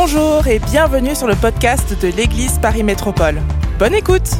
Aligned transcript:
Bonjour 0.00 0.46
et 0.46 0.60
bienvenue 0.60 1.16
sur 1.16 1.26
le 1.26 1.34
podcast 1.34 2.00
de 2.00 2.06
l'Église 2.06 2.60
Paris 2.60 2.84
Métropole. 2.84 3.42
Bonne 3.80 3.94
écoute 3.96 4.30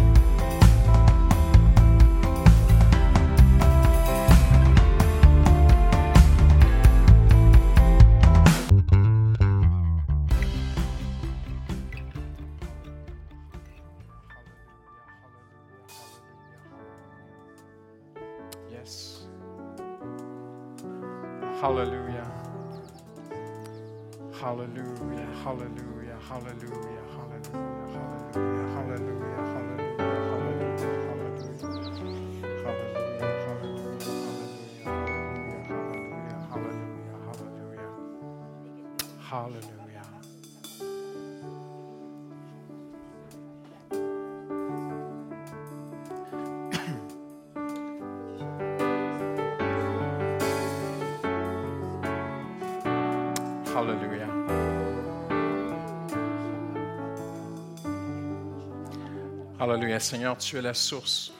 Seigneur, 60.00 60.36
tu 60.38 60.56
es 60.56 60.62
la 60.62 60.74
source. 60.74 61.32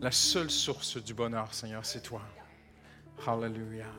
La 0.00 0.10
seule 0.10 0.50
source 0.50 1.02
du 1.02 1.14
bonheur, 1.14 1.52
Seigneur, 1.54 1.84
c'est 1.84 2.02
toi. 2.02 2.22
Hallelujah. 3.26 3.92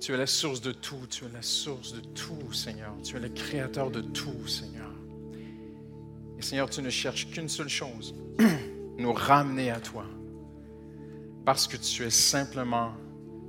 Tu 0.00 0.12
es 0.12 0.16
la 0.16 0.26
source 0.26 0.60
de 0.60 0.72
tout. 0.72 1.06
Tu 1.10 1.24
es 1.24 1.28
la 1.28 1.42
source 1.42 1.92
de 1.92 2.00
tout, 2.00 2.52
Seigneur. 2.52 2.94
Tu 3.02 3.16
es 3.16 3.20
le 3.20 3.30
créateur 3.30 3.90
de 3.90 4.00
tout, 4.00 4.46
Seigneur. 4.46 4.90
Et 6.38 6.42
Seigneur, 6.42 6.70
tu 6.70 6.82
ne 6.82 6.90
cherches 6.90 7.28
qu'une 7.30 7.48
seule 7.48 7.68
chose, 7.68 8.14
nous 8.98 9.12
ramener 9.12 9.70
à 9.70 9.80
toi. 9.80 10.04
Parce 11.44 11.66
que 11.66 11.76
tu 11.76 12.04
es 12.04 12.10
simplement 12.10 12.92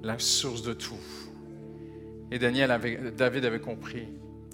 la 0.02 0.17
source 0.17 0.63
de 0.63 0.73
tout. 0.73 0.95
Et 2.31 2.39
Daniel 2.39 3.13
David 3.16 3.45
avait 3.45 3.59
compris 3.59 4.07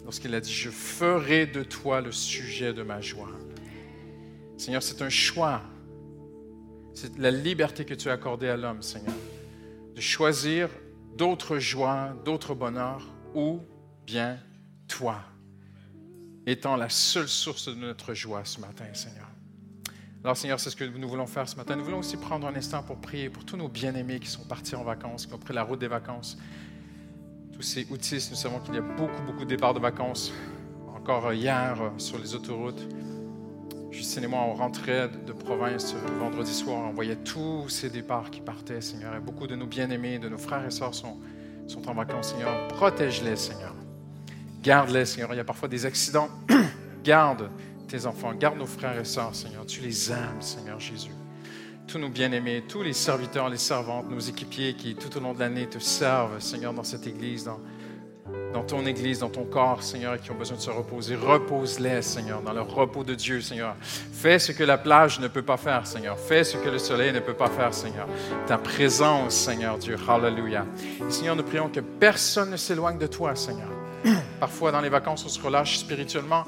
lorsqu'il 0.04 0.34
a 0.34 0.42
dit, 0.42 0.52
je 0.52 0.70
ferai 0.70 1.46
de 1.46 1.64
toi 1.64 2.02
le 2.02 2.12
sujet 2.12 2.74
de 2.74 2.84
ma 2.84 3.00
joie. 3.00 3.32
Seigneur, 4.58 4.82
c'est 4.82 5.02
un 5.02 5.10
choix. 5.10 5.62
C'est 6.94 7.18
la 7.18 7.32
liberté 7.32 7.86
que 7.86 7.94
tu 7.94 8.10
as 8.10 8.14
accordée 8.14 8.48
à 8.48 8.56
l'homme, 8.56 8.82
Seigneur, 8.82 9.14
de 9.96 10.02
choisir 10.02 10.70
d'autres 11.18 11.60
joies, 11.60 12.14
d'autres 12.24 12.56
bonheurs, 12.56 13.06
ou 13.34 13.60
bien 14.06 14.38
toi, 14.88 15.20
étant 16.46 16.78
la 16.78 16.90
seule 16.90 17.28
source 17.28 17.68
de 17.68 17.74
notre 17.76 18.14
joie 18.14 18.46
ce 18.46 18.62
matin, 18.62 18.86
Seigneur. 18.94 19.28
Alors, 20.24 20.38
Seigneur, 20.38 20.60
c'est 20.60 20.70
ce 20.70 20.76
que 20.76 20.86
nous 20.86 21.08
voulons 21.08 21.28
faire 21.28 21.48
ce 21.48 21.56
matin. 21.56 21.76
Nous 21.76 21.84
voulons 21.84 22.00
aussi 22.00 22.18
prendre 22.18 22.48
un 22.48 22.56
instant 22.56 22.82
pour 22.82 22.98
prier 22.98 23.30
pour 23.30 23.46
tous 23.46 23.58
nos 23.58 23.68
bien-aimés 23.68 24.20
qui 24.20 24.30
sont 24.30 24.46
partis 24.46 24.76
en 24.76 24.84
vacances, 24.84 25.26
qui 25.26 25.34
ont 25.34 25.38
pris 25.38 25.54
la 25.54 25.64
route 25.64 25.80
des 25.80 25.88
vacances 25.88 26.38
tous 27.56 27.62
ces 27.62 27.88
autistes, 27.90 28.32
nous 28.32 28.38
savons 28.38 28.60
qu'il 28.60 28.76
y 28.76 28.78
a 28.78 28.82
beaucoup, 28.82 29.22
beaucoup 29.26 29.46
de 29.46 29.50
départs 29.50 29.74
de 29.74 29.80
vacances. 29.80 30.34
Encore 30.94 31.32
hier, 31.32 31.82
euh, 31.82 31.90
sur 31.98 32.18
les 32.18 32.36
autoroutes, 32.36 32.86
Justine 33.96 34.26
et 34.26 34.28
moi, 34.28 34.42
on 34.42 34.54
rentrait 34.54 35.08
de 35.08 35.32
province 35.32 35.96
vendredi 36.20 36.54
soir, 36.54 36.90
on 36.90 36.94
voyait 36.94 37.16
tous 37.16 37.70
ces 37.70 37.90
départs 37.90 38.30
qui 38.30 38.42
partaient, 38.42 38.82
Seigneur. 38.82 39.16
Et 39.16 39.22
beaucoup 39.22 39.48
de 39.48 39.56
nos 39.56 39.66
bien-aimés, 39.66 40.20
de 40.20 40.28
nos 40.28 40.38
frères 40.38 40.66
et 40.66 40.72
sœurs 40.72 40.94
sont, 40.94 41.18
sont 41.68 41.88
en 41.90 41.94
vacances, 41.94 42.32
Seigneur. 42.32 42.68
Protège-les, 42.68 43.38
Seigneur. 43.38 43.74
Garde-les, 44.62 45.06
Seigneur. 45.06 45.34
Il 45.34 45.38
y 45.38 45.40
a 45.40 45.46
parfois 45.46 45.70
des 45.70 45.86
accidents. 45.86 46.30
Garde 47.04 47.50
tes 47.88 48.06
enfants, 48.06 48.34
garde 48.34 48.58
nos 48.58 48.66
frères 48.66 49.00
et 49.00 49.06
sœurs, 49.06 49.34
Seigneur. 49.34 49.66
Tu 49.66 49.80
les 49.80 50.12
aimes, 50.12 50.42
Seigneur 50.42 50.80
Jésus 50.80 51.12
tous 51.88 52.00
nos 52.00 52.10
bien-aimés, 52.10 52.64
tous 52.68 52.82
les 52.82 52.94
serviteurs, 52.94 53.48
les 53.48 53.60
servantes, 53.60 54.10
nos 54.10 54.20
équipiers 54.20 54.74
qui 54.74 54.96
tout 54.96 55.16
au 55.18 55.20
long 55.20 55.34
de 55.34 55.40
l'année 55.40 55.68
te 55.68 55.78
servent, 55.78 56.40
Seigneur, 56.40 56.74
dans 56.74 56.84
cette 56.84 57.06
église, 57.06 57.44
dans, 57.44 57.60
dans 58.56 58.64
ton 58.64 58.86
église, 58.86 59.20
dans 59.20 59.28
ton 59.28 59.44
corps, 59.44 59.84
Seigneur, 59.84 60.18
qui 60.18 60.32
ont 60.32 60.36
besoin 60.36 60.56
de 60.56 60.62
se 60.62 60.70
reposer. 60.70 61.18
Repose-les, 61.18 62.02
Seigneur, 62.02 62.42
dans 62.42 62.54
le 62.54 62.62
repos 62.62 63.04
de 63.04 63.14
Dieu, 63.14 63.42
Seigneur. 63.42 63.76
Fais 63.82 64.40
ce 64.40 64.54
que 64.54 64.64
la 64.64 64.78
plage 64.78 65.20
ne 65.20 65.28
peut 65.28 65.42
pas 65.42 65.58
faire, 65.58 65.86
Seigneur. 65.86 66.18
Fais 66.18 66.46
ce 66.46 66.56
que 66.56 66.70
le 66.70 66.80
soleil 66.80 67.12
ne 67.12 67.20
peut 67.20 67.34
pas 67.34 67.50
faire, 67.50 67.74
Seigneur. 67.74 68.08
Ta 68.48 68.58
présence, 68.58 69.34
Seigneur 69.34 69.78
Dieu. 69.78 69.98
Hallelujah. 70.08 70.66
Et, 71.06 71.12
Seigneur, 71.12 71.36
nous 71.36 71.44
prions 71.44 71.68
que 71.68 71.82
personne 71.82 72.52
ne 72.52 72.56
s'éloigne 72.56 72.98
de 72.98 73.08
toi, 73.08 73.36
Seigneur. 73.36 73.68
Parfois, 74.40 74.72
dans 74.72 74.82
les 74.82 74.90
vacances, 74.90 75.24
on 75.26 75.30
se 75.30 75.42
relâche 75.42 75.78
spirituellement. 75.78 76.44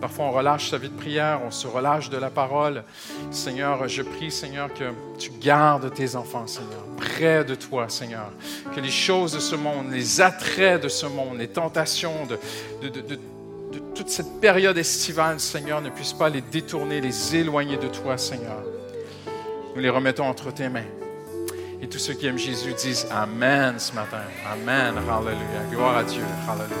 Parfois, 0.00 0.26
on 0.26 0.30
relâche 0.30 0.70
sa 0.70 0.78
vie 0.78 0.88
de 0.88 0.96
prière, 0.96 1.40
on 1.44 1.50
se 1.50 1.66
relâche 1.66 2.10
de 2.10 2.16
la 2.16 2.30
parole. 2.30 2.84
Seigneur, 3.30 3.86
je 3.88 4.02
prie, 4.02 4.30
Seigneur, 4.30 4.72
que 4.72 4.84
tu 5.18 5.30
gardes 5.40 5.92
tes 5.92 6.16
enfants, 6.16 6.46
Seigneur, 6.46 6.84
près 6.96 7.44
de 7.44 7.54
toi, 7.54 7.88
Seigneur. 7.88 8.30
Que 8.74 8.80
les 8.80 8.90
choses 8.90 9.32
de 9.32 9.40
ce 9.40 9.56
monde, 9.56 9.90
les 9.90 10.20
attraits 10.20 10.82
de 10.82 10.88
ce 10.88 11.06
monde, 11.06 11.38
les 11.38 11.48
tentations 11.48 12.26
de, 12.26 12.88
de, 12.88 13.18
toute 13.94 14.08
cette 14.08 14.40
période 14.40 14.78
estivale, 14.78 15.38
Seigneur, 15.38 15.82
ne 15.82 15.90
puissent 15.90 16.14
pas 16.14 16.30
les 16.30 16.40
détourner, 16.40 17.00
les 17.00 17.36
éloigner 17.36 17.76
de 17.76 17.88
toi, 17.88 18.16
Seigneur. 18.16 18.62
Nous 19.74 19.82
les 19.82 19.90
remettons 19.90 20.26
entre 20.26 20.52
tes 20.52 20.68
mains. 20.68 21.01
Et 21.82 21.88
tous 21.88 21.98
ceux 21.98 22.14
qui 22.14 22.26
aiment 22.28 22.38
Jésus 22.38 22.72
disent 22.74 23.08
Amen 23.10 23.76
ce 23.76 23.92
matin. 23.92 24.22
Amen. 24.46 24.96
Hallelujah. 24.98 25.64
Gloire 25.68 25.96
à 25.96 26.04
Dieu. 26.04 26.22
Hallelujah. 26.48 26.76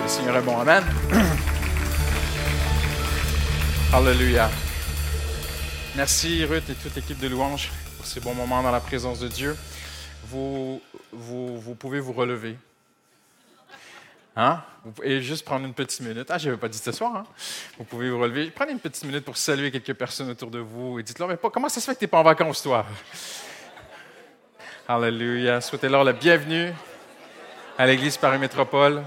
Le 0.00 0.08
Seigneur 0.08 0.36
est 0.36 0.42
bon. 0.42 0.56
Amen. 0.56 0.84
Hallelujah. 3.92 4.50
Merci 5.96 6.44
Ruth 6.44 6.70
et 6.70 6.74
toute 6.74 6.94
l'équipe 6.94 7.18
de 7.18 7.26
louanges 7.26 7.72
pour 7.96 8.06
ces 8.06 8.20
bons 8.20 8.34
moments 8.34 8.62
dans 8.62 8.70
la 8.70 8.78
présence 8.78 9.18
de 9.18 9.26
Dieu. 9.26 9.56
Vous, 10.28 10.80
vous, 11.10 11.60
vous 11.60 11.74
pouvez 11.74 11.98
vous 11.98 12.12
relever. 12.12 12.56
Hein? 14.36 14.62
Pouvez 14.94 15.22
juste 15.22 15.44
prendre 15.44 15.66
une 15.66 15.74
petite 15.74 16.02
minute. 16.02 16.28
Ah, 16.30 16.38
je 16.38 16.50
n'avais 16.50 16.60
pas 16.60 16.68
dit 16.68 16.78
ce 16.78 16.92
soir. 16.92 17.16
Hein? 17.16 17.26
Vous 17.78 17.84
pouvez 17.84 18.10
vous 18.10 18.20
relever. 18.20 18.52
Prenez 18.52 18.70
une 18.70 18.78
petite 18.78 19.02
minute 19.02 19.24
pour 19.24 19.36
saluer 19.36 19.72
quelques 19.72 19.94
personnes 19.94 20.30
autour 20.30 20.52
de 20.52 20.60
vous 20.60 21.00
et 21.00 21.02
dites-leur, 21.02 21.28
mais 21.28 21.36
comment 21.52 21.68
ça 21.68 21.80
se 21.80 21.86
fait 21.86 21.94
que 21.94 21.98
tu 21.98 22.04
n'es 22.04 22.08
pas 22.08 22.20
en 22.20 22.22
vacances, 22.22 22.62
toi? 22.62 22.86
Alléluia. 24.86 25.62
Souhaitez-leur 25.62 26.04
la 26.04 26.12
bienvenue 26.12 26.70
à 27.78 27.86
l'Église 27.86 28.18
Paris 28.18 28.38
Métropole. 28.38 29.02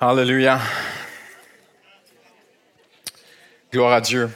Alléluia. 0.00 0.58
Gloire 3.70 3.92
à 3.92 4.00
Dieu. 4.00 4.30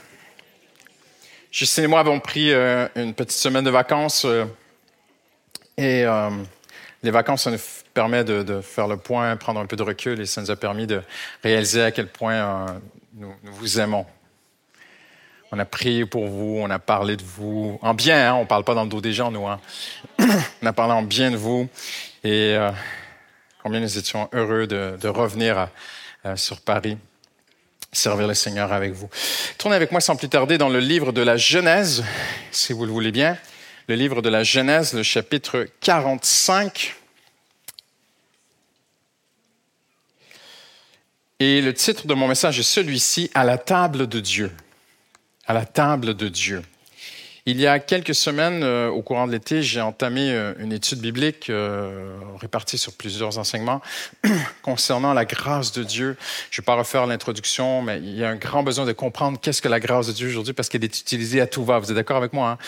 Justine 1.50 1.84
et 1.84 1.86
moi 1.86 2.00
avons 2.00 2.20
pris 2.20 2.52
euh, 2.52 2.86
une 2.94 3.14
petite 3.14 3.38
semaine 3.38 3.64
de 3.64 3.70
vacances 3.70 4.26
euh, 4.26 4.44
et 5.78 6.04
euh, 6.04 6.28
les 7.02 7.10
vacances, 7.10 7.44
ça 7.44 7.50
nous 7.50 7.58
permet 7.94 8.24
de, 8.24 8.42
de 8.42 8.60
faire 8.60 8.86
le 8.86 8.96
point, 8.96 9.36
prendre 9.36 9.60
un 9.60 9.66
peu 9.66 9.76
de 9.76 9.82
recul 9.82 10.20
et 10.20 10.26
ça 10.26 10.40
nous 10.42 10.50
a 10.50 10.56
permis 10.56 10.86
de 10.86 11.02
réaliser 11.42 11.82
à 11.82 11.90
quel 11.92 12.08
point 12.08 12.34
euh, 12.34 12.66
nous, 13.14 13.34
nous 13.42 13.52
vous 13.54 13.80
aimons. 13.80 14.06
On 15.52 15.58
a 15.58 15.64
prié 15.64 16.06
pour 16.06 16.28
vous, 16.28 16.58
on 16.62 16.70
a 16.70 16.78
parlé 16.78 17.16
de 17.16 17.22
vous 17.24 17.78
en 17.82 17.92
bien, 17.94 18.30
hein, 18.30 18.34
on 18.34 18.42
ne 18.42 18.46
parle 18.46 18.62
pas 18.64 18.74
dans 18.74 18.84
le 18.84 18.88
dos 18.90 19.00
des 19.00 19.12
gens, 19.12 19.30
nous. 19.32 19.46
hein. 19.48 19.60
on 20.62 20.66
a 20.66 20.72
parlé 20.72 20.92
en 20.92 21.02
bien 21.02 21.30
de 21.30 21.36
vous 21.36 21.68
et 22.22 22.54
euh, 22.54 22.70
combien 23.62 23.80
nous 23.80 23.98
étions 23.98 24.28
heureux 24.32 24.66
de, 24.68 24.96
de 25.00 25.08
revenir 25.08 25.58
à- 25.58 25.70
à- 26.22 26.36
sur 26.36 26.60
Paris, 26.60 26.98
servir 27.90 28.28
le 28.28 28.34
Seigneur 28.34 28.72
avec 28.72 28.92
vous. 28.92 29.08
Tournez 29.58 29.74
avec 29.74 29.90
moi 29.90 30.00
sans 30.00 30.14
plus 30.14 30.28
tarder 30.28 30.56
dans 30.56 30.68
le 30.68 30.78
livre 30.78 31.10
de 31.10 31.22
la 31.22 31.36
Genèse, 31.36 32.04
si 32.52 32.72
vous 32.72 32.84
le 32.86 32.92
voulez 32.92 33.10
bien. 33.10 33.36
Le 33.88 33.94
livre 33.94 34.22
de 34.22 34.28
la 34.28 34.44
Genèse, 34.44 34.92
le 34.92 35.02
chapitre 35.02 35.66
45. 35.80 36.96
Et 41.40 41.62
le 41.62 41.72
titre 41.72 42.06
de 42.06 42.14
mon 42.14 42.28
message 42.28 42.58
est 42.58 42.64
celui-ci, 42.64 43.30
À 43.34 43.44
la 43.44 43.58
table 43.58 44.06
de 44.06 44.20
Dieu. 44.20 44.52
À 45.46 45.54
la 45.54 45.64
table 45.64 46.14
de 46.14 46.28
Dieu. 46.28 46.62
Il 47.46 47.58
y 47.58 47.66
a 47.66 47.78
quelques 47.78 48.14
semaines, 48.14 48.62
euh, 48.62 48.90
au 48.90 49.00
courant 49.00 49.26
de 49.26 49.32
l'été, 49.32 49.62
j'ai 49.62 49.80
entamé 49.80 50.30
euh, 50.30 50.52
une 50.58 50.72
étude 50.72 51.00
biblique 51.00 51.48
euh, 51.48 52.16
répartie 52.38 52.76
sur 52.76 52.92
plusieurs 52.92 53.38
enseignements 53.38 53.80
concernant 54.62 55.14
la 55.14 55.24
grâce 55.24 55.72
de 55.72 55.82
Dieu. 55.82 56.16
Je 56.50 56.60
ne 56.60 56.62
vais 56.62 56.66
pas 56.66 56.74
refaire 56.74 57.06
l'introduction, 57.06 57.80
mais 57.80 57.96
il 57.96 58.14
y 58.14 58.24
a 58.24 58.28
un 58.28 58.36
grand 58.36 58.62
besoin 58.62 58.84
de 58.84 58.92
comprendre 58.92 59.40
qu'est-ce 59.40 59.62
que 59.62 59.68
la 59.68 59.80
grâce 59.80 60.08
de 60.08 60.12
Dieu 60.12 60.28
aujourd'hui 60.28 60.52
parce 60.52 60.68
qu'elle 60.68 60.84
est 60.84 61.00
utilisée 61.00 61.40
à 61.40 61.46
tout 61.46 61.64
va. 61.64 61.78
Vous 61.78 61.90
êtes 61.90 61.96
d'accord 61.96 62.18
avec 62.18 62.34
moi? 62.34 62.50
Hein? 62.50 62.58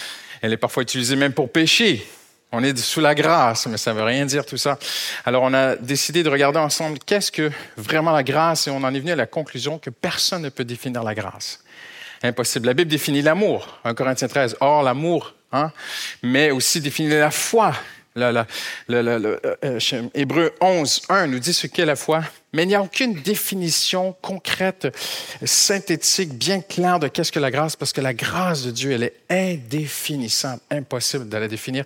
Elle 0.42 0.52
est 0.52 0.58
parfois 0.58 0.82
utilisée 0.82 1.16
même 1.16 1.32
pour 1.32 1.50
pécher. 1.50 2.06
On 2.54 2.62
est 2.62 2.76
sous 2.76 3.00
la 3.00 3.14
grâce, 3.14 3.66
mais 3.66 3.78
ça 3.78 3.92
ne 3.92 3.98
veut 3.98 4.04
rien 4.04 4.26
dire 4.26 4.44
tout 4.44 4.58
ça. 4.58 4.78
Alors 5.24 5.42
on 5.42 5.54
a 5.54 5.76
décidé 5.76 6.22
de 6.22 6.28
regarder 6.28 6.58
ensemble 6.58 6.98
qu'est-ce 6.98 7.32
que 7.32 7.50
vraiment 7.78 8.12
la 8.12 8.22
grâce 8.22 8.66
et 8.66 8.70
on 8.70 8.84
en 8.84 8.92
est 8.92 9.00
venu 9.00 9.12
à 9.12 9.16
la 9.16 9.26
conclusion 9.26 9.78
que 9.78 9.88
personne 9.88 10.42
ne 10.42 10.50
peut 10.50 10.64
définir 10.64 11.02
la 11.02 11.14
grâce. 11.14 11.64
Impossible. 12.22 12.66
La 12.66 12.74
Bible 12.74 12.90
définit 12.90 13.22
l'amour, 13.22 13.80
1 13.84 13.94
Corinthiens 13.94 14.28
13. 14.28 14.56
Or, 14.60 14.82
l'amour, 14.82 15.34
hein, 15.50 15.72
mais 16.22 16.50
aussi 16.50 16.80
définit 16.80 17.08
la 17.08 17.30
foi. 17.30 17.74
Le, 18.14 18.44
euh, 18.90 19.78
Hébreu 20.14 20.52
11, 20.60 21.02
1 21.08 21.26
nous 21.28 21.38
dit 21.38 21.54
ce 21.54 21.66
qu'est 21.66 21.86
la 21.86 21.96
foi, 21.96 22.22
mais 22.52 22.64
il 22.64 22.68
n'y 22.68 22.74
a 22.74 22.82
aucune 22.82 23.14
définition 23.14 24.14
concrète, 24.20 24.88
synthétique, 25.44 26.34
bien 26.34 26.60
claire 26.60 26.98
de 26.98 27.08
qu'est-ce 27.08 27.32
que 27.32 27.38
la 27.38 27.50
grâce, 27.50 27.76
parce 27.76 27.92
que 27.92 28.00
la 28.00 28.12
grâce 28.14 28.64
de 28.64 28.70
Dieu, 28.70 28.92
elle 28.92 29.04
est 29.04 29.14
indéfinissable, 29.30 30.60
impossible 30.70 31.28
de 31.28 31.36
la 31.36 31.48
définir. 31.48 31.84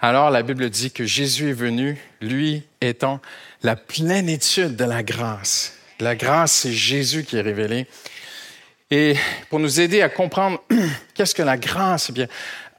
Alors 0.00 0.30
la 0.30 0.42
Bible 0.42 0.68
dit 0.70 0.90
que 0.90 1.04
Jésus 1.04 1.50
est 1.50 1.54
venu, 1.54 1.98
lui 2.20 2.64
étant 2.80 3.20
la 3.62 3.76
plénitude 3.76 4.76
de 4.76 4.84
la 4.84 5.02
grâce. 5.02 5.74
La 6.00 6.16
grâce, 6.16 6.52
c'est 6.52 6.72
Jésus 6.72 7.24
qui 7.24 7.36
est 7.36 7.40
révélé. 7.40 7.86
Et 8.90 9.16
pour 9.50 9.60
nous 9.60 9.80
aider 9.80 10.00
à 10.00 10.08
comprendre 10.08 10.62
qu'est-ce 11.14 11.34
que 11.34 11.42
la 11.42 11.56
grâce, 11.56 12.08
eh 12.08 12.12
bien, 12.12 12.26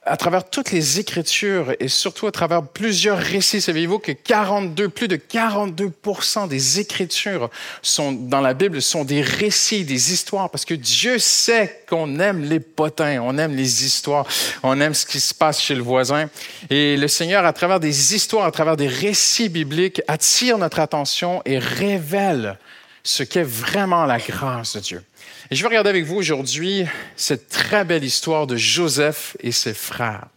à 0.10 0.18
travers 0.18 0.50
toutes 0.50 0.72
les 0.72 1.00
Écritures 1.00 1.74
et 1.80 1.88
surtout 1.88 2.26
à 2.26 2.32
travers 2.32 2.64
plusieurs 2.64 3.20
récits, 3.20 3.62
savez-vous 3.62 4.00
que 4.00 4.12
42, 4.12 4.90
plus 4.90 5.08
de 5.08 5.16
42% 5.16 6.48
des 6.48 6.80
Écritures 6.80 7.50
sont 7.84 8.12
dans 8.12 8.42
la 8.42 8.56
Bible 8.56 8.82
sont 8.82 9.06
des 9.06 9.22
récits, 9.22 9.86
des 9.86 10.12
histoires, 10.12 10.50
parce 10.50 10.66
que 10.66 10.74
Dieu 10.74 11.20
sait 11.20 11.84
qu'on 11.88 12.20
aime 12.20 12.44
les 12.44 12.60
potins, 12.60 13.22
on 13.22 13.38
aime 13.38 13.56
les 13.56 13.86
histoires, 13.86 14.26
on 14.64 14.82
aime 14.82 14.96
ce 14.96 15.06
qui 15.06 15.20
se 15.20 15.34
passe 15.34 15.62
chez 15.62 15.76
le 15.76 15.84
voisin. 15.84 16.28
Et 16.72 16.98
le 16.98 17.08
Seigneur, 17.08 17.46
à 17.46 17.54
travers 17.54 17.80
des 17.80 18.16
histoires, 18.16 18.46
à 18.46 18.52
travers 18.52 18.78
des 18.78 18.88
récits 18.88 19.50
bibliques, 19.50 20.02
attire 20.08 20.58
notre 20.58 20.80
attention 20.80 21.44
et 21.46 21.60
révèle 21.60 22.58
ce 23.04 23.22
qu'est 23.22 23.44
vraiment 23.44 24.06
la 24.06 24.18
grâce 24.18 24.76
de 24.76 24.82
Dieu. 24.82 25.04
Et 25.52 25.56
je 25.56 25.64
vais 25.64 25.70
regarder 25.70 25.90
avec 25.90 26.06
vous 26.06 26.18
aujourd'hui 26.18 26.86
cette 27.16 27.50
très 27.50 27.84
belle 27.84 28.04
histoire 28.04 28.46
de 28.46 28.56
Joseph 28.56 29.36
et 29.40 29.52
ses 29.52 29.74
frères. 29.74 30.28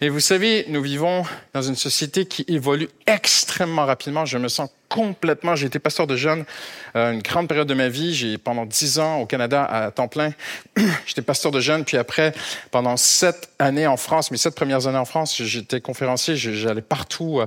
Et 0.00 0.08
vous 0.08 0.20
savez, 0.20 0.64
nous 0.68 0.82
vivons 0.82 1.24
dans 1.52 1.62
une 1.62 1.76
société 1.76 2.26
qui 2.26 2.44
évolue 2.48 2.88
extrêmement 3.06 3.86
rapidement. 3.86 4.24
Je 4.24 4.38
me 4.38 4.48
sens 4.48 4.68
complètement. 4.88 5.54
J'ai 5.54 5.66
été 5.66 5.78
pasteur 5.78 6.06
de 6.06 6.16
jeunes 6.16 6.44
euh, 6.96 7.12
une 7.12 7.22
grande 7.22 7.48
période 7.48 7.68
de 7.68 7.74
ma 7.74 7.88
vie. 7.88 8.12
J'ai 8.12 8.36
pendant 8.36 8.66
dix 8.66 8.98
ans 8.98 9.20
au 9.20 9.26
Canada 9.26 9.64
à 9.64 9.90
temps 9.92 10.08
plein. 10.08 10.32
j'étais 11.06 11.22
pasteur 11.22 11.52
de 11.52 11.60
jeunes, 11.60 11.84
puis 11.84 11.96
après 11.96 12.32
pendant 12.70 12.96
sept 12.96 13.50
années 13.58 13.86
en 13.86 13.96
France, 13.96 14.30
mes 14.30 14.36
sept 14.36 14.54
premières 14.54 14.86
années 14.86 14.98
en 14.98 15.04
France, 15.04 15.40
j'étais 15.42 15.80
conférencier. 15.80 16.36
J'allais 16.36 16.82
partout. 16.82 17.40
Euh, 17.40 17.46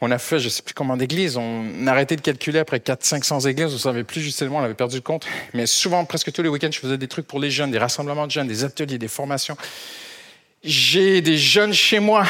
on 0.00 0.10
a 0.10 0.18
fait, 0.18 0.38
je 0.38 0.48
sais 0.48 0.62
plus 0.62 0.74
combien 0.74 0.96
d'églises. 0.96 1.36
On 1.36 1.86
a 1.86 1.90
arrêté 1.90 2.16
de 2.16 2.22
calculer 2.22 2.58
après 2.58 2.80
4 2.80 3.04
500 3.04 3.40
églises. 3.40 3.72
On 3.74 3.78
savait 3.78 4.04
plus 4.04 4.22
justement, 4.22 4.58
on 4.58 4.62
avait 4.62 4.74
perdu 4.74 4.96
le 4.96 5.02
compte. 5.02 5.26
Mais 5.52 5.66
souvent, 5.66 6.04
presque 6.04 6.32
tous 6.32 6.42
les 6.42 6.48
week-ends, 6.48 6.70
je 6.72 6.80
faisais 6.80 6.98
des 6.98 7.08
trucs 7.08 7.26
pour 7.26 7.38
les 7.38 7.50
jeunes, 7.50 7.70
des 7.70 7.78
rassemblements 7.78 8.26
de 8.26 8.32
jeunes, 8.32 8.48
des 8.48 8.64
ateliers, 8.64 8.98
des 8.98 9.08
formations. 9.08 9.56
J'ai 10.64 11.22
des 11.22 11.38
jeunes 11.38 11.72
chez 11.72 11.98
moi. 11.98 12.24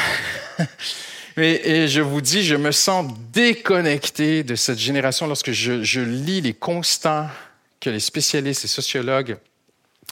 Et, 1.37 1.87
je 1.87 2.01
vous 2.01 2.21
dis, 2.21 2.43
je 2.43 2.55
me 2.55 2.71
sens 2.71 3.11
déconnecté 3.31 4.43
de 4.43 4.55
cette 4.55 4.79
génération 4.79 5.27
lorsque 5.27 5.51
je, 5.51 5.99
lis 5.99 6.41
les 6.41 6.53
constats 6.53 7.31
que 7.79 7.89
les 7.89 7.99
spécialistes 7.99 8.65
et 8.65 8.67
sociologues 8.67 9.37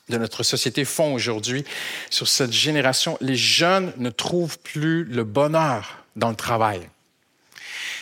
de 0.10 0.18
notre 0.18 0.44
société 0.44 0.84
font 0.84 1.14
aujourd'hui 1.14 1.64
sur 2.10 2.28
cette 2.28 2.52
génération. 2.52 3.18
Les 3.22 3.36
jeunes 3.36 3.94
ne 3.98 4.10
trouvent 4.10 4.60
plus 4.60 5.04
le 5.04 5.24
bonheur 5.24 6.04
dans 6.16 6.30
le 6.30 6.36
travail. 6.36 6.82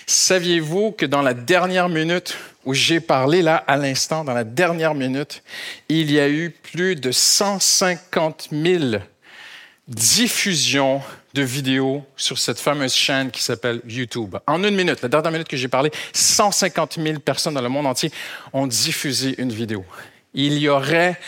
Saviez-vous 0.06 0.92
que 0.92 1.06
dans 1.06 1.22
la 1.22 1.34
dernière 1.34 1.88
minute 1.88 2.36
où 2.66 2.74
j'ai 2.74 3.00
parlé 3.00 3.42
là 3.42 3.58
à 3.68 3.78
l'instant, 3.78 4.24
dans 4.24 4.34
la 4.34 4.44
dernière 4.44 4.96
minute, 4.96 5.44
il 5.88 6.12
y 6.12 6.20
a 6.20 6.28
eu 6.28 6.50
plus 6.50 6.96
de 6.96 7.12
150 7.12 8.50
000 8.52 9.02
diffusions 9.90 11.02
de 11.34 11.42
vidéos 11.42 12.04
sur 12.16 12.38
cette 12.38 12.60
fameuse 12.60 12.94
chaîne 12.94 13.32
qui 13.32 13.44
s'appelle 13.44 13.82
YouTube. 13.88 14.38
En 14.48 14.64
une 14.64 14.76
minute, 14.76 15.02
la 15.02 15.10
dernière 15.10 15.32
minute 15.32 15.48
que 15.48 15.58
j'ai 15.58 15.68
parlé, 15.68 15.92
150 16.14 17.00
000 17.02 17.20
personnes 17.20 17.56
dans 17.56 17.62
le 17.62 17.70
monde 17.70 17.86
entier 17.86 18.12
ont 18.54 18.68
diffusé 18.68 19.36
une 19.42 19.52
vidéo. 19.52 19.84
Il 20.34 20.58
y 20.58 20.70
aurait, 20.70 21.20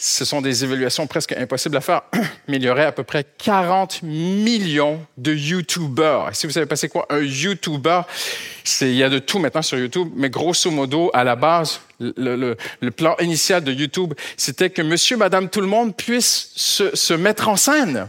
ce 0.00 0.24
sont 0.24 0.40
des 0.40 0.62
évaluations 0.62 1.08
presque 1.08 1.32
impossibles 1.32 1.76
à 1.76 1.80
faire, 1.80 2.02
mais 2.48 2.58
il 2.58 2.62
y 2.62 2.70
aurait 2.70 2.84
à 2.84 2.92
peu 2.92 3.02
près 3.02 3.24
40 3.24 4.04
millions 4.04 5.04
de 5.16 5.34
YouTubers. 5.34 6.30
Si 6.32 6.46
vous 6.46 6.52
savez 6.52 6.66
pas 6.66 6.76
c'est 6.76 6.88
quoi 6.88 7.06
un 7.10 7.18
YouTuber, 7.18 8.02
il 8.80 8.94
y 8.94 9.02
a 9.02 9.08
de 9.08 9.18
tout 9.18 9.40
maintenant 9.40 9.62
sur 9.62 9.76
YouTube, 9.76 10.10
mais 10.14 10.30
grosso 10.30 10.70
modo, 10.70 11.10
à 11.12 11.24
la 11.24 11.34
base, 11.34 11.80
le, 11.98 12.54
plan 12.90 13.16
initial 13.18 13.64
de 13.64 13.72
YouTube, 13.72 14.14
c'était 14.36 14.70
que 14.70 14.82
monsieur, 14.82 15.16
madame, 15.16 15.50
tout 15.50 15.60
le 15.60 15.66
monde 15.66 15.96
puisse 15.96 16.52
se, 16.54 16.94
se 16.94 17.14
mettre 17.14 17.48
en 17.48 17.56
scène. 17.56 18.08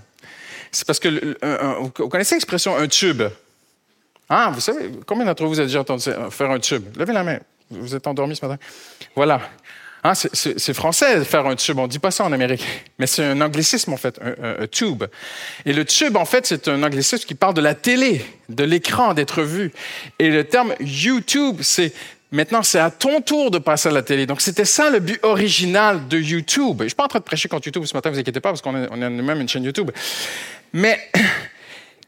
C'est 0.71 0.85
parce 0.85 0.99
que, 0.99 1.37
vous 1.79 1.89
connaissez 1.89 2.35
l'expression 2.35 2.77
un 2.77 2.87
tube? 2.87 3.23
Ah, 4.29 4.51
vous 4.53 4.61
savez, 4.61 4.91
combien 5.07 5.25
d'entre 5.25 5.43
vous 5.45 5.57
avez 5.57 5.67
déjà 5.67 5.81
entendu 5.81 6.03
faire 6.29 6.51
un 6.51 6.59
tube? 6.59 6.83
Levez 6.95 7.13
la 7.13 7.23
main. 7.23 7.39
Vous 7.71 7.95
êtes 7.95 8.05
endormi 8.05 8.35
ce 8.35 8.45
matin? 8.45 8.61
Voilà. 9.15 9.41
Ah, 10.03 10.13
c'est 10.15 10.73
français 10.73 11.23
faire 11.25 11.45
un 11.45 11.55
tube. 11.55 11.77
On 11.77 11.87
dit 11.87 11.99
pas 11.99 12.11
ça 12.11 12.23
en 12.23 12.31
Amérique. 12.31 12.65
Mais 12.99 13.07
c'est 13.07 13.23
un 13.23 13.41
anglicisme, 13.41 13.91
en 13.93 13.97
fait, 13.97 14.19
un, 14.41 14.67
tube. 14.67 15.03
Et 15.65 15.73
le 15.73 15.83
tube, 15.83 16.15
en 16.15 16.25
fait, 16.25 16.45
c'est 16.45 16.67
un 16.67 16.81
anglicisme 16.83 17.25
qui 17.25 17.35
parle 17.35 17.53
de 17.53 17.61
la 17.61 17.75
télé, 17.75 18.25
de 18.47 18.63
l'écran, 18.63 19.13
d'être 19.13 19.41
vu. 19.41 19.71
Et 20.17 20.29
le 20.29 20.43
terme 20.43 20.73
YouTube, 20.79 21.57
c'est 21.61 21.93
Maintenant, 22.31 22.61
c'est 22.61 22.77
à 22.77 22.91
ton 22.91 23.21
tour 23.21 23.49
de 23.49 23.57
passer 23.57 23.89
à 23.89 23.91
la 23.91 24.03
télé. 24.03 24.27
Donc, 24.27 24.41
c'était 24.41 24.63
ça 24.63 24.91
le 24.91 24.99
but 24.99 25.19
original 25.23 26.07
de 26.07 26.19
YouTube. 26.19 26.83
Je 26.83 26.89
suis 26.89 26.95
pas 26.95 27.05
en 27.05 27.07
train 27.07 27.17
de 27.17 27.23
prêcher 27.23 27.49
contre 27.49 27.65
YouTube 27.65 27.85
ce 27.85 27.95
matin, 27.95 28.11
vous 28.11 28.19
inquiétez 28.19 28.39
pas, 28.39 28.49
parce 28.49 28.61
qu'on 28.61 28.75
a, 28.75 28.87
on 28.91 29.01
a 29.01 29.09
même 29.09 29.41
une 29.41 29.49
chaîne 29.49 29.63
YouTube. 29.63 29.89
Mais 30.73 30.99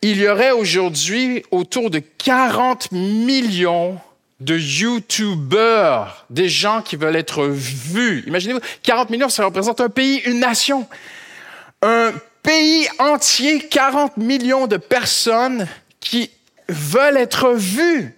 il 0.04 0.18
y 0.18 0.28
aurait 0.28 0.52
aujourd'hui 0.52 1.44
autour 1.50 1.90
de 1.90 2.00
40 2.00 2.92
millions 2.92 4.00
de 4.42 4.58
YouTubers, 4.58 6.26
des 6.30 6.50
gens 6.50 6.82
qui 6.82 6.96
veulent 6.96 7.16
être 7.16 7.46
vus. 7.46 8.24
Imaginez-vous, 8.26 8.60
40 8.82 9.10
millions, 9.12 9.30
ça 9.30 9.46
représente 9.46 9.80
un 9.80 9.90
pays, 9.90 10.18
une 10.26 10.40
nation. 10.40 10.88
Un 11.84 12.12
pays 12.42 12.88
entier, 12.98 13.60
40 13.60 14.18
millions 14.18 14.66
de 14.66 14.78
personnes 14.78 15.68
qui 16.00 16.32
veulent 16.68 17.18
être 17.18 17.54
vues. 17.54 18.16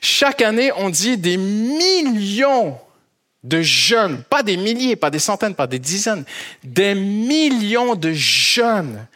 Chaque 0.00 0.40
année, 0.40 0.72
on 0.76 0.88
dit 0.88 1.18
des 1.18 1.36
millions 1.36 2.78
de 3.42 3.60
jeunes, 3.60 4.22
pas 4.24 4.42
des 4.42 4.56
milliers, 4.56 4.96
pas 4.96 5.10
des 5.10 5.18
centaines, 5.18 5.54
pas 5.54 5.66
des 5.66 5.78
dizaines, 5.78 6.24
des 6.62 6.94
millions 6.94 7.94
de 7.94 8.12
jeunes 8.12 9.06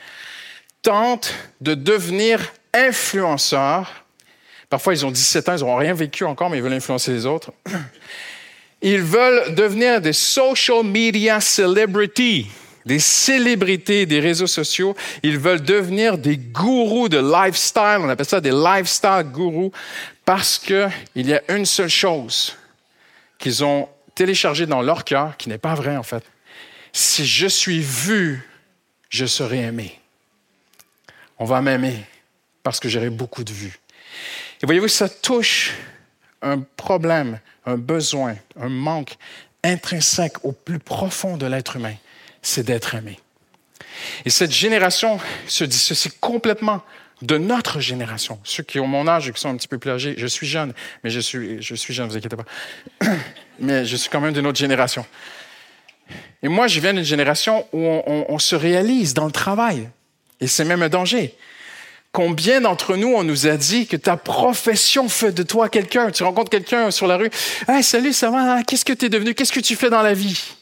tentent 0.82 1.32
de 1.62 1.74
devenir 1.74 2.40
influenceurs. 2.74 4.04
Parfois, 4.68 4.92
ils 4.92 5.04
ont 5.06 5.10
17 5.10 5.48
ans, 5.48 5.56
ils 5.56 5.64
n'ont 5.64 5.76
rien 5.76 5.94
vécu 5.94 6.24
encore, 6.24 6.50
mais 6.50 6.58
ils 6.58 6.62
veulent 6.62 6.72
influencer 6.72 7.12
les 7.12 7.26
autres. 7.26 7.52
Ils 8.80 9.02
veulent 9.02 9.56
devenir 9.56 10.00
des 10.00 10.12
social 10.12 10.84
media 10.84 11.40
celebrities, 11.40 12.46
des 12.86 13.00
célébrités 13.00 14.06
des 14.06 14.20
réseaux 14.20 14.46
sociaux. 14.46 14.94
Ils 15.24 15.36
veulent 15.36 15.62
devenir 15.62 16.16
des 16.16 16.36
gourous 16.36 17.08
de 17.08 17.18
lifestyle. 17.18 17.98
On 17.98 18.08
appelle 18.08 18.24
ça 18.24 18.40
des 18.40 18.52
lifestyle 18.52 19.24
gourous 19.32 19.72
parce 20.24 20.60
qu'il 20.60 20.92
y 21.16 21.34
a 21.34 21.42
une 21.48 21.66
seule 21.66 21.88
chose 21.88 22.56
qu'ils 23.40 23.64
ont 23.64 23.88
téléchargée 24.14 24.66
dans 24.66 24.80
leur 24.80 25.02
cœur, 25.02 25.36
qui 25.36 25.48
n'est 25.48 25.58
pas 25.58 25.74
vrai 25.74 25.96
en 25.96 26.04
fait. 26.04 26.22
Si 26.92 27.26
je 27.26 27.48
suis 27.48 27.80
vu, 27.80 28.48
je 29.08 29.26
serai 29.26 29.58
aimé 29.58 29.98
on 31.38 31.44
va 31.44 31.62
m'aimer 31.62 32.04
parce 32.62 32.80
que 32.80 32.88
j'aurai 32.88 33.10
beaucoup 33.10 33.44
de 33.44 33.52
vues. 33.52 33.78
Et 34.62 34.66
voyez-vous, 34.66 34.88
ça 34.88 35.08
touche 35.08 35.72
un 36.42 36.60
problème, 36.76 37.40
un 37.66 37.76
besoin, 37.76 38.36
un 38.60 38.68
manque 38.68 39.16
intrinsèque 39.64 40.44
au 40.44 40.52
plus 40.52 40.78
profond 40.78 41.36
de 41.36 41.46
l'être 41.46 41.76
humain, 41.76 41.94
c'est 42.42 42.64
d'être 42.64 42.94
aimé. 42.94 43.18
Et 44.24 44.30
cette 44.30 44.52
génération 44.52 45.18
se 45.46 45.64
dissocie 45.64 46.12
complètement 46.20 46.82
de 47.22 47.36
notre 47.36 47.80
génération. 47.80 48.38
Ceux 48.44 48.62
qui 48.62 48.78
ont 48.78 48.86
mon 48.86 49.08
âge 49.08 49.28
et 49.28 49.32
qui 49.32 49.40
sont 49.40 49.48
un 49.48 49.56
petit 49.56 49.66
peu 49.66 49.78
plus 49.78 49.90
âgés, 49.90 50.14
je 50.16 50.26
suis 50.26 50.46
jeune, 50.46 50.72
mais 51.02 51.10
je 51.10 51.18
suis, 51.18 51.60
je 51.60 51.74
suis 51.74 51.92
jeune, 51.92 52.06
ne 52.06 52.12
vous 52.12 52.16
inquiétez 52.16 52.36
pas. 52.36 52.44
mais 53.58 53.84
je 53.84 53.96
suis 53.96 54.08
quand 54.08 54.20
même 54.20 54.32
d'une 54.32 54.46
autre 54.46 54.58
génération. 54.58 55.04
Et 56.42 56.48
moi, 56.48 56.68
je 56.68 56.78
viens 56.80 56.94
d'une 56.94 57.04
génération 57.04 57.66
où 57.72 57.80
on, 57.80 58.26
on 58.28 58.38
se 58.38 58.54
réalise 58.54 59.14
dans 59.14 59.26
le 59.26 59.32
travail. 59.32 59.90
Et 60.40 60.46
c'est 60.46 60.64
même 60.64 60.82
un 60.82 60.88
danger. 60.88 61.34
Combien 62.18 62.60
d'entre 62.60 62.96
nous, 62.96 63.14
on 63.14 63.22
nous 63.22 63.46
a 63.46 63.56
dit 63.56 63.86
que 63.86 63.96
ta 63.96 64.16
profession 64.16 65.08
fait 65.08 65.30
de 65.30 65.44
toi 65.44 65.68
quelqu'un? 65.68 66.10
Tu 66.10 66.24
rencontres 66.24 66.50
quelqu'un 66.50 66.90
sur 66.90 67.06
la 67.06 67.16
rue. 67.16 67.30
Hey, 67.68 67.84
salut, 67.84 68.12
ça 68.12 68.28
va? 68.28 68.64
Qu'est-ce 68.64 68.84
que 68.84 68.92
tu 68.92 69.04
es 69.04 69.08
devenu? 69.08 69.34
Qu'est-ce 69.34 69.52
que 69.52 69.60
tu 69.60 69.76
fais 69.76 69.88
dans 69.88 70.02
la 70.02 70.14
vie? 70.14 70.56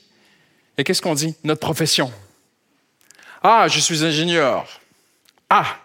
Et 0.77 0.85
qu'est-ce 0.85 1.01
qu'on 1.01 1.15
dit? 1.15 1.35
Notre 1.45 1.61
profession. 1.61 2.13
Ah, 3.43 3.69
je 3.69 3.81
suis 3.81 4.05
ingénieur. 4.05 4.69
Ah, 5.49 5.79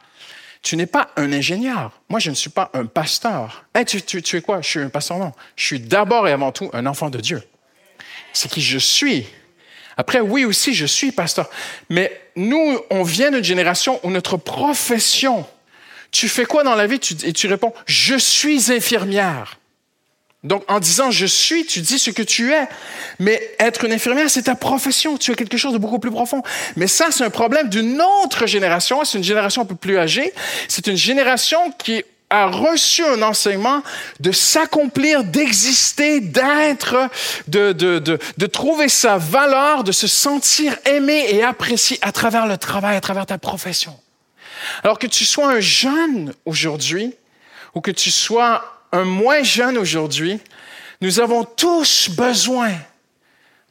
tu 0.62 0.76
n'es 0.76 0.88
pas 0.88 1.10
un 1.16 1.32
ingénieur. 1.32 1.94
Moi, 2.10 2.20
je 2.20 2.32
ne 2.32 2.36
suis 2.36 2.50
pas 2.50 2.70
un 2.74 2.86
pasteur. 2.86 3.64
Hey, 3.74 3.86
tu, 3.86 4.02
tu 4.02 4.36
es 4.36 4.42
quoi? 4.42 4.60
Je 4.60 4.68
suis 4.68 4.80
un 4.82 4.90
pasteur, 4.90 5.20
non. 5.20 5.32
Je 5.56 5.66
suis 5.66 5.80
d'abord 5.80 6.28
et 6.28 6.34
avant 6.34 6.52
tout 6.52 6.70
un 6.74 6.86
enfant 6.86 7.10
de 7.10 7.22
Dieu. 7.22 7.42
C'est 8.34 8.52
qui 8.52 8.62
je 8.62 8.78
suis. 8.78 9.26
Après, 9.96 10.20
oui 10.20 10.44
aussi, 10.44 10.74
je 10.74 10.86
suis 10.86 11.14
pasteur. 11.14 11.50
Mais 11.90 12.12
nous, 12.36 12.78
on 12.90 13.04
vient 13.04 13.32
d'une 13.32 13.42
génération 13.42 14.02
où 14.04 14.12
notre 14.12 14.36
profession, 14.36 15.46
tu 16.12 16.28
fais 16.30 16.46
quoi 16.46 16.64
dans 16.64 16.76
la 16.76 16.88
vie? 16.88 17.00
et 17.24 17.34
tu 17.34 17.48
réponds, 17.48 17.74
je 17.86 18.16
suis 18.16 18.72
infirmière. 18.72 19.58
Donc, 20.44 20.64
en 20.68 20.80
disant 20.80 21.12
je 21.12 21.28
suis, 21.28 21.66
tu 21.66 21.82
dis 21.82 22.00
ce 22.00 22.10
que 22.10 22.24
tu 22.24 22.52
es. 22.52 22.68
Mais 23.20 23.56
être 23.60 23.86
une 23.86 23.94
infirmière, 23.94 24.30
c'est 24.30 24.44
ta 24.44 24.56
profession. 24.56 25.18
Tu 25.18 25.32
as 25.32 25.36
quelque 25.36 25.58
chose 25.58 25.74
de 25.74 25.78
beaucoup 25.78 26.00
plus 26.00 26.10
profond. 26.10 26.42
Mais 26.76 26.88
ça, 26.88 27.08
c'est 27.12 27.24
un 27.24 27.30
problème 27.30 27.70
d'une 27.70 28.02
autre 28.24 28.48
génération. 28.48 29.04
C'est 29.06 29.20
une 29.20 29.24
génération 29.24 29.62
un 29.62 29.66
peu 29.66 29.76
plus 29.76 30.00
âgée. 30.00 30.34
C'est 30.68 30.88
une 30.88 30.98
génération 30.98 31.72
qui 31.78 32.04
a 32.32 32.48
reçu 32.48 33.04
un 33.04 33.22
enseignement 33.22 33.84
de 34.20 34.32
s'accomplir, 34.32 35.26
d'exister, 35.26 36.22
d'être, 36.22 37.10
de, 37.48 37.74
de, 37.74 38.00
de, 38.00 38.18
de, 38.38 38.46
trouver 38.46 38.88
sa 38.88 39.18
valeur, 39.18 39.84
de 39.84 39.92
se 39.92 40.08
sentir 40.08 40.78
aimé 40.86 41.26
et 41.30 41.44
apprécié 41.44 42.00
à 42.02 42.14
travers 42.14 42.48
le 42.48 42.58
travail, 42.58 42.96
à 42.96 43.02
travers 43.02 43.26
ta 43.26 43.38
profession. 43.38 43.94
Alors 44.84 45.00
que 45.00 45.08
tu 45.08 45.26
sois 45.26 45.52
un 45.52 45.60
jeune 45.60 46.34
aujourd'hui 46.46 47.14
ou 47.74 47.82
que 47.82 47.92
tu 47.92 48.12
sois 48.12 48.64
un 48.92 49.06
moins 49.06 49.44
jeune 49.44 49.78
aujourd'hui, 49.78 50.40
nous 51.02 51.20
avons 51.20 51.44
tous 51.44 52.10
besoin 52.10 52.72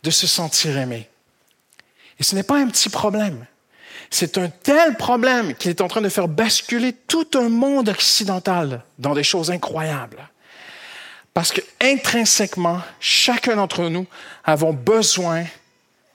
de 0.03 0.11
se 0.11 0.27
sentir 0.27 0.77
aimé. 0.79 1.09
Et 2.19 2.23
ce 2.23 2.35
n'est 2.35 2.43
pas 2.43 2.59
un 2.59 2.67
petit 2.69 2.89
problème. 2.89 3.47
C'est 4.11 4.39
un 4.39 4.49
tel 4.49 4.97
problème 4.97 5.55
qu'il 5.55 5.71
est 5.71 5.81
en 5.81 5.89
train 5.89 6.01
de 6.01 6.09
faire 6.09 6.27
basculer 6.27 6.93
tout 6.93 7.29
un 7.35 7.49
monde 7.49 7.89
occidental 7.89 8.83
dans 8.99 9.15
des 9.15 9.23
choses 9.23 9.51
incroyables. 9.51 10.29
Parce 11.33 11.53
que 11.53 11.61
intrinsèquement, 11.81 12.81
chacun 12.99 13.57
d'entre 13.57 13.89
nous 13.89 14.07
avons 14.45 14.73
besoin 14.73 15.45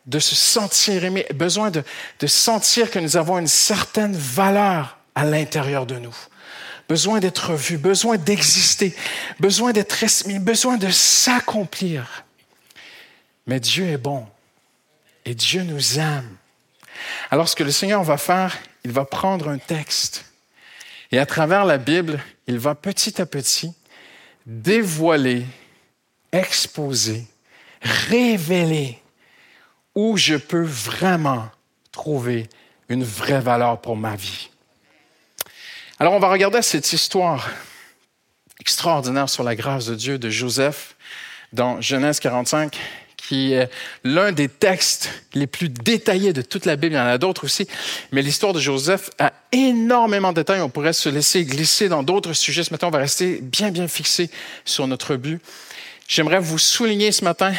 de 0.05 0.19
se 0.19 0.35
sentir 0.35 1.03
aimé, 1.03 1.25
besoin 1.33 1.71
de, 1.71 1.83
de 2.19 2.27
sentir 2.27 2.91
que 2.91 2.99
nous 2.99 3.17
avons 3.17 3.39
une 3.39 3.47
certaine 3.47 4.15
valeur 4.15 4.97
à 5.15 5.25
l'intérieur 5.25 5.85
de 5.85 5.97
nous. 5.97 6.15
Besoin 6.87 7.19
d'être 7.19 7.53
vu, 7.53 7.77
besoin 7.77 8.17
d'exister, 8.17 8.95
besoin 9.39 9.71
d'être 9.71 10.03
estimé, 10.03 10.37
besoin 10.37 10.77
de 10.77 10.89
s'accomplir. 10.89 12.23
Mais 13.47 13.59
Dieu 13.59 13.87
est 13.87 13.97
bon 13.97 14.27
et 15.25 15.33
Dieu 15.33 15.63
nous 15.63 15.99
aime 15.99 16.37
alors, 17.31 17.49
ce 17.49 17.55
que 17.55 17.63
le 17.63 17.71
Seigneur 17.71 18.03
va 18.03 18.17
faire, 18.17 18.57
il 18.83 18.91
va 18.91 19.05
prendre 19.05 19.49
un 19.49 19.57
texte 19.57 20.25
et 21.11 21.19
à 21.19 21.25
travers 21.25 21.65
la 21.65 21.77
Bible, 21.77 22.19
il 22.47 22.57
va 22.57 22.75
petit 22.75 23.21
à 23.21 23.25
petit 23.25 23.73
dévoiler, 24.45 25.45
exposer, 26.31 27.25
révéler 27.81 29.01
où 29.95 30.17
je 30.17 30.35
peux 30.35 30.63
vraiment 30.63 31.49
trouver 31.91 32.49
une 32.89 33.03
vraie 33.03 33.39
valeur 33.39 33.81
pour 33.81 33.95
ma 33.95 34.15
vie. 34.15 34.49
Alors, 35.97 36.13
on 36.13 36.19
va 36.19 36.29
regarder 36.29 36.61
cette 36.61 36.91
histoire 36.91 37.49
extraordinaire 38.59 39.29
sur 39.29 39.43
la 39.43 39.55
grâce 39.55 39.85
de 39.85 39.95
Dieu 39.95 40.19
de 40.19 40.29
Joseph 40.29 40.95
dans 41.53 41.79
Genèse 41.81 42.19
45 42.19 42.77
qui 43.27 43.53
est 43.53 43.69
l'un 44.03 44.31
des 44.31 44.47
textes 44.47 45.09
les 45.33 45.47
plus 45.47 45.69
détaillés 45.69 46.33
de 46.33 46.41
toute 46.41 46.65
la 46.65 46.75
Bible. 46.75 46.93
Il 46.93 46.97
y 46.97 47.01
en 47.01 47.07
a 47.07 47.17
d'autres 47.17 47.45
aussi, 47.45 47.67
mais 48.11 48.21
l'histoire 48.21 48.53
de 48.53 48.59
Joseph 48.59 49.09
a 49.19 49.33
énormément 49.51 50.31
de 50.31 50.35
détails. 50.35 50.61
On 50.61 50.69
pourrait 50.69 50.93
se 50.93 51.09
laisser 51.09 51.43
glisser 51.43 51.89
dans 51.89 52.03
d'autres 52.03 52.33
sujets. 52.33 52.63
Ce 52.63 52.71
matin, 52.71 52.87
on 52.87 52.91
va 52.91 52.99
rester 52.99 53.39
bien, 53.41 53.71
bien 53.71 53.87
fixé 53.87 54.29
sur 54.63 54.85
notre 54.87 55.15
but. 55.15 55.41
J'aimerais 56.07 56.39
vous 56.39 56.59
souligner 56.59 57.11
ce 57.11 57.23
matin 57.23 57.53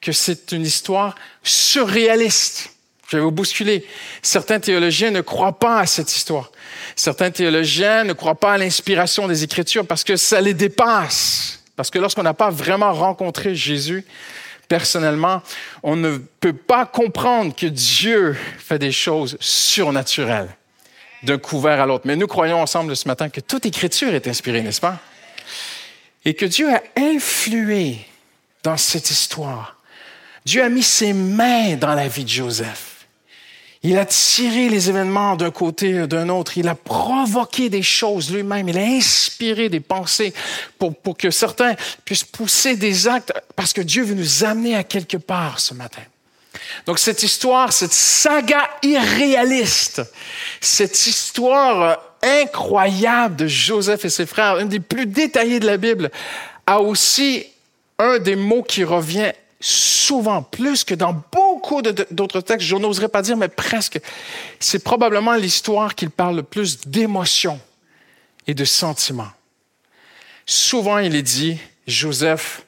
que 0.00 0.12
c'est 0.12 0.52
une 0.52 0.62
histoire 0.62 1.14
surréaliste. 1.42 2.70
Je 3.08 3.16
vais 3.16 3.22
vous 3.22 3.32
bousculer. 3.32 3.84
Certains 4.22 4.60
théologiens 4.60 5.10
ne 5.10 5.20
croient 5.20 5.58
pas 5.58 5.80
à 5.80 5.86
cette 5.86 6.14
histoire. 6.14 6.52
Certains 6.94 7.30
théologiens 7.30 8.04
ne 8.04 8.12
croient 8.12 8.38
pas 8.38 8.52
à 8.52 8.58
l'inspiration 8.58 9.26
des 9.26 9.42
Écritures 9.42 9.86
parce 9.86 10.04
que 10.04 10.16
ça 10.16 10.40
les 10.40 10.54
dépasse. 10.54 11.60
Parce 11.74 11.90
que 11.90 11.98
lorsqu'on 11.98 12.22
n'a 12.22 12.34
pas 12.34 12.50
vraiment 12.50 12.92
rencontré 12.92 13.54
Jésus, 13.54 14.04
personnellement, 14.68 15.42
on 15.82 15.96
ne 15.96 16.18
peut 16.18 16.52
pas 16.52 16.86
comprendre 16.86 17.54
que 17.56 17.66
Dieu 17.66 18.36
fait 18.58 18.78
des 18.78 18.92
choses 18.92 19.36
surnaturelles 19.40 20.54
d'un 21.24 21.38
couvert 21.38 21.80
à 21.80 21.86
l'autre. 21.86 22.06
Mais 22.06 22.16
nous 22.16 22.28
croyons 22.28 22.62
ensemble 22.62 22.96
ce 22.96 23.08
matin 23.08 23.28
que 23.28 23.40
toute 23.40 23.66
écriture 23.66 24.14
est 24.14 24.28
inspirée, 24.28 24.62
n'est-ce 24.62 24.80
pas? 24.80 24.98
Et 26.24 26.34
que 26.34 26.46
Dieu 26.46 26.72
a 26.72 26.82
influé 26.96 27.98
dans 28.62 28.76
cette 28.76 29.10
histoire. 29.10 29.79
Dieu 30.44 30.62
a 30.62 30.68
mis 30.68 30.82
ses 30.82 31.12
mains 31.12 31.76
dans 31.76 31.94
la 31.94 32.08
vie 32.08 32.24
de 32.24 32.28
Joseph. 32.28 32.90
Il 33.82 33.96
a 33.96 34.04
tiré 34.04 34.68
les 34.68 34.90
événements 34.90 35.36
d'un 35.36 35.50
côté 35.50 36.06
d'un 36.06 36.28
autre. 36.28 36.58
Il 36.58 36.68
a 36.68 36.74
provoqué 36.74 37.70
des 37.70 37.82
choses 37.82 38.30
lui-même. 38.30 38.68
Il 38.68 38.78
a 38.78 38.82
inspiré 38.82 39.70
des 39.70 39.80
pensées 39.80 40.34
pour, 40.78 40.94
pour 40.94 41.16
que 41.16 41.30
certains 41.30 41.74
puissent 42.04 42.24
pousser 42.24 42.76
des 42.76 43.08
actes 43.08 43.32
parce 43.56 43.72
que 43.72 43.80
Dieu 43.80 44.02
veut 44.02 44.14
nous 44.14 44.44
amener 44.44 44.76
à 44.76 44.84
quelque 44.84 45.16
part 45.16 45.60
ce 45.60 45.72
matin. 45.72 46.02
Donc 46.84 46.98
cette 46.98 47.22
histoire, 47.22 47.72
cette 47.72 47.92
saga 47.92 48.68
irréaliste, 48.82 50.02
cette 50.60 51.06
histoire 51.06 52.02
incroyable 52.22 53.36
de 53.36 53.46
Joseph 53.46 54.04
et 54.04 54.10
ses 54.10 54.26
frères, 54.26 54.58
une 54.58 54.68
des 54.68 54.80
plus 54.80 55.06
détaillées 55.06 55.60
de 55.60 55.66
la 55.66 55.78
Bible, 55.78 56.10
a 56.66 56.80
aussi 56.80 57.46
un 57.98 58.18
des 58.18 58.36
mots 58.36 58.62
qui 58.62 58.84
revient 58.84 59.32
souvent, 59.60 60.42
plus 60.42 60.84
que 60.84 60.94
dans 60.94 61.22
beaucoup 61.30 61.82
d'autres 61.82 62.40
textes, 62.40 62.66
je 62.66 62.76
n'oserais 62.76 63.08
pas 63.08 63.22
dire, 63.22 63.36
mais 63.36 63.48
presque, 63.48 64.00
c'est 64.58 64.82
probablement 64.82 65.34
l'histoire 65.34 65.94
qui 65.94 66.08
parle 66.08 66.36
le 66.36 66.42
plus 66.42 66.80
d'émotions 66.86 67.60
et 68.46 68.54
de 68.54 68.64
sentiments. 68.64 69.30
Souvent, 70.46 70.98
il 70.98 71.14
est 71.14 71.22
dit, 71.22 71.58
Joseph 71.86 72.64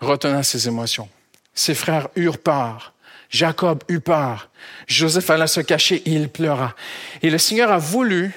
retenant 0.00 0.42
ses 0.42 0.66
émotions. 0.66 1.08
Ses 1.54 1.74
frères 1.74 2.08
eurent 2.16 2.38
peur. 2.38 2.94
Jacob 3.30 3.82
eut 3.88 4.00
peur. 4.00 4.48
Joseph 4.86 5.28
alla 5.28 5.46
se 5.46 5.60
cacher 5.60 5.96
et 5.96 6.10
il 6.12 6.28
pleura. 6.28 6.74
Et 7.22 7.30
le 7.30 7.38
Seigneur 7.38 7.70
a 7.70 7.78
voulu 7.78 8.34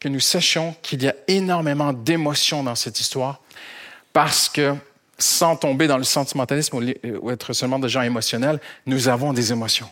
que 0.00 0.08
nous 0.08 0.20
sachions 0.20 0.74
qu'il 0.82 1.02
y 1.02 1.08
a 1.08 1.14
énormément 1.28 1.92
d'émotions 1.92 2.64
dans 2.64 2.74
cette 2.74 2.98
histoire 2.98 3.40
parce 4.12 4.48
que 4.48 4.74
sans 5.22 5.56
tomber 5.56 5.86
dans 5.86 5.98
le 5.98 6.04
sentimentalisme 6.04 6.78
ou 7.20 7.30
être 7.30 7.52
seulement 7.52 7.78
des 7.78 7.88
gens 7.88 8.02
émotionnels, 8.02 8.60
nous 8.86 9.08
avons 9.08 9.32
des 9.32 9.52
émotions. 9.52 9.88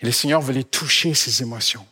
Et 0.00 0.06
le 0.06 0.12
Seigneur 0.12 0.40
veut 0.40 0.52
les 0.52 0.64
toucher, 0.64 1.14
ces 1.14 1.42
émotions. 1.42 1.84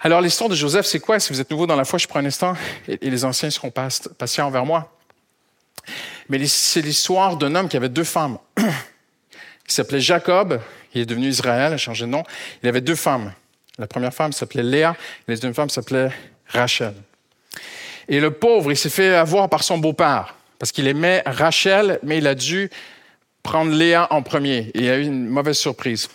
Alors, 0.00 0.20
l'histoire 0.20 0.50
de 0.50 0.54
Joseph, 0.54 0.86
c'est 0.86 1.00
quoi? 1.00 1.18
Si 1.18 1.32
vous 1.32 1.40
êtes 1.40 1.50
nouveau 1.50 1.66
dans 1.66 1.76
la 1.76 1.84
foi, 1.84 1.98
je 1.98 2.06
prends 2.06 2.18
un 2.18 2.26
instant 2.26 2.54
et, 2.88 2.98
les 3.10 3.24
anciens 3.24 3.50
seront 3.50 3.70
patients 3.70 4.46
envers 4.46 4.66
moi. 4.66 4.92
Mais 6.28 6.44
c'est 6.46 6.82
l'histoire 6.82 7.36
d'un 7.36 7.54
homme 7.54 7.68
qui 7.68 7.76
avait 7.76 7.88
deux 7.88 8.04
femmes. 8.04 8.38
Il 8.58 9.72
s'appelait 9.72 10.00
Jacob, 10.00 10.60
il 10.94 11.02
est 11.02 11.06
devenu 11.06 11.28
Israël, 11.28 11.72
a 11.72 11.76
changé 11.76 12.04
de 12.04 12.10
nom. 12.10 12.22
Il 12.62 12.68
avait 12.68 12.80
deux 12.80 12.94
femmes. 12.94 13.32
La 13.78 13.86
première 13.86 14.12
femme 14.12 14.32
s'appelait 14.32 14.62
Léa, 14.62 14.96
la 15.26 15.34
deuxième 15.34 15.54
femme 15.54 15.70
s'appelait 15.70 16.10
Rachel. 16.48 16.94
Et 18.08 18.20
le 18.20 18.30
pauvre, 18.30 18.70
il 18.72 18.76
s'est 18.76 18.90
fait 18.90 19.14
avoir 19.14 19.48
par 19.48 19.62
son 19.62 19.78
beau-père 19.78 20.34
parce 20.64 20.72
qu'il 20.72 20.86
aimait 20.86 21.22
Rachel, 21.26 21.98
mais 22.02 22.16
il 22.16 22.26
a 22.26 22.34
dû 22.34 22.70
prendre 23.42 23.70
Léa 23.70 24.06
en 24.10 24.22
premier. 24.22 24.70
il 24.72 24.88
a 24.88 24.96
eu 24.96 25.02
une 25.02 25.26
mauvaise 25.26 25.58
surprise. 25.58 26.08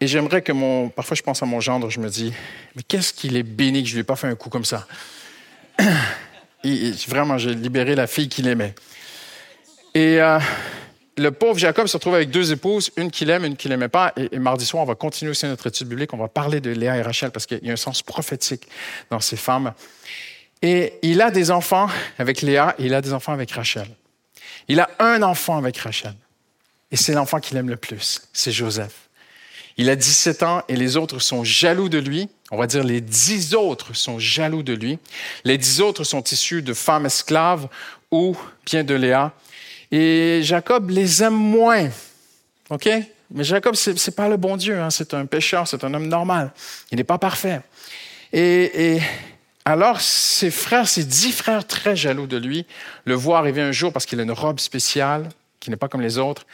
Et 0.00 0.06
j'aimerais 0.06 0.40
que 0.40 0.52
mon. 0.52 0.88
Parfois, 0.88 1.14
je 1.14 1.20
pense 1.20 1.42
à 1.42 1.44
mon 1.44 1.60
gendre, 1.60 1.90
je 1.90 2.00
me 2.00 2.08
dis, 2.08 2.32
mais 2.74 2.82
qu'est-ce 2.82 3.12
qu'il 3.12 3.36
est 3.36 3.42
béni 3.42 3.82
que 3.82 3.88
je 3.90 3.92
ne 3.92 3.96
lui 3.96 4.00
ai 4.00 4.04
pas 4.04 4.16
fait 4.16 4.28
un 4.28 4.34
coup 4.34 4.48
comme 4.48 4.64
ça. 4.64 4.86
vraiment, 7.06 7.36
j'ai 7.36 7.54
libéré 7.54 7.94
la 7.94 8.06
fille 8.06 8.30
qu'il 8.30 8.48
aimait. 8.48 8.74
Et 9.92 10.18
euh, 10.18 10.38
le 11.18 11.30
pauvre 11.30 11.58
Jacob 11.58 11.86
se 11.86 11.98
retrouve 11.98 12.14
avec 12.14 12.30
deux 12.30 12.50
épouses, 12.50 12.90
une 12.96 13.10
qu'il 13.10 13.28
aime, 13.28 13.44
une 13.44 13.58
qu'il 13.58 13.72
n'aimait 13.72 13.88
pas. 13.88 14.14
Et, 14.16 14.36
et, 14.36 14.38
mardi 14.38 14.64
soir, 14.64 14.82
on 14.82 14.86
va 14.86 14.94
continuer 14.94 15.32
aussi 15.32 15.44
notre 15.44 15.66
étude 15.66 15.86
biblique. 15.86 16.14
On 16.14 16.16
va 16.16 16.28
parler 16.28 16.62
de 16.62 16.70
Léa 16.70 16.96
et 16.96 17.02
Rachel 17.02 17.30
parce 17.30 17.44
qu'il 17.44 17.62
y 17.62 17.68
a 17.68 17.74
un 17.74 17.76
sens 17.76 18.02
prophétique 18.02 18.68
dans 19.10 19.20
ces 19.20 19.36
femmes. 19.36 19.74
Et 20.62 20.94
il 21.02 21.20
a 21.22 21.30
des 21.30 21.50
enfants 21.50 21.88
avec 22.18 22.42
Léa 22.42 22.74
et 22.78 22.86
il 22.86 22.94
a 22.94 23.00
des 23.00 23.12
enfants 23.12 23.32
avec 23.32 23.50
Rachel. 23.50 23.88
Il 24.66 24.80
a 24.80 24.90
un 24.98 25.22
enfant 25.22 25.56
avec 25.56 25.76
Rachel. 25.78 26.14
Et 26.90 26.96
c'est 26.96 27.12
l'enfant 27.12 27.40
qu'il 27.40 27.56
aime 27.56 27.68
le 27.68 27.76
plus, 27.76 28.22
c'est 28.32 28.52
Joseph. 28.52 29.08
Il 29.76 29.88
a 29.90 29.96
17 29.96 30.42
ans 30.42 30.62
et 30.68 30.74
les 30.74 30.96
autres 30.96 31.20
sont 31.20 31.44
jaloux 31.44 31.88
de 31.88 31.98
lui. 31.98 32.28
On 32.50 32.56
va 32.56 32.66
dire 32.66 32.82
les 32.82 33.00
dix 33.00 33.54
autres 33.54 33.94
sont 33.94 34.18
jaloux 34.18 34.64
de 34.64 34.72
lui. 34.72 34.98
Les 35.44 35.56
dix 35.56 35.80
autres 35.80 36.02
sont 36.02 36.22
issus 36.24 36.62
de 36.62 36.74
femmes 36.74 37.06
esclaves 37.06 37.68
ou 38.10 38.36
bien 38.66 38.82
de 38.82 38.94
Léa. 38.94 39.32
Et 39.92 40.40
Jacob 40.42 40.90
les 40.90 41.22
aime 41.22 41.34
moins. 41.34 41.88
OK? 42.70 42.88
Mais 43.30 43.44
Jacob, 43.44 43.74
ce 43.74 43.90
n'est 43.90 44.14
pas 44.14 44.28
le 44.28 44.36
bon 44.36 44.56
Dieu. 44.56 44.80
Hein. 44.80 44.90
C'est 44.90 45.14
un 45.14 45.26
pécheur, 45.26 45.68
c'est 45.68 45.84
un 45.84 45.94
homme 45.94 46.08
normal. 46.08 46.50
Il 46.90 46.96
n'est 46.96 47.04
pas 47.04 47.18
parfait. 47.18 47.60
Et, 48.32 48.96
et, 48.96 49.02
alors, 49.68 50.00
ses 50.00 50.50
frères, 50.50 50.88
ses 50.88 51.04
dix 51.04 51.30
frères 51.30 51.66
très 51.66 51.94
jaloux 51.94 52.26
de 52.26 52.38
lui, 52.38 52.64
le 53.04 53.12
voient 53.12 53.36
arriver 53.36 53.60
un 53.60 53.70
jour 53.70 53.92
parce 53.92 54.06
qu'il 54.06 54.18
a 54.18 54.22
une 54.22 54.32
robe 54.32 54.60
spéciale 54.60 55.28
qui 55.60 55.68
n'est 55.68 55.76
pas 55.76 55.88
comme 55.88 56.00
les 56.00 56.16
autres. 56.16 56.46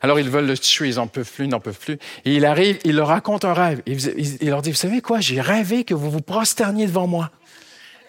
Alors 0.00 0.18
ils 0.18 0.30
veulent 0.30 0.46
le 0.46 0.56
tuer, 0.56 0.88
ils 0.88 0.94
n'en 0.94 1.06
peuvent 1.06 1.30
plus, 1.30 1.44
ils 1.44 1.50
n'en 1.50 1.60
peuvent 1.60 1.78
plus. 1.78 1.98
Et 2.24 2.34
il 2.34 2.46
arrive, 2.46 2.78
il 2.84 2.96
leur 2.96 3.08
raconte 3.08 3.44
un 3.44 3.52
rêve. 3.52 3.82
Il, 3.84 4.48
leur 4.48 4.62
dit, 4.62 4.70
vous 4.70 4.78
savez 4.78 5.02
quoi, 5.02 5.20
j'ai 5.20 5.42
rêvé 5.42 5.84
que 5.84 5.92
vous 5.92 6.10
vous 6.10 6.22
prosterniez 6.22 6.86
devant 6.86 7.06
moi. 7.06 7.30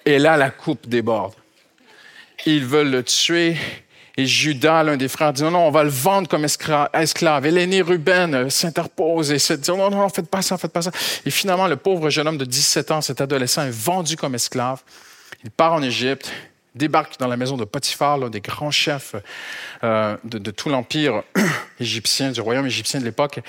Et 0.06 0.20
là, 0.20 0.38
la 0.38 0.52
coupe 0.52 0.88
déborde. 0.88 1.34
Ils 2.46 2.64
veulent 2.64 2.92
le 2.92 3.04
tuer. 3.04 3.58
Et 4.18 4.26
Judas, 4.26 4.84
l'un 4.84 4.98
des 4.98 5.08
frères, 5.08 5.34
dit 5.34 5.44
non, 5.44 5.52
non, 5.52 5.68
on 5.68 5.72
va 5.72 5.84
le 5.84 5.90
vendre 5.90 6.28
comme 6.28 6.46
esclave. 6.46 7.46
Et 7.46 7.52
l'aîné 7.52 7.82
Ruben 7.82 8.34
euh, 8.34 8.50
s'interpose 8.50 9.32
et 9.32 9.40
se 9.40 9.54
dit 9.54 9.70
non, 9.72 9.90
non, 9.90 9.98
non, 9.98 10.10
faites 10.10 10.30
pas 10.30 10.42
ça, 10.42 10.58
faites 10.58 10.72
pas 10.72 10.82
ça. 10.82 10.92
Et 11.26 11.32
finalement, 11.32 11.68
le 11.68 11.76
pauvre 11.76 12.10
jeune 12.10 12.28
homme 12.28 12.38
de 12.38 12.46
17 12.46 12.92
ans, 12.92 13.02
cet 13.02 13.20
adolescent, 13.20 13.64
est 13.64 13.76
vendu 13.76 14.16
comme 14.16 14.36
esclave. 14.36 14.82
Il 15.44 15.52
part 15.52 15.74
en 15.74 15.82
Égypte 15.82 16.32
débarque 16.76 17.18
dans 17.20 17.28
la 17.28 17.38
maison 17.38 17.58
de 17.58 17.66
Potiphar, 17.66 18.18
l'un 18.18 18.30
des 18.30 18.42
grands 18.42 18.72
chefs 18.72 19.16
euh, 19.84 20.18
de, 20.24 20.52
tout 20.52 20.70
l'empire 20.70 21.24
égyptien, 21.80 22.32
du 22.32 22.42
royaume 22.42 22.68
égyptien 22.68 23.00
de 23.00 23.06
l'époque. 23.06 23.40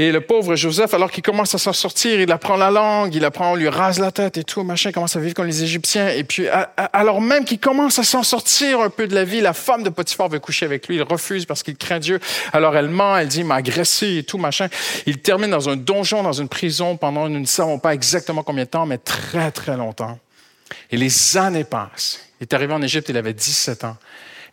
Et 0.00 0.12
le 0.12 0.22
pauvre 0.22 0.56
Joseph, 0.56 0.94
alors 0.94 1.10
qu'il 1.10 1.22
commence 1.22 1.54
à 1.54 1.58
s'en 1.58 1.74
sortir, 1.74 2.18
il 2.20 2.32
apprend 2.32 2.56
la 2.56 2.70
langue, 2.70 3.14
il 3.14 3.22
apprend, 3.22 3.52
on 3.52 3.54
lui 3.54 3.68
rase 3.68 3.98
la 3.98 4.10
tête 4.10 4.38
et 4.38 4.44
tout, 4.44 4.62
machin, 4.62 4.92
commence 4.92 5.14
à 5.14 5.20
vivre 5.20 5.34
comme 5.34 5.44
les 5.44 5.62
Égyptiens. 5.62 6.08
Et 6.08 6.24
puis, 6.24 6.46
alors 6.48 7.20
même 7.20 7.44
qu'il 7.44 7.60
commence 7.60 7.98
à 7.98 8.02
s'en 8.02 8.22
sortir 8.22 8.80
un 8.80 8.88
peu 8.88 9.06
de 9.06 9.14
la 9.14 9.24
vie, 9.24 9.42
la 9.42 9.52
femme 9.52 9.82
de 9.82 9.90
Potiphar 9.90 10.30
veut 10.30 10.38
coucher 10.38 10.64
avec 10.64 10.88
lui, 10.88 10.96
il 10.96 11.02
refuse 11.02 11.44
parce 11.44 11.62
qu'il 11.62 11.76
craint 11.76 11.98
Dieu. 11.98 12.18
Alors 12.54 12.78
elle 12.78 12.88
ment, 12.88 13.14
elle 13.14 13.28
dit, 13.28 13.44
m'a 13.44 13.56
agressé 13.56 14.16
et 14.16 14.22
tout, 14.22 14.38
machin. 14.38 14.68
Il 15.04 15.18
termine 15.18 15.50
dans 15.50 15.68
un 15.68 15.76
donjon, 15.76 16.22
dans 16.22 16.32
une 16.32 16.48
prison 16.48 16.96
pendant, 16.96 17.28
nous 17.28 17.38
ne 17.38 17.44
savons 17.44 17.78
pas 17.78 17.92
exactement 17.92 18.42
combien 18.42 18.64
de 18.64 18.70
temps, 18.70 18.86
mais 18.86 18.96
très, 18.96 19.50
très 19.50 19.76
longtemps. 19.76 20.18
Et 20.90 20.96
les 20.96 21.36
années 21.36 21.64
passent. 21.64 22.20
Il 22.40 22.44
est 22.44 22.54
arrivé 22.54 22.72
en 22.72 22.80
Égypte, 22.80 23.10
il 23.10 23.18
avait 23.18 23.34
17 23.34 23.84
ans. 23.84 23.98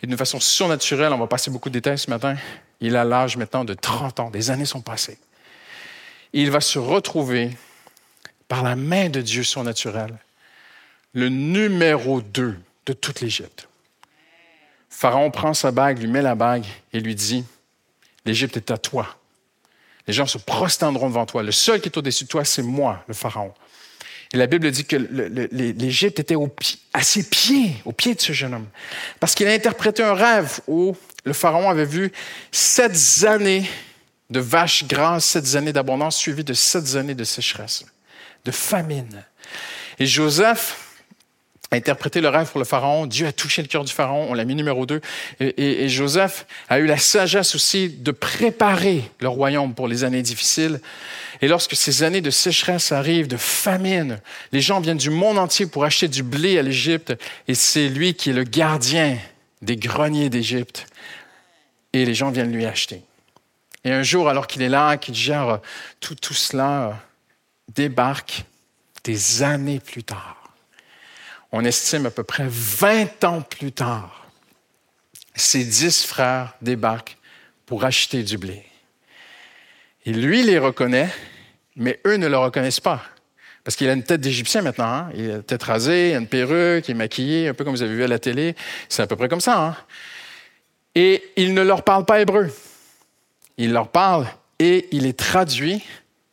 Et 0.04 0.08
d'une 0.08 0.18
façon 0.18 0.42
surnaturelle, 0.42 1.13
on 1.13 1.18
va 1.18 1.27
passer 1.27 1.51
beaucoup 1.51 1.70
de 1.70 1.75
détails 1.75 2.00
ce 2.00 2.10
matin, 2.10 2.36
il 2.82 2.98
a 2.98 3.06
l'âge 3.06 3.38
maintenant 3.38 3.63
de 3.63 3.74
30 3.74 4.20
ans. 4.20 4.30
Des 4.30 4.51
années 4.51 4.66
sont 4.66 4.82
passées. 4.82 5.18
Il 6.41 6.51
va 6.51 6.62
se 6.62 6.77
retrouver, 6.77 7.51
par 8.48 8.63
la 8.63 8.75
main 8.75 9.10
de 9.10 9.22
Dieu 9.22 9.44
surnaturel, 9.44 10.17
le 11.13 11.29
numéro 11.29 12.22
2 12.22 12.58
de 12.86 12.94
toute 12.94 13.22
l'Égypte. 13.22 13.67
Pharaon 14.89 15.32
prend 15.32 15.53
sa 15.53 15.72
bague, 15.72 16.00
lui 16.00 16.08
met 16.08 16.22
la 16.22 16.36
bague 16.36 16.65
et 16.94 17.00
lui 17.00 17.15
dit, 17.15 17.44
l'Égypte 18.25 18.56
est 18.58 18.72
à 18.72 18.77
toi. 18.77 19.17
Les 20.08 20.13
gens 20.13 20.27
se 20.27 20.38
prosterneront 20.38 21.10
devant 21.10 21.25
toi. 21.25 21.44
Le 21.44 21.51
seul 21.51 21.82
qui 21.82 21.89
est 21.89 21.98
au-dessus 21.98 22.25
de 22.25 22.29
toi, 22.29 22.46
c'est 22.46 22.62
moi, 22.62 23.03
le 23.08 23.13
Pharaon. 23.13 23.53
Et 24.34 24.38
la 24.38 24.48
Bible 24.48 24.70
dit 24.72 24.86
que 24.86 24.96
l'Égypte 24.96 26.20
était 26.20 26.36
à 26.94 27.01
ses 27.01 27.24
pieds, 27.27 27.75
au 27.86 27.91
pied 27.91 28.13
de 28.13 28.22
ce 28.22 28.34
jeune 28.34 28.53
homme. 28.53 28.67
Parce 29.20 29.36
qu'il 29.36 29.48
a 29.48 29.53
interprété 29.53 30.03
un 30.03 30.13
rêve 30.13 30.60
où 30.67 30.96
le 31.24 31.34
Pharaon 31.34 31.70
avait 31.70 31.86
vu 31.86 32.12
sept 32.51 33.25
années 33.25 33.67
de 34.29 34.39
vaches 34.39 34.86
grasses, 34.86 35.25
sept 35.25 35.55
années 35.55 35.74
d'abondance 35.74 36.17
suivies 36.17 36.43
de 36.43 36.53
sept 36.53 36.96
années 36.96 37.15
de 37.15 37.24
sécheresse, 37.24 37.86
de 38.46 38.51
famine. 38.51 39.24
Et 40.00 40.05
Joseph 40.05 40.88
a 41.72 41.75
interprété 41.75 42.22
le 42.22 42.29
rêve 42.29 42.50
pour 42.50 42.60
le 42.60 42.65
Pharaon. 42.65 43.05
Dieu 43.07 43.27
a 43.27 43.34
touché 43.34 43.61
le 43.61 43.68
cœur 43.68 43.83
du 43.83 43.92
Pharaon. 43.92 44.27
On 44.29 44.33
l'a 44.33 44.46
mis 44.46 44.55
numéro 44.55 44.85
deux. 44.85 45.01
Et, 45.40 45.83
et, 45.83 45.90
Joseph 45.90 46.46
a 46.70 46.79
eu 46.79 46.85
la 46.85 46.98
sagesse 46.98 47.55
aussi 47.55 47.90
de 47.90 48.11
préparer 48.11 49.03
le 49.20 49.27
royaume 49.27 49.74
pour 49.74 49.87
les 49.87 50.03
années 50.03 50.22
difficiles. 50.22 50.79
Et 51.42 51.48
lorsque 51.48 51.75
ces 51.75 52.03
années 52.03 52.22
de 52.22 52.29
sécheresse 52.29 52.92
arrivent, 52.92 53.27
de 53.27 53.37
famine, 53.37 54.20
les 54.51 54.61
gens 54.61 54.79
viennent 54.79 54.98
du 54.98 55.09
monde 55.09 55.37
entier 55.37 55.68
pour 55.68 55.83
acheter 55.83 56.07
du 56.07 56.24
blé 56.24 56.57
à 56.57 56.61
l'Égypte. 56.61 57.13
Et 57.48 57.53
c'est 57.53 57.90
lui 57.90 58.13
qui 58.13 58.29
est 58.29 58.33
le 58.33 58.44
gardien 58.44 59.18
des 59.61 59.75
greniers 59.75 60.29
d'Égypte. 60.29 60.85
Et 61.92 62.05
les 62.05 62.13
gens 62.13 62.31
viennent 62.31 62.51
lui 62.51 62.66
acheter. 62.66 63.01
Et 63.88 63.92
un 63.92 64.04
jour, 64.04 64.30
alors 64.30 64.48
qu'il 64.48 64.62
est 64.62 64.70
là, 64.70 64.98
qu'il 64.98 65.16
gère 65.16 65.60
tout, 66.00 66.16
tout 66.16 66.34
cela, 66.34 67.00
débarque 67.74 68.44
des 69.04 69.44
années 69.44 69.80
plus 69.80 70.04
tard 70.04 70.38
on 71.52 71.64
estime 71.64 72.06
à 72.06 72.12
peu 72.12 72.24
près 72.24 72.46
20 72.48 73.24
ans 73.24 73.42
plus 73.42 73.72
tard, 73.72 74.28
ses 75.36 75.64
dix 75.64 76.06
frères 76.06 76.56
débarquent 76.62 77.18
pour 77.66 77.84
acheter 77.84 78.24
du 78.24 78.38
blé. 78.38 78.64
Et 80.06 80.12
lui 80.12 80.44
les 80.44 80.58
reconnaît, 80.58 81.10
mais 81.76 82.00
eux 82.06 82.16
ne 82.16 82.28
le 82.28 82.38
reconnaissent 82.38 82.80
pas. 82.80 83.04
Parce 83.64 83.76
qu'il 83.76 83.90
a 83.90 83.94
une 83.94 84.04
tête 84.04 84.22
d'Égyptien 84.22 84.62
maintenant. 84.62 84.86
Hein. 84.86 85.10
Il 85.14 85.30
a 85.30 85.36
une 85.36 85.44
tête 85.44 85.64
rasée, 85.64 86.12
il 86.12 86.16
a 86.16 86.20
une 86.20 86.28
perruque, 86.28 86.88
il 86.88 86.92
est 86.92 86.94
maquillé, 86.94 87.50
un 87.50 87.54
peu 87.54 87.66
comme 87.66 87.76
vous 87.76 87.82
avez 87.82 87.94
vu 87.94 88.04
à 88.04 88.08
la 88.08 88.18
télé. 88.18 88.56
C'est 88.88 89.02
à 89.02 89.08
peu 89.08 89.18
près 89.18 89.28
comme 89.28 89.42
ça. 89.42 89.62
Hein. 89.62 89.76
Et 90.96 91.32
il 91.36 91.54
ne 91.54 91.62
leur 91.62 91.84
parle 91.84 92.06
pas 92.06 92.22
hébreu. 92.22 92.50
Il 93.57 93.74
leur 93.74 93.89
parle 93.89 94.27
et 94.59 94.87
il 94.91 95.05
est 95.05 95.17
traduit 95.17 95.83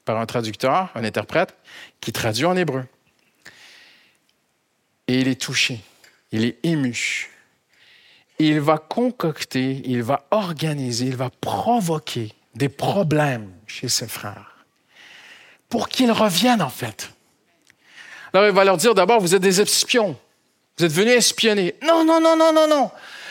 par 0.05 0.19
un 0.19 0.27
traducteur, 0.27 0.91
un 0.95 1.05
interprète, 1.05 1.57
qui 2.01 2.13
traduit 2.13 2.45
en 2.45 2.57
hébreu. 2.57 2.85
Et 5.09 5.21
il 5.21 5.29
est 5.29 5.41
touché, 5.41 5.81
il 6.33 6.45
est 6.45 6.59
ému. 6.63 7.31
Il 8.39 8.61
va 8.61 8.79
concocter, 8.79 9.83
il 9.85 10.03
va 10.03 10.27
organiser, 10.31 11.07
il 11.07 11.17
va 11.17 11.31
provoquer 11.31 12.33
des 12.55 12.69
problèmes 12.69 13.51
chez 13.67 13.89
ses 13.89 14.09
frères 14.09 14.55
pour 15.69 15.89
qu'ils 15.89 16.13
reviennent 16.13 16.63
en 16.63 16.71
fait. 16.71 17.11
Alors 18.33 18.47
il 18.47 18.55
va 18.55 18.65
leur 18.65 18.77
dire 18.77 18.95
d'abord, 18.95 19.21
vous 19.21 19.35
êtes 19.35 19.43
des 19.43 19.61
espions, 19.61 20.17
vous 20.79 20.85
êtes 20.85 20.93
venus 20.93 21.15
espionner. 21.15 21.75
Non, 21.83 22.05
non, 22.05 22.21
non, 22.21 22.37
non, 22.37 22.53
non, 22.53 22.69
non. 22.69 22.91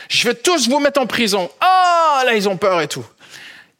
Je 0.10 0.28
vais 0.28 0.36
tous 0.36 0.70
vous 0.70 0.80
mettre 0.80 1.00
en 1.02 1.08
prison. 1.08 1.50
Ah, 1.60 2.24
là, 2.26 2.36
ils 2.36 2.48
ont 2.48 2.58
peur 2.58 2.82
et 2.82 2.88
tout. 2.88 3.06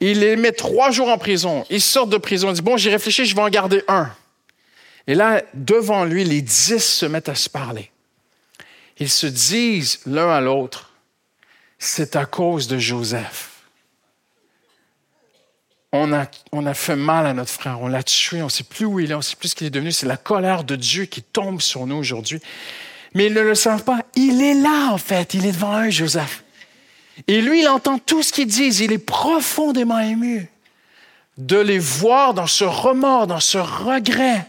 Il 0.06 0.20
les 0.20 0.36
met 0.36 0.52
trois 0.52 0.92
jours 0.92 1.08
en 1.08 1.18
prison. 1.18 1.66
Ils 1.70 1.82
sortent 1.82 2.10
de 2.10 2.18
prison. 2.18 2.50
Ils 2.50 2.56
disent, 2.56 2.62
bon, 2.62 2.76
j'ai 2.76 2.90
réfléchi, 2.90 3.26
je 3.26 3.34
vais 3.34 3.42
en 3.42 3.48
garder 3.48 3.84
un. 3.88 4.12
Et 5.08 5.16
là, 5.16 5.42
devant 5.54 6.04
lui, 6.04 6.26
les 6.26 6.42
dix 6.42 6.84
se 6.84 7.06
mettent 7.06 7.30
à 7.30 7.36
se 7.36 7.50
parler. 7.50 7.90
Ils 9.00 9.10
se 9.10 9.28
disent 9.28 10.02
l'un 10.06 10.30
à 10.30 10.42
l'autre, 10.42 10.92
c'est 11.80 12.18
à 12.18 12.26
cause 12.26 12.68
de 12.68 12.78
Joseph. 12.78 13.52
On 15.94 16.12
a, 16.12 16.26
on 16.52 16.66
a 16.66 16.74
fait 16.74 16.98
mal 16.98 17.26
à 17.26 17.34
notre 17.34 17.52
frère, 17.52 17.80
on 17.80 17.88
l'a 17.88 18.04
tué, 18.04 18.42
on 18.42 18.46
ne 18.46 18.50
sait 18.50 18.66
plus 18.66 18.86
où 18.86 19.00
il 19.00 19.12
est, 19.12 19.14
on 19.14 19.20
ne 19.20 19.24
sait 19.24 19.38
plus 19.38 19.50
ce 19.50 19.56
qu'il 19.56 19.68
est 19.68 19.70
devenu. 19.70 19.94
C'est 19.94 20.06
la 20.06 20.18
colère 20.18 20.66
de 20.66 20.76
Dieu 20.76 21.06
qui 21.06 21.22
tombe 21.22 21.62
sur 21.62 21.88
nous 21.88 21.96
aujourd'hui. 21.96 22.42
Mais 23.14 23.28
ils 23.28 23.34
ne 23.34 23.42
le 23.42 23.56
savent 23.56 23.86
pas. 23.86 24.02
Il 24.16 24.42
est 24.42 24.56
là, 24.56 24.92
en 24.92 24.98
fait. 24.98 25.34
Il 25.34 25.46
est 25.46 25.54
devant 25.54 25.82
eux, 25.82 25.92
Joseph. 25.92 26.43
Et 27.28 27.42
lui, 27.42 27.62
il 27.62 27.68
entend 27.68 28.00
tout 28.00 28.24
ce 28.24 28.34
qu'ils 28.34 28.48
disent. 28.48 28.80
Il 28.80 28.92
est 28.92 28.98
profondément 28.98 30.00
ému 30.00 30.50
de 31.38 31.58
les 31.58 31.80
voir 31.80 32.34
dans 32.34 32.48
ce 32.48 32.64
remords, 32.64 33.28
dans 33.28 33.40
ce 33.40 33.58
regret 33.58 34.48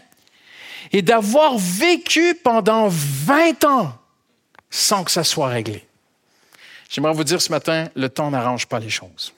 et 0.91 1.01
d'avoir 1.01 1.57
vécu 1.57 2.35
pendant 2.35 2.87
20 2.89 3.63
ans 3.65 3.97
sans 4.69 5.03
que 5.03 5.11
ça 5.11 5.23
soit 5.23 5.47
réglé. 5.47 5.85
J'aimerais 6.89 7.13
vous 7.13 7.23
dire 7.23 7.41
ce 7.41 7.51
matin, 7.51 7.89
le 7.95 8.09
temps 8.09 8.29
n'arrange 8.29 8.67
pas 8.67 8.79
les 8.79 8.89
choses. 8.89 9.33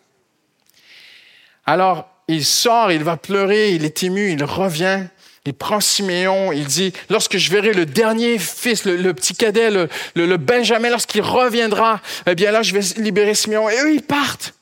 Alors, 1.66 2.10
il 2.28 2.46
sort, 2.46 2.92
il 2.92 3.04
va 3.04 3.18
pleurer, 3.18 3.72
il 3.72 3.86
est 3.86 4.04
ému, 4.04 4.32
il 4.32 4.44
revient, 4.44 5.08
il 5.48 5.54
prend 5.54 5.80
Siméon, 5.80 6.52
il 6.52 6.66
dit, 6.66 6.92
lorsque 7.10 7.38
je 7.38 7.50
verrai 7.50 7.72
le 7.72 7.86
dernier 7.86 8.38
fils, 8.38 8.84
le, 8.84 9.14
petit 9.14 9.34
cadet, 9.34 9.70
le, 9.72 10.38
Benjamin, 10.38 10.90
lorsqu'il 10.90 11.22
reviendra, 11.22 12.02
eh 12.26 12.36
bien 12.36 12.52
là, 12.52 12.62
je 12.64 12.74
vais 12.74 13.02
libérer 13.02 13.34
Siméon. 13.34 13.70
Et 13.70 13.80
eux, 13.80 13.94
ils 13.94 14.02
partent. 14.02 14.54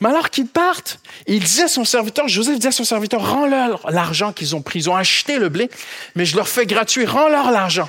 Mais 0.00 0.10
alors 0.10 0.28
qu'ils 0.28 0.46
partent, 0.46 1.00
il 1.26 1.42
disait 1.42 1.62
à 1.62 1.68
son 1.68 1.86
serviteur, 1.86 2.28
Joseph 2.28 2.56
disait 2.56 2.68
à 2.68 2.72
son 2.72 2.84
serviteur, 2.84 3.26
rends-leur 3.26 3.90
l'argent 3.90 4.34
qu'ils 4.34 4.54
ont 4.54 4.60
pris. 4.60 4.80
Ils 4.80 4.90
ont 4.90 4.96
acheté 4.96 5.38
le 5.38 5.48
blé, 5.48 5.70
mais 6.14 6.26
je 6.26 6.36
leur 6.36 6.48
fais 6.48 6.66
gratuit, 6.66 7.06
rends-leur 7.06 7.50
l'argent. 7.50 7.88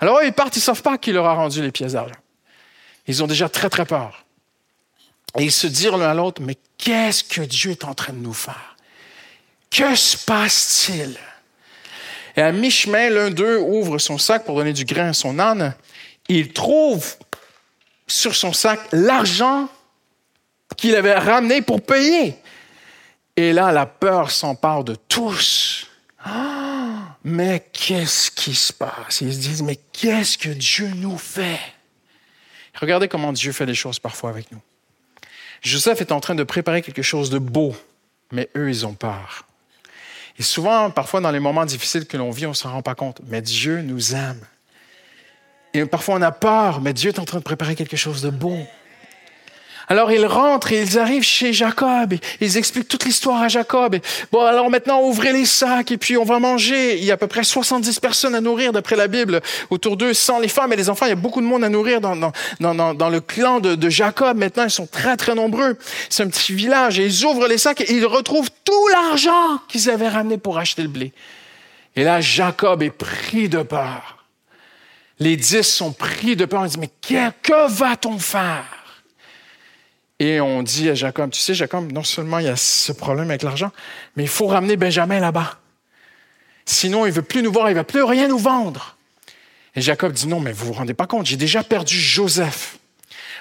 Alors 0.00 0.20
eux, 0.20 0.26
ils 0.26 0.32
partent, 0.32 0.54
ils 0.54 0.60
ne 0.60 0.64
savent 0.64 0.82
pas 0.82 0.98
qui 0.98 1.10
leur 1.10 1.26
a 1.26 1.34
rendu 1.34 1.62
les 1.62 1.72
pièces 1.72 1.94
d'argent. 1.94 2.14
Ils 3.08 3.24
ont 3.24 3.26
déjà 3.26 3.48
très, 3.48 3.70
très 3.70 3.86
peur. 3.86 4.24
Et 5.36 5.42
ils 5.42 5.52
se 5.52 5.66
disent 5.66 5.90
l'un 5.90 6.00
à 6.02 6.14
l'autre, 6.14 6.40
mais 6.42 6.56
qu'est-ce 6.78 7.24
que 7.24 7.40
Dieu 7.40 7.72
est 7.72 7.84
en 7.84 7.94
train 7.94 8.12
de 8.12 8.18
nous 8.18 8.34
faire? 8.34 8.76
Que 9.70 9.96
se 9.96 10.16
passe-t-il? 10.16 11.18
Et 12.36 12.42
à 12.42 12.52
mi-chemin, 12.52 13.08
l'un 13.08 13.30
d'eux 13.30 13.58
ouvre 13.58 13.98
son 13.98 14.18
sac 14.18 14.44
pour 14.44 14.56
donner 14.56 14.74
du 14.74 14.84
grain 14.84 15.08
à 15.08 15.12
son 15.14 15.38
âne. 15.38 15.74
Il 16.28 16.52
trouve 16.52 17.16
sur 18.06 18.34
son 18.34 18.52
sac 18.52 18.80
l'argent 18.92 19.68
qu'il 20.76 20.94
avait 20.94 21.14
ramené 21.14 21.62
pour 21.62 21.80
payer. 21.80 22.36
Et 23.36 23.52
là, 23.52 23.72
la 23.72 23.86
peur 23.86 24.30
s'empare 24.30 24.84
de 24.84 24.94
tous. 24.94 25.86
Ah, 26.24 27.16
mais 27.24 27.66
qu'est-ce 27.72 28.30
qui 28.30 28.54
se 28.54 28.72
passe? 28.72 29.20
Ils 29.20 29.32
se 29.32 29.38
disent, 29.38 29.62
mais 29.62 29.78
qu'est-ce 29.92 30.36
que 30.36 30.48
Dieu 30.48 30.90
nous 30.96 31.18
fait? 31.18 31.60
Regardez 32.74 33.08
comment 33.08 33.32
Dieu 33.32 33.52
fait 33.52 33.66
les 33.66 33.74
choses 33.74 33.98
parfois 33.98 34.30
avec 34.30 34.52
nous. 34.52 34.60
Joseph 35.62 36.00
est 36.02 36.12
en 36.12 36.20
train 36.20 36.34
de 36.34 36.42
préparer 36.42 36.82
quelque 36.82 37.02
chose 37.02 37.30
de 37.30 37.38
beau, 37.38 37.74
mais 38.30 38.50
eux, 38.56 38.68
ils 38.68 38.86
ont 38.86 38.94
peur. 38.94 39.45
Et 40.38 40.42
souvent, 40.42 40.90
parfois, 40.90 41.20
dans 41.20 41.30
les 41.30 41.40
moments 41.40 41.64
difficiles 41.64 42.06
que 42.06 42.16
l'on 42.16 42.30
vit, 42.30 42.46
on 42.46 42.50
ne 42.50 42.54
s'en 42.54 42.70
rend 42.70 42.82
pas 42.82 42.94
compte. 42.94 43.20
Mais 43.26 43.40
Dieu 43.40 43.80
nous 43.82 44.14
aime. 44.14 44.40
Et 45.72 45.84
parfois, 45.86 46.16
on 46.16 46.22
a 46.22 46.32
peur, 46.32 46.80
mais 46.80 46.92
Dieu 46.92 47.10
est 47.10 47.18
en 47.18 47.24
train 47.24 47.38
de 47.38 47.42
préparer 47.42 47.74
quelque 47.74 47.96
chose 47.96 48.22
de 48.22 48.30
beau. 48.30 48.58
Alors 49.88 50.10
ils 50.10 50.26
rentrent 50.26 50.72
et 50.72 50.82
ils 50.82 50.98
arrivent 50.98 51.22
chez 51.22 51.52
Jacob. 51.52 52.14
Ils 52.40 52.56
expliquent 52.56 52.88
toute 52.88 53.04
l'histoire 53.04 53.42
à 53.42 53.48
Jacob. 53.48 53.96
bon, 54.32 54.44
alors 54.44 54.68
maintenant, 54.68 55.02
ouvrez 55.02 55.32
les 55.32 55.44
sacs 55.44 55.92
et 55.92 55.96
puis 55.96 56.16
on 56.16 56.24
va 56.24 56.40
manger. 56.40 56.98
Il 56.98 57.04
y 57.04 57.10
a 57.12 57.14
à 57.14 57.16
peu 57.16 57.28
près 57.28 57.44
70 57.44 58.00
personnes 58.00 58.34
à 58.34 58.40
nourrir 58.40 58.72
d'après 58.72 58.96
la 58.96 59.06
Bible 59.06 59.40
autour 59.70 59.96
d'eux, 59.96 60.12
sans 60.12 60.40
les 60.40 60.48
femmes 60.48 60.72
et 60.72 60.76
les 60.76 60.90
enfants. 60.90 61.06
Il 61.06 61.10
y 61.10 61.12
a 61.12 61.16
beaucoup 61.16 61.40
de 61.40 61.46
monde 61.46 61.62
à 61.62 61.68
nourrir 61.68 62.00
dans, 62.00 62.14
le 62.18 63.20
clan 63.20 63.60
de, 63.60 63.88
Jacob. 63.88 64.36
Maintenant, 64.36 64.64
ils 64.64 64.70
sont 64.70 64.86
très, 64.86 65.16
très 65.16 65.34
nombreux. 65.34 65.78
C'est 66.10 66.24
un 66.24 66.28
petit 66.28 66.52
village. 66.52 66.98
Et 66.98 67.06
ils 67.06 67.24
ouvrent 67.24 67.46
les 67.46 67.58
sacs 67.58 67.80
et 67.80 67.92
ils 67.92 68.06
retrouvent 68.06 68.50
tout 68.64 68.88
l'argent 68.88 69.60
qu'ils 69.68 69.88
avaient 69.88 70.08
ramené 70.08 70.36
pour 70.36 70.58
acheter 70.58 70.82
le 70.82 70.88
blé. 70.88 71.12
Et 71.94 72.02
là, 72.02 72.20
Jacob 72.20 72.82
est 72.82 72.90
pris 72.90 73.48
de 73.48 73.62
peur. 73.62 74.24
Les 75.18 75.36
dix 75.36 75.62
sont 75.62 75.92
pris 75.92 76.34
de 76.34 76.44
peur. 76.44 76.64
Ils 76.64 76.68
disent, 76.68 76.78
mais 76.78 76.90
que 77.42 77.70
va-t-on 77.70 78.18
faire? 78.18 78.75
Et 80.18 80.40
on 80.40 80.62
dit 80.62 80.88
à 80.88 80.94
Jacob, 80.94 81.30
tu 81.30 81.40
sais, 81.40 81.54
Jacob, 81.54 81.92
non 81.92 82.02
seulement 82.02 82.38
il 82.38 82.46
y 82.46 82.48
a 82.48 82.56
ce 82.56 82.92
problème 82.92 83.28
avec 83.28 83.42
l'argent, 83.42 83.70
mais 84.16 84.22
il 84.22 84.28
faut 84.28 84.46
ramener 84.46 84.76
Benjamin 84.76 85.20
là-bas. 85.20 85.58
Sinon, 86.64 87.06
il 87.06 87.12
veut 87.12 87.22
plus 87.22 87.42
nous 87.42 87.52
voir, 87.52 87.70
il 87.70 87.74
va 87.74 87.84
plus 87.84 88.02
rien 88.02 88.28
nous 88.28 88.38
vendre. 88.38 88.96
Et 89.74 89.82
Jacob 89.82 90.12
dit, 90.12 90.26
non, 90.26 90.40
mais 90.40 90.52
vous 90.52 90.66
vous 90.66 90.72
rendez 90.72 90.94
pas 90.94 91.06
compte, 91.06 91.26
j'ai 91.26 91.36
déjà 91.36 91.62
perdu 91.62 91.98
Joseph. 91.98 92.78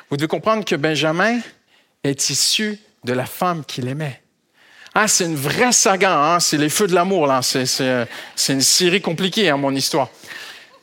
Vous 0.10 0.18
devez 0.18 0.28
comprendre 0.28 0.66
que 0.66 0.76
Benjamin 0.76 1.40
est 2.04 2.30
issu 2.30 2.78
de 3.06 3.14
la 3.14 3.26
femme 3.26 3.64
qu'il 3.66 3.88
aimait. 3.88 4.22
Ah, 4.94 5.08
c'est 5.08 5.26
une 5.26 5.36
vraie 5.36 5.72
saga, 5.72 6.18
hein? 6.18 6.40
c'est 6.40 6.58
les 6.58 6.70
feux 6.70 6.88
de 6.88 6.94
l'amour, 6.94 7.28
là. 7.28 7.42
C'est, 7.42 8.08
une 8.50 8.62
série 8.62 9.02
compliquée, 9.02 9.50
hein, 9.50 9.58
mon 9.58 9.74
histoire. 9.74 10.10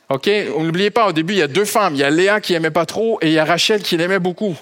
OK? 0.09 0.27
N'oubliez 0.27 0.91
pas, 0.91 1.07
au 1.07 1.11
début, 1.11 1.33
il 1.33 1.39
y 1.39 1.41
a 1.41 1.47
deux 1.47 1.65
femmes. 1.65 1.95
Il 1.95 1.99
y 1.99 2.03
a 2.03 2.09
Léa 2.09 2.41
qui 2.41 2.53
aimait 2.53 2.71
pas 2.71 2.85
trop 2.85 3.17
et 3.21 3.27
il 3.27 3.33
y 3.33 3.39
a 3.39 3.45
Rachel 3.45 3.81
qui 3.81 3.97
l'aimait 3.97 4.19
beaucoup. 4.19 4.55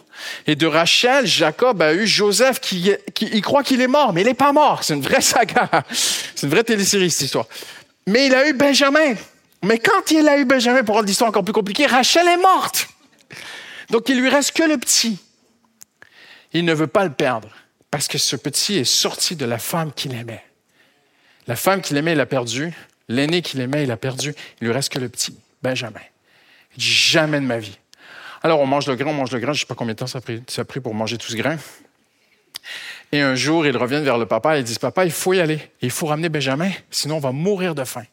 Et 0.48 0.56
de 0.56 0.68
Rachel, 0.68 1.26
Jacob 1.26 1.82
a 1.82 1.94
eu 1.94 2.06
Joseph 2.08 2.60
qui, 2.60 2.92
il 3.22 3.42
croit 3.42 3.64
qu'il 3.64 3.82
est 3.82 3.88
mort, 3.88 4.14
mais 4.14 4.22
il 4.22 4.28
n'est 4.28 4.34
pas 4.34 4.54
mort. 4.54 4.84
C'est 4.84 4.94
une 4.94 5.02
vraie 5.02 5.22
saga. 5.22 5.70
C'est 5.92 6.44
une 6.44 6.50
vraie 6.50 6.64
télésérie, 6.64 7.10
cette 7.10 7.26
histoire. 7.26 7.48
Mais 8.08 8.28
il 8.28 8.36
a 8.36 8.48
eu 8.48 8.54
Benjamin. 8.54 9.16
Mais 9.64 9.78
quand 9.78 10.12
il 10.12 10.28
a 10.28 10.38
eu 10.38 10.46
Benjamin, 10.46 10.84
pour 10.84 10.96
rendre 10.96 11.08
l'histoire 11.08 11.30
encore 11.30 11.44
plus 11.44 11.54
compliquée, 11.54 11.86
Rachel 11.86 12.28
est 12.28 12.38
morte. 12.38 12.88
Donc 13.90 14.10
il 14.10 14.20
lui 14.20 14.30
reste 14.30 14.54
que 14.54 14.64
le 14.64 14.78
petit. 14.78 15.20
Il 16.54 16.66
ne 16.66 16.74
veut 16.74 16.88
pas 16.88 17.04
le 17.04 17.12
perdre 17.12 17.50
parce 17.92 18.08
que 18.08 18.18
ce 18.18 18.36
petit 18.36 18.78
est 18.78 18.86
sorti 18.86 19.36
de 19.36 19.46
la 19.46 19.58
femme 19.58 19.92
qu'il 19.92 20.14
aimait. 20.14 20.44
La 21.48 21.56
femme 21.56 21.82
qu'il 21.82 21.98
aimait, 21.98 22.14
il 22.14 22.18
l'a 22.18 22.26
perdu. 22.26 22.74
L'aîné 23.12 23.41
qu'il 23.41 23.60
aimait, 23.60 23.84
il 23.84 23.91
a 23.91 23.97
perdu. 23.97 24.34
Il 24.62 24.67
lui 24.67 24.74
reste 24.74 24.89
que 24.89 25.00
le 25.00 25.10
petit, 25.10 25.38
Benjamin. 25.62 26.00
Il 26.76 26.80
dit 26.80 26.86
jamais 26.86 27.39
de 27.39 27.45
ma 27.45 27.60
vie. 27.60 27.78
Alors, 28.41 28.62
on 28.62 28.65
mange 28.65 28.88
le 28.88 28.95
grain, 28.95 29.10
on 29.10 29.13
mange 29.13 29.32
le 29.32 29.39
grain. 29.39 29.52
Je 29.52 29.58
ne 29.58 29.60
sais 29.60 29.65
pas 29.65 29.76
combien 29.76 29.93
de 29.93 30.00
temps 30.00 30.08
ça 30.08 30.19
a, 30.19 30.63
pris, 30.63 30.80
pour 30.80 30.93
manger 30.93 31.17
tout 31.17 31.28
ce 31.28 31.36
grain. 31.36 31.58
Et 33.12 33.19
un 33.19 33.36
jour, 33.36 33.65
ils 33.65 33.76
reviennent 33.76 34.06
vers 34.06 34.17
le 34.17 34.26
papa 34.26 34.56
et 34.56 34.60
ils 34.62 34.63
disent 34.63 34.80
Papa, 34.80 35.04
il 35.04 35.12
faut 35.12 35.34
y 35.34 35.41
aller. 35.41 35.60
Il 35.82 35.91
faut 35.91 36.06
ramener 36.08 36.30
Benjamin, 36.30 36.71
sinon 36.89 37.17
on 37.17 37.19
va 37.19 37.34
mourir 37.34 37.76
de 37.76 37.84
faim. 37.84 38.06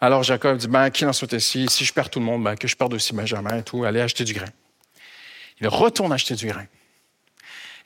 Alors 0.00 0.22
Jacob 0.22 0.58
dit 0.58 0.68
Ben, 0.68 0.90
qui 0.90 1.06
en 1.06 1.14
soit 1.14 1.32
ici 1.32 1.66
Si 1.70 1.86
je 1.86 1.92
perds 1.94 2.10
tout 2.10 2.18
le 2.18 2.26
monde, 2.26 2.44
ben, 2.44 2.56
que 2.56 2.68
je 2.68 2.76
perde 2.76 2.92
aussi 2.92 3.14
Benjamin 3.14 3.58
et 3.58 3.62
tout. 3.62 3.84
Allez 3.84 4.02
acheter 4.02 4.24
du 4.24 4.34
grain. 4.34 4.50
Il 5.60 5.68
retourne 5.68 6.12
acheter 6.12 6.34
du 6.34 6.46
grain. 6.46 6.66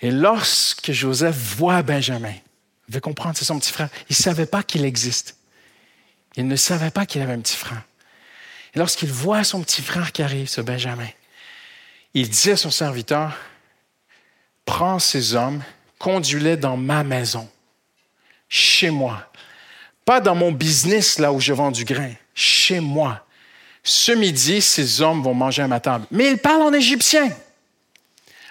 Et 0.00 0.10
lorsque 0.10 0.90
Joseph 0.90 1.36
voit 1.36 1.82
Benjamin, 1.82 2.34
il 2.88 2.94
veut 2.94 3.00
comprendre, 3.00 3.36
c'est 3.36 3.44
son 3.44 3.58
petit 3.58 3.72
frère, 3.72 3.88
il 4.10 4.16
ne 4.18 4.22
savait 4.22 4.46
pas 4.46 4.64
qu'il 4.64 4.84
existe. 4.84 5.37
Il 6.38 6.46
ne 6.46 6.54
savait 6.54 6.92
pas 6.92 7.04
qu'il 7.04 7.20
avait 7.20 7.32
un 7.32 7.40
petit 7.40 7.56
frère. 7.56 7.82
Et 8.72 8.78
lorsqu'il 8.78 9.10
voit 9.10 9.42
son 9.42 9.60
petit 9.60 9.82
frère 9.82 10.12
qui 10.12 10.22
arrive, 10.22 10.48
ce 10.48 10.60
Benjamin, 10.60 11.08
il 12.14 12.30
dit 12.30 12.52
à 12.52 12.56
son 12.56 12.70
serviteur, 12.70 13.36
prends 14.64 15.00
ces 15.00 15.34
hommes, 15.34 15.64
conduis-les 15.98 16.56
dans 16.56 16.76
ma 16.76 17.02
maison, 17.02 17.48
chez 18.48 18.90
moi. 18.90 19.28
Pas 20.04 20.20
dans 20.20 20.36
mon 20.36 20.52
business 20.52 21.18
là 21.18 21.32
où 21.32 21.40
je 21.40 21.52
vends 21.52 21.72
du 21.72 21.84
grain, 21.84 22.12
chez 22.34 22.78
moi. 22.78 23.26
Ce 23.82 24.12
midi, 24.12 24.62
ces 24.62 25.02
hommes 25.02 25.24
vont 25.24 25.34
manger 25.34 25.62
à 25.62 25.68
ma 25.68 25.80
table. 25.80 26.06
Mais 26.12 26.30
ils 26.30 26.38
parlent 26.38 26.62
en 26.62 26.72
égyptien. 26.72 27.32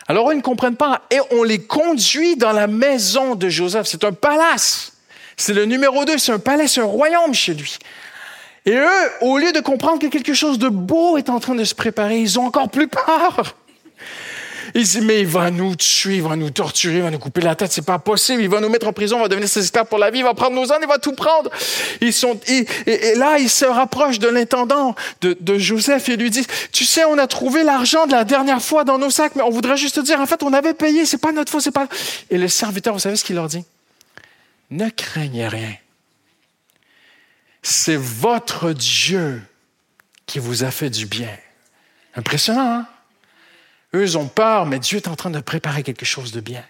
Alors 0.09 0.33
ils 0.33 0.37
ne 0.37 0.41
comprennent 0.41 0.75
pas. 0.75 1.03
Et 1.09 1.19
on 1.31 1.43
les 1.43 1.65
conduit 1.65 2.35
dans 2.35 2.51
la 2.51 2.67
maison 2.67 3.35
de 3.35 3.47
Joseph. 3.47 3.87
C'est 3.87 4.03
un 4.03 4.11
palace. 4.11 4.96
C'est 5.37 5.53
le 5.53 5.65
numéro 5.65 6.03
deux, 6.03 6.17
c'est 6.17 6.31
un 6.31 6.39
palais, 6.39 6.67
c'est 6.67 6.81
un 6.81 6.85
royaume 6.85 7.33
chez 7.33 7.53
lui. 7.53 7.77
Et 8.65 8.75
eux, 8.75 9.11
au 9.21 9.37
lieu 9.37 9.51
de 9.51 9.59
comprendre 9.59 9.99
que 9.99 10.07
quelque 10.07 10.33
chose 10.33 10.57
de 10.59 10.67
beau 10.67 11.17
est 11.17 11.29
en 11.29 11.39
train 11.39 11.55
de 11.55 11.63
se 11.63 11.75
préparer, 11.75 12.19
ils 12.19 12.39
ont 12.39 12.45
encore 12.45 12.69
plus 12.69 12.87
peur. 12.87 13.55
Ils 14.73 14.83
disent, 14.83 15.01
mais 15.01 15.21
il 15.21 15.27
va 15.27 15.49
nous 15.51 15.75
tuer, 15.75 16.15
il 16.17 16.21
va 16.21 16.35
nous 16.35 16.49
torturer, 16.49 16.97
il 16.97 17.01
va 17.01 17.11
nous 17.11 17.19
couper 17.19 17.41
la 17.41 17.55
tête, 17.55 17.71
c'est 17.71 17.85
pas 17.85 17.99
possible, 17.99 18.41
il 18.41 18.49
va 18.49 18.59
nous 18.59 18.67
mettre 18.67 18.87
en 18.87 18.93
prison, 18.93 19.17
on 19.17 19.21
va 19.21 19.27
devenir 19.29 19.47
ses 19.47 19.61
esclaves 19.61 19.85
pour 19.85 19.99
la 19.99 20.09
vie, 20.09 20.19
il 20.19 20.23
va 20.23 20.33
prendre 20.33 20.55
nos 20.55 20.73
ânes, 20.73 20.81
il 20.81 20.87
va 20.87 20.97
tout 20.97 21.13
prendre. 21.13 21.49
Ils 22.01 22.11
sont, 22.11 22.37
et, 22.47 22.65
là, 23.15 23.37
ils 23.39 23.49
se 23.49 23.63
rapprochent 23.65 24.19
de 24.19 24.27
l'intendant 24.27 24.95
de, 25.21 25.37
de, 25.39 25.57
Joseph 25.57 26.09
et 26.09 26.17
lui 26.17 26.29
disent, 26.29 26.47
tu 26.73 26.83
sais, 26.83 27.05
on 27.05 27.17
a 27.17 27.27
trouvé 27.27 27.63
l'argent 27.63 28.07
de 28.07 28.11
la 28.11 28.25
dernière 28.25 28.61
fois 28.61 28.83
dans 28.83 28.97
nos 28.97 29.11
sacs, 29.11 29.35
mais 29.35 29.43
on 29.43 29.51
voudrait 29.51 29.77
juste 29.77 29.95
te 29.95 30.01
dire, 30.01 30.19
en 30.19 30.25
fait, 30.25 30.43
on 30.43 30.51
avait 30.51 30.73
payé, 30.73 31.05
c'est 31.05 31.17
pas 31.17 31.31
notre 31.31 31.51
faute, 31.51 31.61
c'est 31.61 31.71
pas. 31.71 31.87
Et 32.29 32.37
le 32.37 32.49
serviteur, 32.49 32.93
vous 32.93 32.99
savez 32.99 33.15
ce 33.15 33.23
qu'il 33.23 33.35
leur 33.35 33.47
dit? 33.47 33.63
Ne 34.69 34.89
craignez 34.89 35.47
rien. 35.47 35.75
C'est 37.61 37.95
votre 37.95 38.71
Dieu 38.71 39.41
qui 40.25 40.39
vous 40.39 40.63
a 40.63 40.71
fait 40.71 40.89
du 40.89 41.05
bien. 41.05 41.35
Impressionnant, 42.15 42.79
hein? 42.79 42.87
Eux 43.93 44.15
ont 44.17 44.27
peur, 44.27 44.65
mais 44.65 44.79
Dieu 44.79 44.97
est 44.97 45.07
en 45.07 45.15
train 45.15 45.29
de 45.29 45.39
préparer 45.39 45.83
quelque 45.83 46.05
chose 46.05 46.31
de 46.31 46.41
bien. 46.41 46.63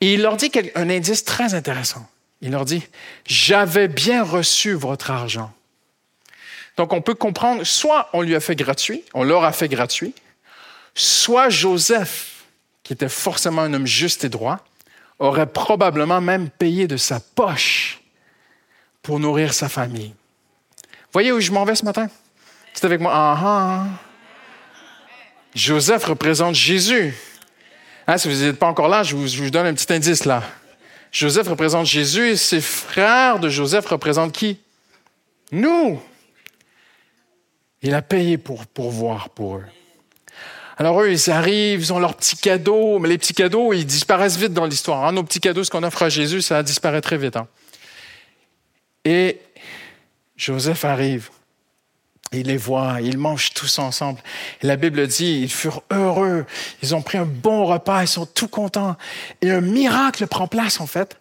Et 0.00 0.14
il 0.14 0.22
leur 0.22 0.36
dit 0.36 0.50
un 0.74 0.90
indice 0.90 1.24
très 1.24 1.54
intéressant. 1.54 2.08
Il 2.40 2.52
leur 2.52 2.64
dit, 2.64 2.82
j'avais 3.26 3.88
bien 3.88 4.22
reçu 4.22 4.72
votre 4.72 5.10
argent. 5.10 5.52
Donc 6.76 6.92
on 6.92 7.00
peut 7.00 7.14
comprendre, 7.14 7.64
soit 7.64 8.08
on 8.12 8.22
lui 8.22 8.36
a 8.36 8.40
fait 8.40 8.54
gratuit, 8.54 9.04
on 9.12 9.24
leur 9.24 9.42
a 9.42 9.52
fait 9.52 9.68
gratuit, 9.68 10.14
soit 10.94 11.48
Joseph, 11.48 12.44
qui 12.84 12.92
était 12.92 13.08
forcément 13.08 13.62
un 13.62 13.74
homme 13.74 13.86
juste 13.86 14.22
et 14.22 14.28
droit, 14.28 14.64
aurait 15.18 15.46
probablement 15.46 16.20
même 16.20 16.48
payé 16.48 16.86
de 16.86 16.96
sa 16.96 17.20
poche 17.20 18.00
pour 19.02 19.18
nourrir 19.18 19.54
sa 19.54 19.68
famille. 19.68 20.14
Voyez 21.12 21.32
où 21.32 21.40
je 21.40 21.50
m'en 21.50 21.64
vais 21.64 21.74
ce 21.74 21.84
matin? 21.84 22.08
C'est 22.74 22.84
avec 22.84 23.00
moi. 23.00 23.12
Ah, 23.14 23.38
ah. 23.42 23.86
Joseph 25.54 26.04
représente 26.04 26.54
Jésus. 26.54 27.14
Hein, 28.06 28.18
si 28.18 28.28
vous 28.28 28.44
n'êtes 28.44 28.58
pas 28.58 28.68
encore 28.68 28.88
là, 28.88 29.02
je 29.02 29.16
vous, 29.16 29.50
donne 29.50 29.66
un 29.66 29.74
petit 29.74 29.92
indice 29.92 30.24
là. 30.24 30.42
Joseph 31.10 31.48
représente 31.48 31.86
Jésus 31.86 32.28
et 32.28 32.36
ses 32.36 32.60
frères 32.60 33.38
de 33.38 33.48
Joseph 33.48 33.86
représentent 33.86 34.32
qui? 34.32 34.58
Nous. 35.50 36.00
Il 37.82 37.94
a 37.94 38.02
payé 38.02 38.38
pour 38.38 38.66
pourvoir 38.66 39.30
pour 39.30 39.56
eux. 39.56 39.64
Alors 40.80 41.02
eux, 41.02 41.10
ils 41.10 41.30
arrivent, 41.30 41.80
ils 41.80 41.92
ont 41.92 41.98
leurs 41.98 42.14
petits 42.14 42.36
cadeaux, 42.36 43.00
mais 43.00 43.08
les 43.08 43.18
petits 43.18 43.34
cadeaux, 43.34 43.72
ils 43.72 43.84
disparaissent 43.84 44.36
vite 44.36 44.52
dans 44.52 44.64
l'histoire. 44.64 45.04
Hein. 45.04 45.12
Nos 45.12 45.24
petits 45.24 45.40
cadeaux, 45.40 45.64
ce 45.64 45.70
qu'on 45.70 45.82
offre 45.82 46.04
à 46.04 46.08
Jésus, 46.08 46.40
ça 46.40 46.62
disparaît 46.62 47.00
très 47.00 47.18
vite. 47.18 47.36
Hein. 47.36 47.48
Et 49.04 49.40
Joseph 50.36 50.84
arrive. 50.84 51.30
Il 52.32 52.46
les 52.46 52.58
voit, 52.58 52.98
ils 53.00 53.18
mangent 53.18 53.54
tous 53.54 53.78
ensemble. 53.80 54.20
La 54.62 54.76
Bible 54.76 55.06
dit, 55.08 55.40
ils 55.42 55.50
furent 55.50 55.82
heureux, 55.90 56.44
ils 56.82 56.94
ont 56.94 57.02
pris 57.02 57.18
un 57.18 57.24
bon 57.24 57.64
repas, 57.64 58.02
ils 58.02 58.08
sont 58.08 58.26
tout 58.26 58.48
contents. 58.48 58.96
Et 59.42 59.50
un 59.50 59.62
miracle 59.62 60.26
prend 60.28 60.46
place, 60.46 60.80
en 60.80 60.86
fait, 60.86 61.16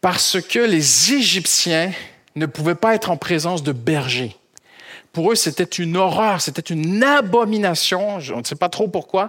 parce 0.00 0.40
que 0.40 0.60
les 0.60 1.12
Égyptiens 1.12 1.92
ne 2.34 2.46
pouvaient 2.46 2.76
pas 2.76 2.94
être 2.94 3.10
en 3.10 3.18
présence 3.18 3.62
de 3.62 3.72
bergers. 3.72 4.36
Pour 5.12 5.32
eux, 5.32 5.34
c'était 5.34 5.64
une 5.64 5.96
horreur, 5.96 6.40
c'était 6.40 6.60
une 6.62 7.02
abomination. 7.02 8.18
On 8.32 8.38
ne 8.38 8.44
sait 8.44 8.54
pas 8.54 8.68
trop 8.68 8.86
pourquoi, 8.86 9.28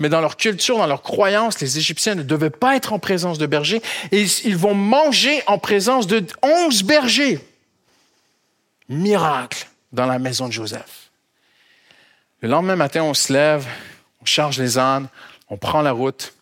mais 0.00 0.08
dans 0.08 0.20
leur 0.20 0.36
culture, 0.36 0.78
dans 0.78 0.86
leur 0.86 1.02
croyance, 1.02 1.60
les 1.60 1.78
Égyptiens 1.78 2.16
ne 2.16 2.22
devaient 2.22 2.50
pas 2.50 2.74
être 2.74 2.92
en 2.92 2.98
présence 2.98 3.38
de 3.38 3.46
bergers 3.46 3.80
et 4.10 4.24
ils 4.44 4.56
vont 4.56 4.74
manger 4.74 5.42
en 5.46 5.58
présence 5.58 6.08
de 6.08 6.24
onze 6.42 6.82
bergers. 6.82 7.38
Miracle 8.88 9.68
dans 9.92 10.06
la 10.06 10.18
maison 10.18 10.48
de 10.48 10.52
Joseph. 10.52 11.10
Le 12.40 12.48
lendemain 12.48 12.76
matin, 12.76 13.02
on 13.04 13.14
se 13.14 13.32
lève, 13.32 13.66
on 14.20 14.24
charge 14.24 14.58
les 14.58 14.78
ânes, 14.78 15.08
on 15.48 15.56
prend 15.56 15.82
la 15.82 15.92
route 15.92 16.32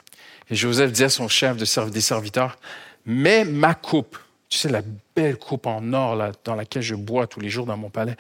Et 0.51 0.55
Joseph 0.55 0.93
dit 0.93 1.05
à 1.05 1.09
son 1.09 1.29
chef 1.29 1.57
de 1.57 1.91
des 1.91 2.01
serviteurs, 2.01 2.57
mets 3.05 3.45
ma 3.45 3.75
coupe, 3.75 4.17
tu 4.49 4.57
sais, 4.57 4.69
la 4.69 4.83
belle 5.15 5.37
coupe 5.37 5.67
en 5.67 5.93
or 5.93 6.33
dans 6.45 6.55
laquelle 6.55 6.83
je 6.83 6.95
bois 6.95 7.27
tous 7.27 7.41
les 7.41 7.51
jours 7.51 7.67
dans 7.67 7.77
mon 7.77 7.91
palais, 7.91 8.17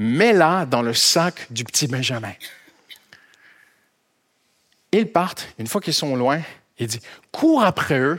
mets-la 0.00 0.64
dans 0.64 0.80
le 0.80 0.94
sac 0.94 1.46
du 1.52 1.62
petit 1.62 1.86
Benjamin. 1.86 2.32
Ils 4.92 5.06
partent, 5.06 5.46
une 5.58 5.66
fois 5.66 5.82
qu'ils 5.82 5.94
sont 5.94 6.16
loin, 6.16 6.40
il 6.78 6.86
dit, 6.86 7.00
cours 7.30 7.62
après 7.62 7.98
eux 7.98 8.18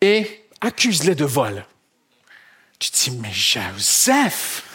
et 0.00 0.46
accuse-les 0.62 1.14
de 1.14 1.26
vol. 1.26 1.66
Tu 2.78 2.90
dis, 2.90 3.10
mais 3.18 3.30
Joseph, 3.30 4.71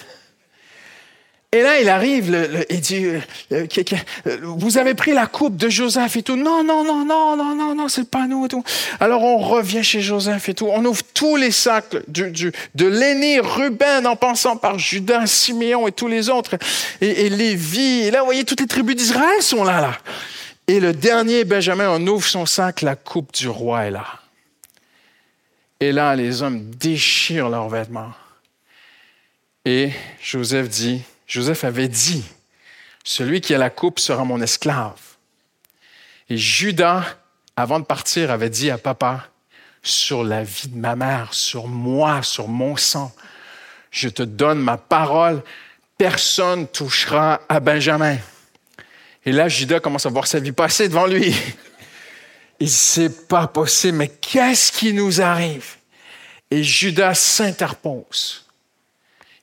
et 1.53 1.62
là, 1.62 1.79
il 1.79 1.88
arrive, 1.88 2.29
le, 2.29 2.65
il 2.69 2.81
dit, 2.81 3.05
euh, 3.05 3.21
euh, 3.53 4.38
vous 4.43 4.77
avez 4.77 4.93
pris 4.95 5.13
la 5.13 5.27
coupe 5.27 5.55
de 5.55 5.69
Joseph 5.69 6.17
et 6.17 6.21
tout. 6.21 6.36
Non, 6.36 6.62
non, 6.62 6.83
non, 6.83 7.05
non, 7.05 7.38
non, 7.38 7.55
non, 7.55 7.73
non, 7.73 7.88
c'est 7.88 8.10
pas 8.10 8.27
nous 8.27 8.45
et 8.45 8.49
tout. 8.49 8.65
Alors 8.99 9.23
on 9.23 9.38
revient 9.38 9.81
chez 9.81 10.01
Joseph 10.01 10.49
et 10.49 10.53
tout. 10.53 10.67
On 10.67 10.83
ouvre 10.83 11.01
tous 11.13 11.38
les 11.38 11.51
sacs 11.51 11.95
de 12.10 12.86
l'aîné 12.86 13.39
Ruben 13.39 14.05
en 14.05 14.17
passant 14.17 14.57
par 14.57 14.77
Judas, 14.77 15.25
Siméon 15.25 15.88
et 15.88 15.93
tous 15.93 16.10
les 16.10 16.29
autres. 16.29 16.57
Et 16.99 17.29
Lévi. 17.29 18.01
Et 18.01 18.12
là, 18.12 18.19
vous 18.19 18.25
voyez, 18.25 18.43
toutes 18.43 18.60
les 18.60 18.67
tribus 18.67 18.97
d'Israël 18.97 19.41
sont 19.41 19.63
là, 19.63 19.79
là. 19.79 19.97
Et 20.67 20.81
le 20.81 20.91
dernier 20.91 21.45
Benjamin, 21.45 21.89
on 21.89 22.05
ouvre 22.07 22.27
son 22.27 22.45
sac, 22.45 22.81
la 22.81 22.97
coupe 22.97 23.33
du 23.33 23.47
roi 23.47 23.86
est 23.86 23.91
là. 23.91 24.05
Et 25.79 25.93
là, 25.93 26.13
les 26.13 26.41
hommes 26.41 26.71
déchirent 26.71 27.47
leurs 27.47 27.69
vêtements. 27.69 28.12
Et 29.63 29.91
Joseph 30.21 30.67
dit, 30.67 31.03
Joseph 31.27 31.65
avait 31.65 31.89
dit, 31.89 32.23
celui 33.03 33.41
qui 33.41 33.53
a 33.53 33.57
la 33.57 33.69
coupe 33.69 33.99
sera 33.99 34.23
mon 34.23 34.41
esclave. 34.41 34.99
Et 36.29 36.37
Judas, 36.37 37.03
avant 37.55 37.79
de 37.79 37.85
partir, 37.85 38.31
avait 38.31 38.49
dit 38.49 38.71
à 38.71 38.77
papa, 38.77 39.27
sur 39.83 40.23
la 40.23 40.43
vie 40.43 40.69
de 40.69 40.77
ma 40.77 40.95
mère, 40.95 41.33
sur 41.33 41.67
moi, 41.67 42.23
sur 42.23 42.47
mon 42.47 42.75
sang, 42.75 43.13
je 43.91 44.09
te 44.09 44.23
donne 44.23 44.59
ma 44.59 44.77
parole, 44.77 45.41
personne 45.97 46.67
touchera 46.67 47.41
à 47.49 47.59
Benjamin. 47.59 48.17
Et 49.25 49.31
là, 49.31 49.49
Judas 49.49 49.79
commence 49.79 50.05
à 50.05 50.09
voir 50.09 50.27
sa 50.27 50.39
vie 50.39 50.51
passer 50.51 50.87
devant 50.87 51.07
lui. 51.07 51.35
Il 52.59 52.69
c'est 52.69 53.27
pas 53.27 53.47
possible, 53.47 53.97
mais 53.97 54.07
qu'est-ce 54.07 54.71
qui 54.71 54.93
nous 54.93 55.21
arrive? 55.21 55.75
Et 56.49 56.63
Judas 56.63 57.13
s'interpose. 57.13 58.45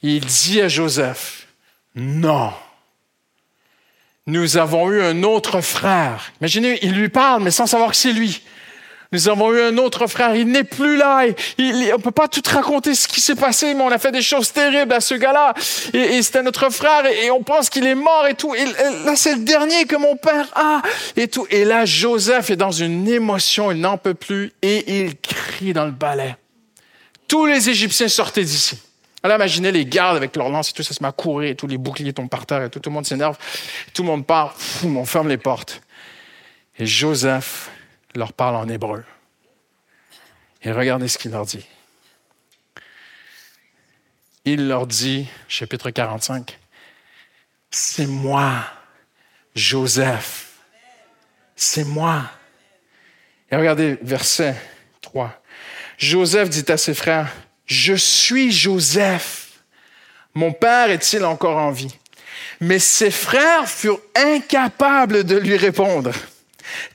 Il 0.03 0.25
dit 0.25 0.61
à 0.61 0.69
Joseph, 0.69 1.44
non. 1.95 2.53
Nous 4.27 4.57
avons 4.57 4.91
eu 4.91 5.03
un 5.03 5.23
autre 5.23 5.61
frère. 5.61 6.33
Imaginez, 6.41 6.79
il 6.83 6.93
lui 6.93 7.11
parle, 7.11 7.43
mais 7.43 7.51
sans 7.51 7.67
savoir 7.67 7.91
que 7.91 7.97
c'est 7.97 8.13
lui. 8.13 8.43
Nous 9.13 9.29
avons 9.29 9.53
eu 9.53 9.61
un 9.61 9.77
autre 9.79 10.09
frère, 10.09 10.35
il 10.35 10.49
n'est 10.49 10.65
plus 10.65 10.97
là. 10.97 11.25
on 11.59 11.63
ne 11.63 12.03
peut 12.03 12.11
pas 12.11 12.27
tout 12.27 12.43
raconter 12.51 12.97
ce 12.97 13.07
qui 13.07 13.21
s'est 13.21 13.37
passé, 13.37 13.73
mais 13.75 13.83
on 13.83 13.93
a 13.93 13.99
fait 13.99 14.11
des 14.11 14.23
choses 14.23 14.53
terribles 14.53 14.93
à 14.93 15.01
ce 15.01 15.15
gars-là. 15.15 15.55
Et, 15.93 16.21
c'était 16.21 16.43
notre 16.43 16.69
frère, 16.71 17.07
et, 17.07 17.31
on 17.31 17.43
pense 17.43 17.71
qu'il 17.71 17.87
est 17.87 17.95
mort 17.95 18.27
et 18.29 18.35
tout. 18.35 18.53
Là, 19.05 19.15
c'est 19.15 19.37
le 19.37 19.45
dernier 19.45 19.85
que 19.85 19.95
mon 19.95 20.17
père 20.17 20.49
a, 20.57 20.83
et 21.17 21.29
tout. 21.29 21.47
Et 21.51 21.65
là, 21.65 21.85
Joseph 21.85 22.51
est 22.51 22.57
dans 22.57 22.73
une 22.73 23.07
émotion, 23.07 23.71
il 23.71 23.81
n'en 23.81 23.99
peut 23.99 24.15
plus, 24.15 24.53
et 24.63 25.01
il 25.01 25.17
crie 25.17 25.73
dans 25.73 25.85
le 25.85 25.93
balai. 25.93 26.35
Tous 27.29 27.47
les 27.47 27.71
Égyptiens 27.71 28.09
sortaient 28.09 28.43
d'ici. 28.43 28.79
Alors 29.25 29.37
imaginez 29.39 29.73
les 29.73 29.87
gardes 29.87 30.19
avec 30.19 30.37
leurs 30.37 30.51
lances 30.51 30.69
et 30.69 30.73
tout 30.75 30.83
ça 30.83 30.93
se 30.93 31.03
met 31.03 31.09
à 31.09 31.13
courir 31.13 31.49
et 31.49 31.57
tous 31.57 31.67
les 31.67 31.79
boucliers 31.79 32.13
tombent 32.13 32.29
par 32.29 32.45
terre 32.45 32.63
et 32.63 32.69
tout, 32.69 32.79
le 32.85 32.91
monde 32.91 33.07
s'énerve. 33.07 33.39
Tout 33.95 34.03
le 34.03 34.09
monde 34.09 34.27
part, 34.27 34.55
on 34.85 35.07
ferme 35.07 35.29
les 35.29 35.39
portes. 35.39 35.81
Et 36.79 36.85
Joseph 36.85 37.71
leur 38.15 38.35
parle 38.35 38.57
en 38.57 38.69
hébreu. 38.69 39.03
Et 40.63 40.73
regardez 40.73 41.09
ce 41.09 41.17
qu'il 41.17 41.31
leur 41.31 41.47
dit. 41.47 41.65
Il 44.45 44.69
leur 44.69 44.87
dit, 44.87 45.27
chapitre 45.49 45.89
45, 45.89 46.59
c'est 47.71 48.07
moi, 48.07 48.53
Joseph. 49.55 50.59
C'est 51.57 51.85
moi. 51.85 52.31
Et 53.51 53.57
regardez 53.57 53.99
verset 54.03 54.55
3. 55.01 55.33
Joseph 55.97 56.51
dit 56.51 56.71
à 56.71 56.77
ses 56.77 56.93
frères, 56.93 57.33
je 57.67 57.95
suis 57.95 58.53
Joseph. 58.53 59.53
Mon 60.35 60.53
père 60.53 60.91
est-il 60.91 61.25
encore 61.25 61.57
en 61.57 61.71
vie? 61.71 61.95
Mais 62.61 62.79
ses 62.79 63.11
frères 63.11 63.69
furent 63.69 64.01
incapables 64.15 65.25
de 65.25 65.37
lui 65.37 65.57
répondre, 65.57 66.13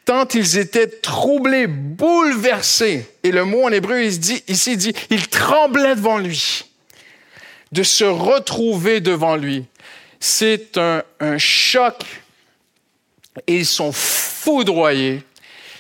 tant 0.06 0.28
ils 0.34 0.58
étaient 0.58 0.88
troublés, 0.88 1.68
bouleversés. 1.68 3.10
Et 3.24 3.32
le 3.32 3.46
mot 3.46 3.64
en 3.66 3.72
hébreu 3.72 4.04
il 4.04 4.20
dit, 4.20 4.44
ici 4.48 4.78
dit, 4.78 4.94
ils 5.10 5.28
tremblaient 5.28 5.96
devant 5.96 6.18
lui, 6.18 6.66
de 7.72 7.84
se 7.84 8.04
retrouver 8.04 9.00
devant 9.00 9.36
lui. 9.36 9.66
C'est 10.20 10.78
un, 10.78 11.04
un 11.20 11.38
choc. 11.38 11.96
Ils 13.48 13.66
sont 13.66 13.92
foudroyés 13.94 15.24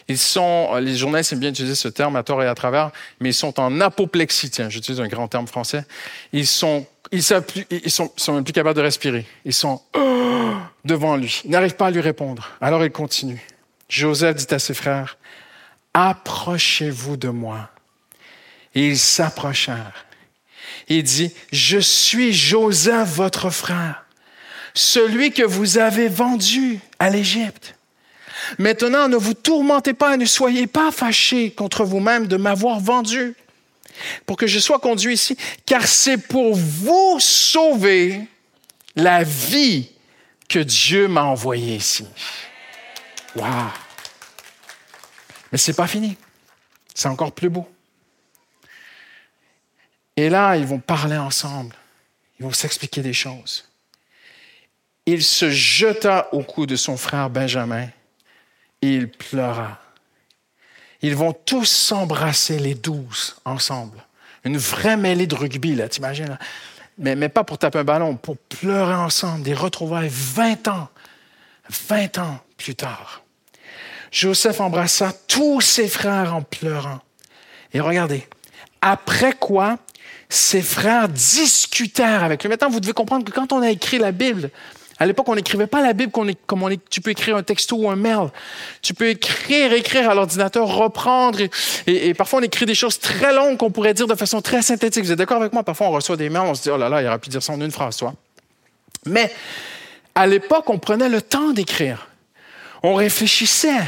ils 0.09 0.17
sont, 0.17 0.75
les 0.77 0.97
journalistes 0.97 1.33
aiment 1.33 1.39
bien 1.39 1.51
utiliser 1.51 1.75
ce 1.75 1.87
terme 1.87 2.15
à 2.15 2.23
tort 2.23 2.41
et 2.41 2.47
à 2.47 2.55
travers, 2.55 2.91
mais 3.19 3.29
ils 3.29 3.33
sont 3.33 3.59
en 3.59 3.79
apoplexie. 3.79 4.49
Tiens, 4.49 4.67
j'utilise 4.67 4.99
un 4.99 5.07
grand 5.07 5.27
terme 5.27 5.47
français. 5.47 5.85
Ils 6.33 6.47
sont, 6.47 6.87
ils, 7.11 7.23
ils 7.69 7.91
sont, 7.91 8.11
sont 8.17 8.33
même 8.33 8.43
plus 8.43 8.53
capables 8.53 8.75
de 8.75 8.81
respirer. 8.81 9.27
Ils 9.45 9.53
sont 9.53 9.81
devant 10.83 11.15
lui. 11.15 11.41
Ils 11.45 11.51
n'arrivent 11.51 11.75
pas 11.75 11.87
à 11.87 11.91
lui 11.91 12.01
répondre. 12.01 12.49
Alors 12.59 12.83
il 12.83 12.91
continue. 12.91 13.45
Joseph 13.87 14.35
dit 14.35 14.53
à 14.53 14.57
ses 14.57 14.73
frères, 14.73 15.17
approchez-vous 15.93 17.15
de 17.15 17.29
moi. 17.29 17.69
Et 18.73 18.87
ils 18.87 18.99
s'approchèrent. 18.99 20.05
Il 20.87 21.03
dit, 21.03 21.31
je 21.51 21.77
suis 21.77 22.33
Joseph, 22.33 23.09
votre 23.09 23.51
frère, 23.51 24.05
celui 24.73 25.31
que 25.31 25.43
vous 25.43 25.77
avez 25.77 26.07
vendu 26.07 26.79
à 26.97 27.11
l'Égypte. 27.11 27.75
Maintenant, 28.57 29.07
ne 29.07 29.15
vous 29.15 29.33
tourmentez 29.33 29.93
pas 29.93 30.13
et 30.13 30.17
ne 30.17 30.25
soyez 30.25 30.67
pas 30.67 30.91
fâchés 30.91 31.51
contre 31.51 31.83
vous-même 31.83 32.27
de 32.27 32.37
m'avoir 32.37 32.79
vendu 32.79 33.35
pour 34.25 34.37
que 34.37 34.47
je 34.47 34.59
sois 34.59 34.79
conduit 34.79 35.13
ici, 35.13 35.37
car 35.65 35.85
c'est 35.85 36.17
pour 36.17 36.55
vous 36.55 37.17
sauver 37.19 38.21
la 38.95 39.23
vie 39.23 39.91
que 40.47 40.59
Dieu 40.59 41.07
m'a 41.07 41.23
envoyé 41.23 41.75
ici. 41.75 42.05
Wow! 43.35 43.45
Mais 45.51 45.57
c'est 45.57 45.73
pas 45.73 45.87
fini. 45.87 46.17
C'est 46.93 47.07
encore 47.07 47.31
plus 47.31 47.49
beau. 47.49 47.67
Et 50.15 50.29
là, 50.29 50.57
ils 50.57 50.65
vont 50.65 50.79
parler 50.79 51.17
ensemble. 51.17 51.75
Ils 52.39 52.43
vont 52.43 52.51
s'expliquer 52.51 53.01
des 53.01 53.13
choses. 53.13 53.69
Il 55.05 55.23
se 55.23 55.49
jeta 55.49 56.29
au 56.33 56.43
cou 56.43 56.65
de 56.65 56.75
son 56.75 56.97
frère 56.97 57.29
Benjamin 57.29 57.87
il 58.81 59.09
pleura. 59.09 59.79
Ils 61.01 61.15
vont 61.15 61.33
tous 61.33 61.65
s'embrasser, 61.65 62.59
les 62.59 62.75
douze, 62.75 63.37
ensemble. 63.45 64.03
Une 64.43 64.57
vraie 64.57 64.97
mêlée 64.97 65.27
de 65.27 65.35
rugby, 65.35 65.75
là, 65.75 65.87
t'imagines? 65.87 66.37
Mais, 66.97 67.15
mais 67.15 67.29
pas 67.29 67.43
pour 67.43 67.57
taper 67.57 67.79
un 67.79 67.83
ballon, 67.83 68.15
pour 68.15 68.37
pleurer 68.37 68.95
ensemble, 68.95 69.43
des 69.43 69.53
retrouvailles 69.53 70.09
20 70.11 70.67
ans, 70.67 70.89
20 71.69 72.17
ans 72.17 72.39
plus 72.57 72.75
tard. 72.75 73.21
Joseph 74.11 74.59
embrassa 74.59 75.13
tous 75.27 75.61
ses 75.61 75.87
frères 75.87 76.35
en 76.35 76.41
pleurant. 76.41 76.99
Et 77.73 77.79
regardez, 77.79 78.27
après 78.81 79.33
quoi, 79.33 79.77
ses 80.29 80.61
frères 80.61 81.07
discutèrent 81.09 82.23
avec 82.23 82.43
lui. 82.43 82.49
Maintenant, 82.49 82.69
vous 82.69 82.79
devez 82.79 82.93
comprendre 82.93 83.25
que 83.25 83.31
quand 83.31 83.53
on 83.53 83.61
a 83.61 83.69
écrit 83.69 83.97
la 83.97 84.11
Bible, 84.11 84.49
à 84.99 85.05
l'époque, 85.05 85.29
on 85.29 85.35
n'écrivait 85.35 85.67
pas 85.67 85.81
la 85.81 85.93
Bible 85.93 86.11
comme 86.11 86.63
on 86.63 86.69
tu 86.89 86.99
peux 86.99 87.11
écrire 87.11 87.37
un 87.37 87.43
texto 87.43 87.77
ou 87.77 87.89
un 87.89 87.95
mail. 87.95 88.27
Tu 88.81 88.93
peux 88.93 89.07
écrire, 89.07 89.71
écrire 89.71 90.09
à 90.09 90.13
l'ordinateur, 90.13 90.67
reprendre. 90.67 91.39
Et, 91.87 92.13
parfois, 92.13 92.39
on 92.39 92.43
écrit 92.43 92.65
des 92.65 92.75
choses 92.75 92.99
très 92.99 93.33
longues 93.33 93.57
qu'on 93.57 93.71
pourrait 93.71 93.93
dire 93.93 94.07
de 94.07 94.15
façon 94.15 94.41
très 94.41 94.61
synthétique. 94.61 95.05
Vous 95.05 95.11
êtes 95.13 95.17
d'accord 95.17 95.37
avec 95.37 95.53
moi? 95.53 95.63
Parfois, 95.63 95.87
on 95.87 95.91
reçoit 95.91 96.17
des 96.17 96.29
mails, 96.29 96.41
on 96.41 96.53
se 96.53 96.63
dit, 96.63 96.69
oh 96.69 96.77
là 96.77 96.89
là, 96.89 97.01
il 97.01 97.07
aurait 97.07 97.19
pu 97.19 97.29
dire 97.29 97.41
ça 97.41 97.53
en 97.53 97.61
une 97.61 97.71
phrase, 97.71 97.95
toi. 97.95 98.13
Mais 99.05 99.31
à 100.15 100.27
l'époque, 100.27 100.69
on 100.69 100.79
prenait 100.79 101.09
le 101.09 101.21
temps 101.21 101.51
d'écrire. 101.51 102.09
On 102.83 102.95
réfléchissait 102.95 103.79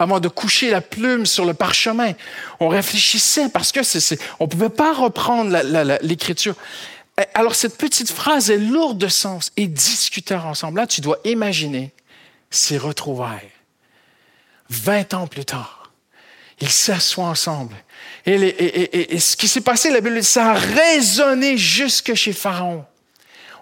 avant 0.00 0.18
de 0.18 0.28
coucher 0.28 0.70
la 0.70 0.80
plume 0.80 1.24
sur 1.24 1.44
le 1.44 1.54
parchemin. 1.54 2.12
On 2.58 2.68
réfléchissait 2.68 3.48
parce 3.48 3.70
que 3.70 3.84
c'est, 3.84 4.18
on 4.40 4.44
ne 4.44 4.48
pouvait 4.48 4.68
pas 4.68 4.92
reprendre 4.92 5.56
l'écriture. 6.02 6.54
Eh, 7.18 7.24
alors 7.34 7.54
cette 7.54 7.76
petite 7.76 8.10
phrase 8.10 8.50
est 8.50 8.58
lourde 8.58 8.98
de 8.98 9.08
sens 9.08 9.50
et 9.56 9.66
discutèrent 9.66 10.46
ensemble. 10.46 10.80
Là, 10.80 10.86
tu 10.86 11.00
dois 11.00 11.18
imaginer 11.24 11.92
ces 12.50 12.78
retrouvailles. 12.78 13.50
Vingt 14.70 15.14
ans 15.14 15.26
plus 15.26 15.44
tard, 15.44 15.92
ils 16.60 16.70
s'assoient 16.70 17.24
ensemble. 17.24 17.74
Et, 18.26 19.18
ce 19.18 19.36
qui 19.36 19.48
s'est 19.48 19.62
passé, 19.62 19.90
la 19.90 20.00
Bible, 20.00 20.22
ça 20.22 20.50
a 20.50 20.54
résonné 20.54 21.56
jusque 21.56 22.14
chez 22.14 22.32
Pharaon. 22.32 22.84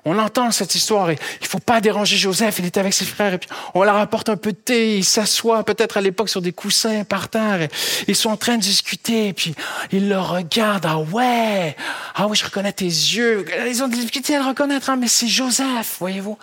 On 0.07 0.19
entend 0.19 0.51
cette 0.53 0.75
histoire 0.75 1.11
et 1.11 1.19
il 1.41 1.47
faut 1.47 1.59
pas 1.59 1.81
déranger 1.81 2.17
Joseph, 2.17 2.61
il 2.61 2.65
est 2.65 2.79
avec 2.79 2.95
ses 2.95 3.05
frères 3.05 3.35
et 3.35 3.39
puis 3.39 3.51
on 3.75 3.83
leur 3.83 3.97
apporte 3.97 4.29
un 4.29 4.37
peu 4.37 4.53
de 4.53 4.57
thé, 4.57 4.97
ils 4.97 5.05
s'assoient 5.05 5.65
peut-être 5.65 5.97
à 5.97 6.01
l'époque 6.01 6.29
sur 6.29 6.41
des 6.41 6.53
coussins 6.53 7.05
par 7.05 7.29
terre 7.29 7.63
et 7.63 7.69
ils 8.07 8.17
sont 8.17 8.31
en 8.31 8.37
train 8.37 8.57
de 8.57 8.63
discuter 8.63 9.29
et 9.29 9.33
puis 9.33 9.55
ils 9.91 10.09
le 10.09 10.19
regardent, 10.19 10.87
ah 10.87 10.99
ouais, 10.99 11.77
ah 12.15 12.29
oui, 12.29 12.37
je 12.37 12.45
reconnais 12.45 12.73
tes 12.73 12.85
yeux. 12.85 13.45
Ils 13.69 13.83
ont 13.83 13.89
des 13.89 13.97
difficultés 13.97 14.37
à 14.37 14.41
le 14.41 14.47
reconnaître, 14.47 14.91
hein, 14.91 14.97
mais 14.97 15.09
c'est 15.09 15.27
Joseph, 15.29 15.97
voyez-vous. 15.99 16.39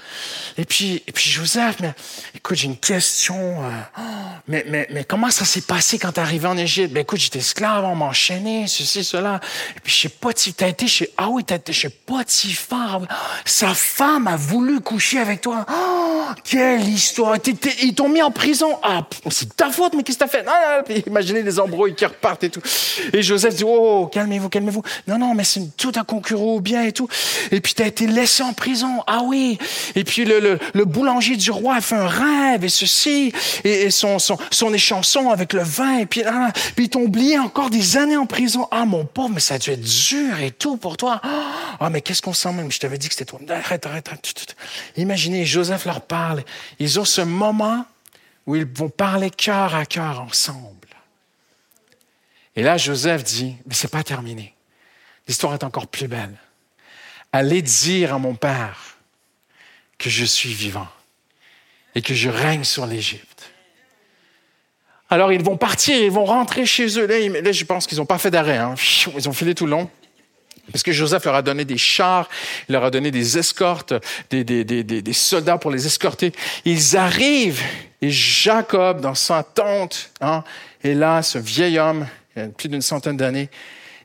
Et 0.57 0.65
puis, 0.65 1.01
et 1.07 1.11
puis 1.11 1.29
Joseph, 1.29 1.77
mais 1.79 1.93
écoute, 2.35 2.57
j'ai 2.57 2.67
une 2.67 2.77
question. 2.77 3.63
Euh, 3.63 4.01
mais, 4.47 4.65
mais, 4.67 4.87
mais 4.91 5.03
comment 5.03 5.29
ça 5.31 5.45
s'est 5.45 5.61
passé 5.61 5.97
quand 5.97 6.11
t'es 6.11 6.21
arrivé 6.21 6.47
en 6.47 6.57
Égypte? 6.57 6.93
Ben 6.93 7.01
écoute, 7.01 7.19
j'étais 7.19 7.39
esclave, 7.39 7.85
on 7.85 7.95
m'a 7.95 8.05
enchaîné, 8.05 8.67
ceci, 8.67 9.03
cela. 9.03 9.39
Et 9.75 9.79
puis 9.79 9.93
je 9.93 10.01
sais 10.01 10.09
pas 10.09 10.33
t'as 10.33 10.67
été 10.67 10.87
chez, 10.87 11.09
ah 11.17 11.29
oui, 11.29 11.43
t'as 11.43 11.55
été 11.55 11.73
chez 11.73 11.89
Potiphar. 11.89 13.01
Sa 13.53 13.75
femme 13.75 14.25
a 14.25 14.35
voulu 14.35 14.81
coucher 14.81 15.19
avec 15.19 15.41
toi. 15.41 15.63
Oh, 15.71 16.23
quelle 16.43 16.89
histoire. 16.89 17.37
ils 17.83 17.93
t'ont 17.93 18.09
mis 18.09 18.23
en 18.23 18.31
prison. 18.31 18.79
Ah, 18.81 19.05
c'est 19.29 19.55
ta 19.55 19.69
faute, 19.69 19.93
mais 19.95 20.01
qu'est-ce 20.01 20.17
que 20.17 20.23
t'as 20.23 20.27
fait? 20.27 20.43
Ah, 20.47 20.81
imaginez 21.05 21.43
les 21.43 21.59
embrouilles 21.59 21.93
qui 21.93 22.03
repartent 22.03 22.43
et 22.45 22.49
tout. 22.49 22.63
Et 23.13 23.21
Joseph 23.21 23.53
dit, 23.53 23.63
oh, 23.63 24.09
calmez-vous, 24.11 24.49
calmez-vous. 24.49 24.81
Non, 25.07 25.19
non, 25.19 25.35
mais 25.35 25.43
c'est 25.43 25.77
tout 25.77 25.91
un 25.97 26.03
concurrent 26.03 26.55
au 26.55 26.61
bien 26.61 26.81
et 26.81 26.93
tout. 26.93 27.07
Et 27.51 27.61
puis 27.61 27.75
t'as 27.75 27.85
été 27.85 28.07
laissé 28.07 28.41
en 28.41 28.53
prison. 28.53 29.03
Ah 29.05 29.21
oui. 29.23 29.59
Et 29.93 30.03
puis 30.03 30.25
le, 30.25 30.39
le, 30.39 30.57
le 30.73 30.85
boulanger 30.85 31.35
du 31.35 31.51
roi 31.51 31.75
a 31.75 31.81
fait 31.81 31.93
un 31.93 32.07
rêve 32.07 32.65
et 32.65 32.69
ceci, 32.69 33.33
et, 33.63 33.91
son, 33.91 34.17
son, 34.17 34.39
son 34.49 34.73
échanson 34.73 35.29
avec 35.29 35.53
le 35.53 35.61
vin, 35.61 35.99
et 35.99 36.07
puis, 36.07 36.23
ah, 36.25 36.51
puis 36.75 36.85
ils 36.85 36.89
t'ont 36.89 37.03
oublié 37.03 37.37
encore 37.37 37.69
des 37.69 37.97
années 37.97 38.17
en 38.17 38.25
prison. 38.25 38.67
Ah, 38.71 38.85
mon 38.85 39.05
pauvre, 39.05 39.29
mais 39.35 39.39
ça 39.39 39.53
a 39.53 39.57
dû 39.59 39.69
être 39.69 39.81
dur 39.81 40.39
et 40.41 40.49
tout 40.49 40.77
pour 40.77 40.97
toi. 40.97 41.21
Ah, 41.79 41.91
mais 41.91 42.01
qu'est-ce 42.01 42.23
qu'on 42.23 42.33
sent 42.33 42.51
même? 42.53 42.71
Je 42.71 42.79
t'avais 42.79 42.97
dit 42.97 43.09
que 43.09 43.13
c'était 43.13 43.25
toi. 43.25 43.39
Arrête, 43.49 43.85
arrête, 43.85 44.07
arrête. 44.07 44.55
Imaginez, 44.97 45.45
Joseph 45.45 45.85
leur 45.85 46.01
parle. 46.01 46.43
Ils 46.79 46.99
ont 46.99 47.05
ce 47.05 47.21
moment 47.21 47.85
où 48.45 48.55
ils 48.55 48.65
vont 48.65 48.89
parler 48.89 49.29
cœur 49.29 49.75
à 49.75 49.85
cœur 49.85 50.21
ensemble. 50.21 50.87
Et 52.55 52.61
là, 52.61 52.77
Joseph 52.77 53.23
dit, 53.23 53.55
mais 53.65 53.73
c'est 53.73 53.91
pas 53.91 54.03
terminé. 54.03 54.53
L'histoire 55.27 55.53
est 55.53 55.63
encore 55.63 55.87
plus 55.87 56.07
belle. 56.07 56.35
Allez 57.31 57.61
dire 57.61 58.13
à 58.13 58.19
mon 58.19 58.35
père 58.35 58.97
que 59.97 60.09
je 60.09 60.25
suis 60.25 60.53
vivant 60.53 60.87
et 61.95 62.01
que 62.01 62.13
je 62.13 62.29
règne 62.29 62.63
sur 62.63 62.85
l'Égypte. 62.85 63.51
Alors 65.09 65.31
ils 65.31 65.43
vont 65.43 65.57
partir, 65.57 65.95
ils 65.95 66.11
vont 66.11 66.25
rentrer 66.25 66.65
chez 66.65 66.99
eux. 66.99 67.05
Là, 67.05 67.51
je 67.51 67.65
pense 67.65 67.87
qu'ils 67.87 67.99
n'ont 67.99 68.05
pas 68.05 68.17
fait 68.17 68.31
d'arrêt. 68.31 68.57
Hein. 68.57 68.75
Ils 69.15 69.29
ont 69.29 69.33
filé 69.33 69.55
tout 69.55 69.65
le 69.65 69.71
long. 69.71 69.89
Parce 70.71 70.83
que 70.83 70.91
Joseph 70.93 71.25
leur 71.25 71.35
a 71.35 71.41
donné 71.41 71.65
des 71.65 71.77
chars, 71.77 72.29
il 72.69 72.73
leur 72.73 72.85
a 72.85 72.91
donné 72.91 73.11
des 73.11 73.37
escortes, 73.37 73.93
des, 74.29 75.13
soldats 75.13 75.57
pour 75.57 75.71
les 75.71 75.85
escorter. 75.85 76.31
Ils 76.63 76.95
arrivent 76.95 77.61
et 78.01 78.09
Jacob, 78.09 78.99
dans 78.99 79.15
sa 79.15 79.43
tente, 79.43 80.11
hein, 80.19 80.43
est 80.83 80.93
là, 80.93 81.21
ce 81.21 81.37
vieil 81.37 81.79
homme, 81.79 82.05
il 82.35 82.41
a 82.41 82.47
plus 82.47 82.67
d'une 82.67 82.81
centaine 82.81 83.15
d'années, 83.15 83.49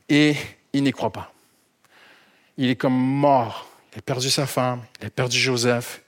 et 0.07 0.37
il 0.71 0.83
n'y 0.83 0.91
croit 0.93 1.11
pas. 1.11 1.33
Il 2.57 2.69
est 2.69 2.77
comme 2.77 2.93
mort. 2.93 3.67
Il 3.93 3.99
a 3.99 4.01
perdu 4.01 4.29
sa 4.29 4.45
femme, 4.45 4.83
il 5.01 5.07
a 5.07 5.09
perdu 5.09 5.37
Joseph, 5.37 6.01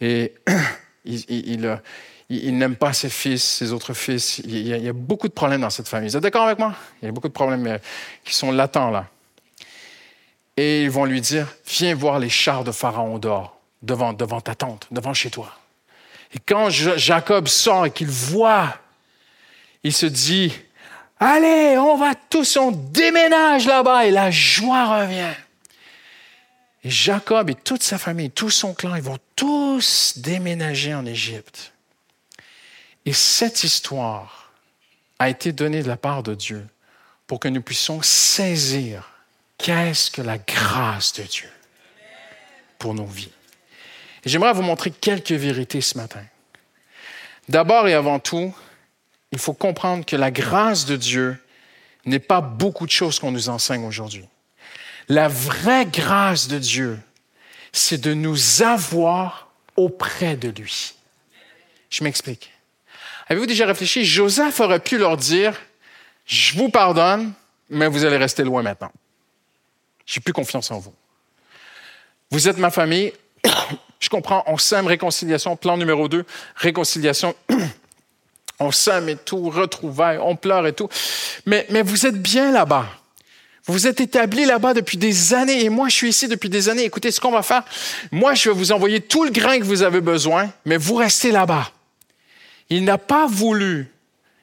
et 0.00 0.34
il, 1.06 1.80
il, 2.28 2.58
n'aime 2.58 2.76
pas 2.76 2.92
ses 2.92 3.08
fils, 3.08 3.42
ses 3.42 3.72
autres 3.72 3.94
fils. 3.94 4.38
Il 4.44 4.66
y, 4.66 4.74
a, 4.74 4.76
il 4.76 4.84
y, 4.84 4.88
a, 4.88 4.92
beaucoup 4.92 5.28
de 5.28 5.32
problèmes 5.32 5.62
dans 5.62 5.70
cette 5.70 5.88
famille. 5.88 6.10
Vous 6.10 6.16
êtes 6.18 6.22
d'accord 6.22 6.44
avec 6.44 6.58
moi? 6.58 6.74
Il 7.00 7.06
y 7.06 7.08
a 7.08 7.12
beaucoup 7.12 7.28
de 7.28 7.32
problèmes 7.32 7.66
euh, 7.66 7.78
qui 8.24 8.34
sont 8.34 8.52
latents 8.52 8.90
là. 8.90 9.08
Et 10.56 10.84
ils 10.84 10.90
vont 10.90 11.04
lui 11.04 11.20
dire, 11.20 11.46
viens 11.66 11.94
voir 11.94 12.18
les 12.18 12.30
chars 12.30 12.64
de 12.64 12.72
Pharaon 12.72 13.18
dehors, 13.18 13.58
devant, 13.82 14.12
devant 14.12 14.40
ta 14.40 14.54
tente, 14.54 14.86
devant 14.90 15.12
chez 15.12 15.30
toi. 15.30 15.54
Et 16.34 16.38
quand 16.38 16.70
Jacob 16.70 17.46
sort 17.46 17.86
et 17.86 17.90
qu'il 17.90 18.08
voit, 18.08 18.78
il 19.82 19.92
se 19.92 20.06
dit, 20.06 20.52
allez, 21.20 21.76
on 21.78 21.96
va 21.96 22.14
tous, 22.14 22.56
on 22.56 22.72
déménage 22.72 23.66
là-bas 23.66 24.06
et 24.06 24.10
la 24.10 24.30
joie 24.30 25.00
revient. 25.02 25.34
Et 26.84 26.90
Jacob 26.90 27.50
et 27.50 27.54
toute 27.54 27.82
sa 27.82 27.98
famille, 27.98 28.30
tout 28.30 28.50
son 28.50 28.72
clan, 28.72 28.94
ils 28.94 29.02
vont 29.02 29.18
tous 29.34 30.18
déménager 30.18 30.94
en 30.94 31.04
Égypte. 31.04 31.72
Et 33.04 33.12
cette 33.12 33.62
histoire 33.62 34.52
a 35.18 35.28
été 35.28 35.52
donnée 35.52 35.82
de 35.82 35.88
la 35.88 35.96
part 35.96 36.22
de 36.22 36.34
Dieu 36.34 36.66
pour 37.26 37.40
que 37.40 37.48
nous 37.48 37.62
puissions 37.62 38.02
saisir 38.02 39.15
qu'est-ce 39.58 40.10
que 40.10 40.22
la 40.22 40.38
grâce 40.38 41.12
de 41.14 41.22
Dieu 41.22 41.50
pour 42.78 42.94
nos 42.94 43.06
vies? 43.06 43.32
Et 44.24 44.28
j'aimerais 44.28 44.52
vous 44.52 44.62
montrer 44.62 44.90
quelques 44.90 45.32
vérités 45.32 45.80
ce 45.80 45.96
matin. 45.96 46.24
D'abord 47.48 47.86
et 47.86 47.94
avant 47.94 48.18
tout, 48.18 48.54
il 49.32 49.38
faut 49.38 49.54
comprendre 49.54 50.04
que 50.04 50.16
la 50.16 50.30
grâce 50.30 50.84
de 50.84 50.96
Dieu 50.96 51.36
n'est 52.04 52.18
pas 52.18 52.40
beaucoup 52.40 52.86
de 52.86 52.90
choses 52.90 53.18
qu'on 53.18 53.32
nous 53.32 53.48
enseigne 53.48 53.84
aujourd'hui. 53.84 54.24
La 55.08 55.28
vraie 55.28 55.86
grâce 55.86 56.48
de 56.48 56.58
Dieu, 56.58 56.98
c'est 57.72 58.00
de 58.00 58.14
nous 58.14 58.62
avoir 58.62 59.48
auprès 59.76 60.36
de 60.36 60.48
lui. 60.48 60.94
Je 61.90 62.02
m'explique. 62.02 62.52
Avez-vous 63.28 63.46
déjà 63.46 63.66
réfléchi? 63.66 64.04
Joseph 64.04 64.60
aurait 64.60 64.80
pu 64.80 64.98
leur 64.98 65.16
dire, 65.16 65.54
je 66.26 66.56
vous 66.56 66.68
pardonne, 66.68 67.32
mais 67.68 67.86
vous 67.86 68.04
allez 68.04 68.16
rester 68.16 68.44
loin 68.44 68.62
maintenant. 68.62 68.92
J'ai 70.06 70.20
plus 70.20 70.32
confiance 70.32 70.70
en 70.70 70.78
vous. 70.78 70.94
Vous 72.30 72.48
êtes 72.48 72.58
ma 72.58 72.70
famille. 72.70 73.12
Je 73.98 74.08
comprends, 74.08 74.44
on 74.46 74.56
s'aime, 74.56 74.86
réconciliation. 74.86 75.56
Plan 75.56 75.76
numéro 75.76 76.08
deux, 76.08 76.24
réconciliation. 76.54 77.34
on 78.60 78.70
s'aime 78.70 79.08
et 79.08 79.16
tout, 79.16 79.50
retrouvailles, 79.50 80.18
on 80.18 80.36
pleure 80.36 80.66
et 80.66 80.72
tout. 80.72 80.88
Mais, 81.44 81.66
mais 81.70 81.82
vous 81.82 82.06
êtes 82.06 82.20
bien 82.20 82.52
là-bas. 82.52 82.86
Vous 83.66 83.88
êtes 83.88 84.00
établis 84.00 84.44
là-bas 84.44 84.74
depuis 84.74 84.96
des 84.96 85.34
années 85.34 85.64
et 85.64 85.68
moi, 85.70 85.88
je 85.88 85.94
suis 85.94 86.08
ici 86.10 86.28
depuis 86.28 86.48
des 86.48 86.68
années. 86.68 86.84
Écoutez, 86.84 87.10
ce 87.10 87.20
qu'on 87.20 87.32
va 87.32 87.42
faire, 87.42 87.64
moi, 88.12 88.34
je 88.34 88.48
vais 88.48 88.54
vous 88.54 88.70
envoyer 88.70 89.00
tout 89.00 89.24
le 89.24 89.30
grain 89.30 89.58
que 89.58 89.64
vous 89.64 89.82
avez 89.82 90.00
besoin, 90.00 90.52
mais 90.64 90.76
vous 90.76 90.94
restez 90.94 91.32
là-bas. 91.32 91.72
Il 92.70 92.84
n'a 92.84 92.98
pas 92.98 93.26
voulu 93.26 93.90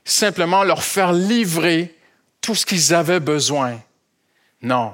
simplement 0.03 0.63
leur 0.63 0.83
faire 0.83 1.13
livrer 1.13 1.95
tout 2.41 2.55
ce 2.55 2.65
qu'ils 2.65 2.93
avaient 2.93 3.21
besoin. 3.21 3.79
Non. 4.61 4.93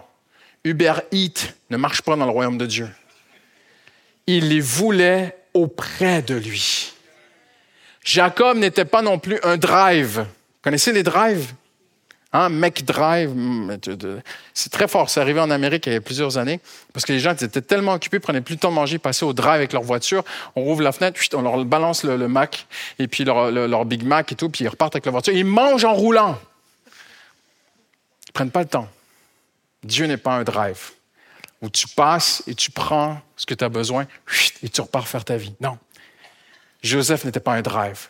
Uber 0.64 0.94
Eats 1.12 1.54
ne 1.70 1.78
marche 1.78 2.02
pas 2.02 2.16
dans 2.16 2.26
le 2.26 2.32
royaume 2.32 2.58
de 2.58 2.66
Dieu. 2.66 2.90
Il 4.28 4.50
les 4.50 4.60
voulait 4.60 5.38
auprès 5.54 6.22
de 6.22 6.36
lui. 6.36 6.94
Jacob 8.04 8.58
n'était 8.58 8.86
pas 8.86 9.02
non 9.02 9.20
plus 9.20 9.40
un 9.44 9.58
drive. 9.58 10.26
Connaissez 10.62 10.92
les 10.92 11.04
drives? 11.04 11.54
Hein, 12.32 12.50
McDrive, 12.50 13.32
mm, 13.34 13.78
c'est 14.54 14.72
très 14.72 14.88
fort. 14.88 15.10
C'est 15.10 15.20
arrivé 15.20 15.40
en 15.40 15.50
Amérique 15.50 15.88
il 15.88 15.94
y 15.94 15.96
a 15.96 16.02
plusieurs 16.02 16.38
années 16.38 16.60
parce 16.94 17.04
que 17.04 17.12
les 17.12 17.20
gens 17.20 17.34
étaient 17.34 17.62
tellement 17.62 17.94
occupés, 17.94 18.20
prenaient 18.20 18.42
plus 18.42 18.54
le 18.54 18.60
temps 18.60 18.70
de 18.70 18.76
manger, 18.76 19.00
passaient 19.00 19.26
au 19.26 19.34
drive 19.34 19.56
avec 19.56 19.74
leur 19.74 19.82
voiture. 19.82 20.24
On 20.56 20.62
rouvre 20.62 20.84
la 20.84 20.92
fenêtre, 20.92 21.20
on 21.34 21.42
leur 21.42 21.66
balance 21.66 22.04
le, 22.04 22.28
Mac 22.28 22.68
et 23.00 23.08
puis 23.08 23.24
leur, 23.24 23.50
leur, 23.50 23.86
Big 23.86 24.04
Mac 24.04 24.32
et 24.32 24.36
tout, 24.36 24.50
puis 24.50 24.64
ils 24.64 24.68
repartent 24.68 24.96
avec 24.96 25.06
leur 25.06 25.14
voiture. 25.14 25.34
Ils 25.34 25.46
mangent 25.46 25.86
en 25.86 25.94
roulant. 25.96 26.40
Ils 28.28 28.32
prennent 28.32 28.52
pas 28.52 28.62
le 28.62 28.70
temps. 28.70 28.88
Dieu 29.84 30.06
n'est 30.06 30.18
pas 30.18 30.36
un 30.36 30.44
drive 30.44 30.92
où 31.62 31.70
tu 31.70 31.88
passes 31.88 32.44
et 32.48 32.56
tu 32.56 32.72
prends 32.72 33.22
ce 33.36 33.46
que 33.46 33.54
tu 33.54 33.64
as 33.64 33.70
besoin 33.70 34.08
et 34.64 34.70
tu 34.70 34.82
repars 34.82 35.08
faire 35.08 35.26
ta 35.26 35.38
vie. 35.38 35.54
Non. 35.60 35.78
Joseph 36.82 37.26
n'était 37.26 37.40
pas 37.40 37.54
un 37.54 37.62
drive. 37.62 38.08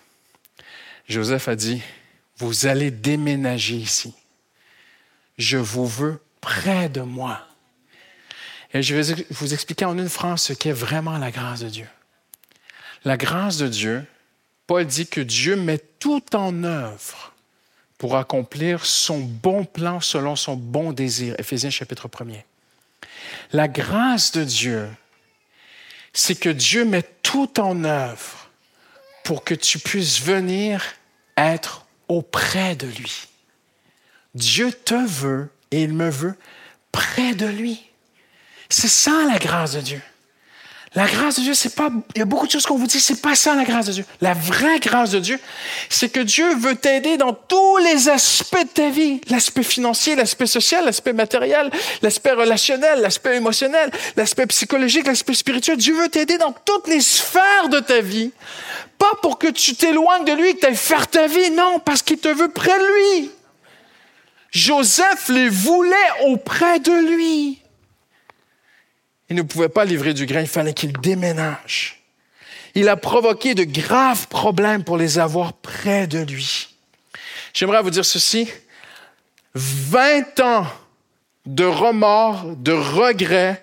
Joseph 1.08 1.48
a 1.48 1.56
dit, 1.56 1.82
vous 2.38 2.68
allez 2.68 2.92
déménager 2.92 3.76
ici. 3.76 4.14
Je 5.38 5.58
vous 5.58 5.88
veux 5.88 6.22
près 6.42 6.90
de 6.90 7.02
moi. 7.02 7.48
Et 8.74 8.84
je 8.84 8.96
vais 8.96 9.26
vous 9.32 9.54
expliquer 9.54 9.86
en 9.86 9.98
une 9.98 10.10
phrase 10.10 10.44
ce 10.44 10.54
qu'est 10.54 10.72
vraiment 10.72 11.18
la 11.18 11.32
grâce 11.32 11.62
de 11.62 11.70
Dieu. 11.70 11.88
La 13.04 13.18
grâce 13.18 13.58
de 13.58 13.68
Dieu, 13.68 14.06
Paul 14.68 14.86
dit 14.86 15.08
que 15.08 15.22
Dieu 15.22 15.56
met 15.56 15.80
tout 15.80 16.36
en 16.36 16.64
œuvre 16.64 17.34
pour 18.00 18.16
accomplir 18.16 18.86
son 18.86 19.20
bon 19.20 19.66
plan 19.66 20.00
selon 20.00 20.36
son 20.36 20.56
bon 20.56 20.94
désir. 20.94 21.36
Éphésiens 21.38 21.70
chapitre 21.70 22.08
1er. 22.08 22.44
La 23.52 23.68
grâce 23.68 24.32
de 24.32 24.44
Dieu, 24.44 24.90
c'est 26.14 26.40
que 26.40 26.50
Dieu 26.50 26.86
met 26.86 27.04
tout 27.22 27.60
en 27.60 27.84
œuvre 27.84 28.50
pour 29.24 29.44
que 29.44 29.54
tu 29.54 29.80
puisses 29.80 30.22
venir 30.22 30.82
être 31.38 31.86
auprès 32.08 32.76
de 32.76 32.88
lui. 32.88 33.28
Dieu 34.34 34.72
te 34.72 34.96
veut 34.96 35.52
et 35.72 35.84
il 35.84 35.94
me 35.94 36.10
veut 36.10 36.36
près 36.94 37.36
de 37.36 37.48
lui. 37.48 37.86
C'est 38.70 38.88
ça 38.88 39.26
la 39.28 39.40
grâce 39.40 39.74
de 39.74 39.82
Dieu. 39.82 40.02
La 40.96 41.06
grâce 41.06 41.36
de 41.36 41.42
Dieu, 41.42 41.54
c'est 41.54 41.76
pas. 41.76 41.90
Il 42.16 42.20
y 42.20 42.22
a 42.24 42.26
beaucoup 42.26 42.48
de 42.48 42.52
choses 42.52 42.66
qu'on 42.66 42.76
vous 42.78 42.88
dit, 42.88 43.00
c'est 43.00 43.22
pas 43.22 43.36
ça 43.36 43.54
la 43.54 43.64
grâce 43.64 43.86
de 43.86 43.92
Dieu. 43.92 44.06
La 44.22 44.34
vraie 44.34 44.80
grâce 44.80 45.12
de 45.12 45.20
Dieu, 45.20 45.40
c'est 45.88 46.10
que 46.10 46.20
Dieu 46.20 46.56
veut 46.56 46.76
t'aider 46.76 47.18
dans 47.18 47.32
tous 47.32 47.78
les 47.78 48.10
aspects 48.10 48.64
de 48.64 48.68
ta 48.68 48.90
vie. 48.90 49.22
L'aspect 49.30 49.62
financier, 49.62 50.16
l'aspect 50.16 50.48
social, 50.48 50.86
l'aspect 50.86 51.14
matériel, 51.14 51.70
l'aspect 52.02 52.32
relationnel, 52.32 53.02
l'aspect 53.02 53.36
émotionnel, 53.36 53.92
l'aspect 54.16 54.48
psychologique, 54.48 55.06
l'aspect 55.06 55.36
spirituel. 55.36 55.78
Dieu 55.78 55.94
veut 55.94 56.10
t'aider 56.10 56.40
dans 56.40 56.54
toutes 56.54 56.88
les 56.88 57.02
sphères 57.02 57.70
de 57.70 57.80
ta 57.80 58.02
vie. 58.02 58.32
Pas 58.98 59.14
pour 59.22 59.38
que 59.38 59.48
tu 59.48 59.76
t'éloignes 59.76 60.26
de 60.26 60.34
lui, 60.34 60.56
que 60.56 60.62
tu 60.62 60.66
ailles 60.66 60.76
faire 60.76 61.08
ta 61.08 61.28
vie, 61.28 61.52
non, 61.52 61.80
parce 61.80 62.02
qu'il 62.02 62.18
te 62.18 62.30
veut 62.30 62.50
près 62.50 62.78
de 62.78 63.20
lui. 63.20 63.32
Joseph 64.52 65.30
les 65.30 65.50
voulait 65.50 65.96
auprès 66.26 66.80
de 66.80 66.92
lui. 66.92 67.62
Il 69.30 69.36
ne 69.36 69.42
pouvait 69.42 69.70
pas 69.70 69.86
livrer 69.86 70.14
du 70.14 70.26
grain, 70.26 70.42
il 70.42 70.48
fallait 70.48 70.74
qu'il 70.74 70.94
déménage. 70.94 72.02
Il 72.76 72.90
a 72.90 72.98
provoqué 72.98 73.56
de 73.56 73.64
graves 73.64 74.28
problèmes 74.28 74.84
pour 74.84 74.98
les 74.98 75.20
avoir 75.20 75.54
près 75.54 76.08
de 76.08 76.20
lui. 76.20 76.76
J'aimerais 77.54 77.82
vous 77.82 77.90
dire 77.90 78.06
ceci. 78.06 78.50
20 79.56 80.40
ans 80.42 80.68
de 81.46 81.66
remords, 81.66 82.56
de 82.56 82.72
regrets, 82.72 83.62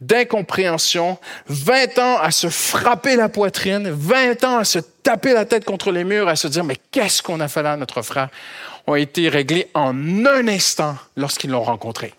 d'incompréhension, 0.00 1.18
20 1.48 1.98
ans 1.98 2.18
à 2.18 2.30
se 2.30 2.48
frapper 2.48 3.16
la 3.16 3.28
poitrine, 3.28 3.90
20 3.90 4.44
ans 4.44 4.58
à 4.58 4.64
se 4.64 4.78
taper 4.78 5.32
la 5.32 5.44
tête 5.44 5.64
contre 5.64 5.90
les 5.90 6.04
murs, 6.04 6.28
à 6.28 6.36
se 6.36 6.48
dire, 6.48 6.64
mais 6.64 6.76
qu'est-ce 6.90 7.22
qu'on 7.22 7.40
a 7.40 7.48
fait 7.48 7.62
là 7.62 7.76
notre 7.76 8.02
frère, 8.02 8.28
ont 8.86 8.94
été 8.94 9.28
réglés 9.28 9.68
en 9.74 9.94
un 10.26 10.48
instant 10.48 10.96
lorsqu'ils 11.16 11.50
l'ont 11.50 11.62
rencontré. 11.62 12.14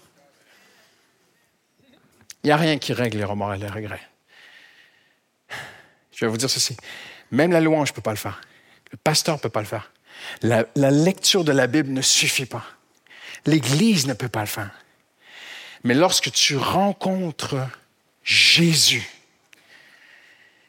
Il 2.44 2.48
n'y 2.48 2.52
a 2.52 2.58
rien 2.58 2.78
qui 2.78 2.94
règle 2.94 3.18
les 3.18 3.24
remords 3.24 3.54
et 3.54 3.58
les 3.58 3.68
regrets. 3.68 4.08
Je 6.12 6.26
vais 6.26 6.32
vous 6.32 6.38
dire 6.38 6.50
ceci. 6.50 6.78
Même 7.32 7.52
la 7.52 7.62
louange 7.62 7.92
ne 7.92 7.96
peut 7.96 8.02
pas 8.02 8.12
le 8.12 8.18
faire. 8.18 8.42
Le 8.92 8.98
pasteur 8.98 9.36
ne 9.36 9.42
peut 9.42 9.50
pas 9.50 9.62
le 9.62 9.66
faire. 9.66 9.92
La, 10.42 10.66
la, 10.76 10.92
lecture 10.92 11.44
de 11.44 11.52
la 11.52 11.68
Bible 11.68 11.92
ne 11.92 12.02
suffit 12.02 12.46
pas. 12.46 12.66
L'Église 13.46 14.08
ne 14.08 14.14
peut 14.14 14.30
pas 14.30 14.42
le 14.42 14.48
faire. 14.48 14.72
Mais 15.84 15.94
lorsque 15.94 16.32
tu 16.32 16.58
rencontres 16.58 17.56
Jésus, 18.24 19.08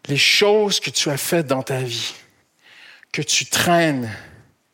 les 0.07 0.17
choses 0.17 0.81
que 0.81 0.91
tu 0.91 1.11
as 1.11 1.17
faites 1.17 1.47
dans 1.47 1.63
ta 1.63 1.81
vie, 1.81 2.15
que 3.13 3.23
tu 3.23 3.47
traînes, 3.47 4.11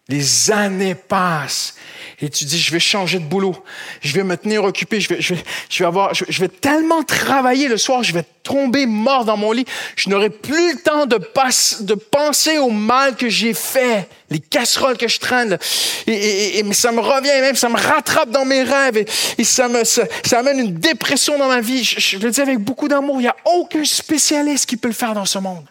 les 0.08 0.50
années 0.52 0.94
passent 0.94 1.74
et 2.20 2.30
tu 2.30 2.46
dis, 2.46 2.58
je 2.58 2.72
vais 2.72 2.80
changer 2.80 3.18
de 3.18 3.24
boulot, 3.24 3.54
je 4.00 4.14
vais 4.14 4.22
me 4.22 4.36
tenir 4.36 4.64
occupé, 4.64 5.00
je 5.00 5.08
vais, 5.10 5.20
je 5.20 5.34
vais, 5.34 5.44
je 5.68 5.78
vais 5.80 5.84
avoir, 5.84 6.14
je, 6.14 6.40
vais 6.40 6.48
tellement 6.48 7.02
travailler 7.02 7.68
le 7.68 7.76
soir, 7.76 8.02
je 8.02 8.14
vais 8.14 8.24
tomber 8.42 8.86
mort 8.86 9.26
dans 9.26 9.36
mon 9.36 9.52
lit, 9.52 9.66
je 9.96 10.08
n'aurai 10.08 10.30
plus 10.30 10.72
le 10.72 10.80
temps 10.80 11.04
de, 11.04 11.16
passe, 11.16 11.82
de 11.82 11.94
penser 11.94 12.56
au 12.56 12.70
mal 12.70 13.16
que 13.16 13.28
j'ai 13.28 13.52
fait, 13.52 14.08
les 14.30 14.38
casseroles 14.38 14.96
que 14.96 15.08
je 15.08 15.18
traîne, 15.18 15.58
et, 16.06 16.12
et, 16.12 16.58
et, 16.60 16.72
ça 16.72 16.90
me 16.90 17.00
revient 17.00 17.38
même, 17.42 17.56
ça 17.56 17.68
me 17.68 17.76
rattrape 17.76 18.30
dans 18.30 18.46
mes 18.46 18.62
rêves, 18.62 18.96
et, 18.96 19.06
et 19.36 19.44
ça, 19.44 19.68
me, 19.68 19.84
ça, 19.84 20.04
ça, 20.24 20.38
amène 20.38 20.58
une 20.58 20.74
dépression 20.74 21.36
dans 21.36 21.48
ma 21.48 21.60
vie. 21.60 21.84
Je, 21.84 22.00
je 22.00 22.18
le 22.18 22.30
dis 22.30 22.40
avec 22.40 22.58
beaucoup 22.58 22.88
d'amour, 22.88 23.16
il 23.16 23.24
n'y 23.24 23.28
a 23.28 23.36
aucun 23.44 23.84
spécialiste 23.84 24.64
qui 24.64 24.78
peut 24.78 24.88
le 24.88 24.94
faire 24.94 25.12
dans 25.12 25.26
ce 25.26 25.38
monde. 25.38 25.66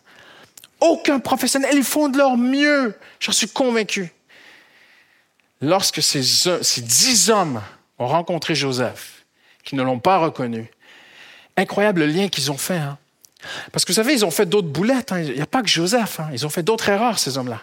Aucun 0.79 1.17
professionnel, 1.17 1.71
ils 1.73 1.83
font 1.83 2.07
de 2.07 2.17
leur 2.19 2.37
mieux, 2.37 2.93
j'en 3.19 3.31
suis 3.31 3.47
convaincu 3.47 4.11
lorsque 5.61 6.01
ces, 6.01 6.19
dix 6.81 7.29
hommes 7.29 7.61
ont 7.97 8.07
rencontré 8.07 8.55
Joseph, 8.55 9.25
qui 9.63 9.75
ne 9.75 9.83
l'ont 9.83 9.99
pas 9.99 10.17
reconnu, 10.17 10.69
incroyable 11.57 12.01
le 12.01 12.07
lien 12.07 12.27
qu'ils 12.27 12.51
ont 12.51 12.57
fait. 12.57 12.77
Hein? 12.77 12.97
Parce 13.71 13.85
que 13.85 13.91
vous 13.91 13.95
savez, 13.95 14.13
ils 14.13 14.25
ont 14.25 14.31
fait 14.31 14.45
d'autres 14.45 14.67
boulettes. 14.67 15.11
Hein? 15.11 15.21
Il 15.21 15.33
n'y 15.33 15.41
a 15.41 15.47
pas 15.47 15.61
que 15.61 15.69
Joseph. 15.69 16.19
Hein? 16.19 16.29
Ils 16.33 16.45
ont 16.45 16.49
fait 16.49 16.63
d'autres 16.63 16.89
erreurs, 16.89 17.19
ces 17.19 17.37
hommes-là. 17.37 17.61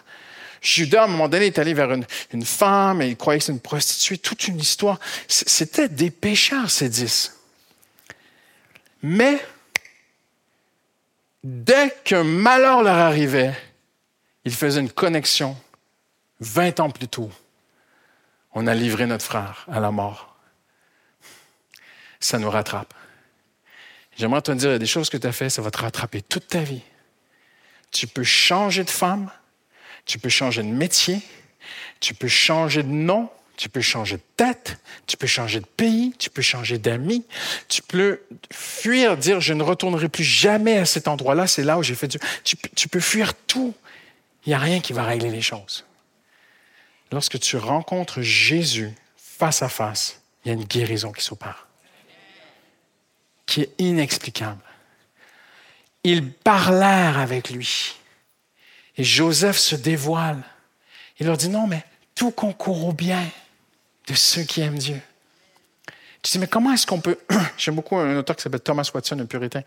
Judas, 0.61 1.01
à 1.01 1.05
un 1.05 1.07
moment 1.07 1.27
donné, 1.27 1.47
est 1.47 1.59
allé 1.59 1.73
vers 1.73 1.91
une, 1.91 2.05
une 2.31 2.45
femme 2.45 3.01
et 3.01 3.09
il 3.09 3.17
croyait 3.17 3.39
que 3.39 3.45
c'était 3.45 3.55
une 3.55 3.59
prostituée. 3.59 4.17
Toute 4.17 4.47
une 4.47 4.59
histoire. 4.59 4.99
C'était 5.27 5.89
des 5.89 6.09
pécheurs, 6.09 6.71
ces 6.71 6.89
dix. 6.89 7.37
Mais, 9.01 9.45
dès 11.43 11.93
qu'un 12.05 12.23
malheur 12.23 12.81
leur 12.81 12.95
arrivait, 12.95 13.53
ils 14.45 14.53
faisaient 14.53 14.79
une 14.79 14.91
connexion 14.91 15.57
20 16.39 16.79
ans 16.79 16.89
plus 16.89 17.09
tôt 17.09 17.29
on 18.53 18.67
a 18.67 18.73
livré 18.73 19.05
notre 19.05 19.25
frère 19.25 19.65
à 19.71 19.79
la 19.79 19.91
mort. 19.91 20.35
Ça 22.19 22.39
nous 22.39 22.49
rattrape. 22.49 22.93
J'aimerais 24.17 24.41
te 24.41 24.51
dire, 24.51 24.69
il 24.69 24.73
y 24.73 24.75
a 24.75 24.79
des 24.79 24.85
choses 24.85 25.09
que 25.09 25.17
tu 25.17 25.27
as 25.27 25.31
faites, 25.31 25.49
ça 25.49 25.61
va 25.61 25.71
te 25.71 25.79
rattraper 25.79 26.21
toute 26.21 26.47
ta 26.47 26.59
vie. 26.59 26.83
Tu 27.91 28.07
peux 28.07 28.23
changer 28.23 28.83
de 28.83 28.89
femme, 28.89 29.31
tu 30.05 30.19
peux 30.19 30.29
changer 30.29 30.61
de 30.61 30.67
métier, 30.67 31.19
tu 31.99 32.13
peux 32.13 32.27
changer 32.27 32.83
de 32.83 32.89
nom, 32.89 33.29
tu 33.57 33.69
peux 33.69 33.81
changer 33.81 34.17
de 34.17 34.23
tête, 34.37 34.77
tu 35.07 35.17
peux 35.17 35.27
changer 35.27 35.59
de 35.59 35.65
pays, 35.65 36.13
tu 36.17 36.29
peux 36.29 36.41
changer 36.41 36.77
d'amis, 36.77 37.25
tu 37.67 37.81
peux 37.81 38.21
fuir, 38.51 39.17
dire 39.17 39.41
je 39.41 39.53
ne 39.53 39.63
retournerai 39.63 40.09
plus 40.09 40.23
jamais 40.23 40.77
à 40.77 40.85
cet 40.85 41.07
endroit-là, 41.07 41.47
c'est 41.47 41.63
là 41.63 41.77
où 41.77 41.83
j'ai 41.83 41.95
fait 41.95 42.07
du... 42.07 42.19
Tu, 42.43 42.55
tu 42.75 42.87
peux 42.87 42.99
fuir 42.99 43.33
tout. 43.33 43.73
Il 44.45 44.49
n'y 44.49 44.55
a 44.55 44.59
rien 44.59 44.79
qui 44.79 44.93
va 44.93 45.03
régler 45.03 45.29
les 45.29 45.41
choses 45.41 45.85
lorsque 47.13 47.39
tu 47.39 47.57
rencontres 47.57 48.21
Jésus 48.21 48.91
face 49.15 49.61
à 49.61 49.69
face, 49.69 50.21
il 50.43 50.49
y 50.49 50.51
a 50.51 50.55
une 50.55 50.65
guérison 50.65 51.11
qui 51.11 51.23
s'opère, 51.23 51.67
qui 53.45 53.61
est 53.61 53.69
inexplicable. 53.77 54.61
Ils 56.03 56.31
parlèrent 56.31 57.17
avec 57.17 57.49
lui. 57.49 57.95
Et 58.97 59.03
Joseph 59.03 59.57
se 59.57 59.75
dévoile. 59.75 60.43
Il 61.19 61.27
leur 61.27 61.37
dit, 61.37 61.49
non, 61.49 61.67
mais 61.67 61.85
tout 62.15 62.31
concourt 62.31 62.87
au 62.87 62.93
bien 62.93 63.23
de 64.07 64.13
ceux 64.13 64.43
qui 64.43 64.61
aiment 64.61 64.77
Dieu. 64.77 64.99
Tu 66.21 66.31
dis, 66.31 66.39
mais 66.39 66.47
comment 66.47 66.73
est-ce 66.73 66.85
qu'on 66.85 66.99
peut... 66.99 67.17
J'aime 67.57 67.75
beaucoup 67.75 67.95
un 67.95 68.17
auteur 68.17 68.35
qui 68.35 68.43
s'appelle 68.43 68.59
Thomas 68.59 68.89
Watson, 68.93 69.19
un 69.19 69.25
puritain, 69.25 69.63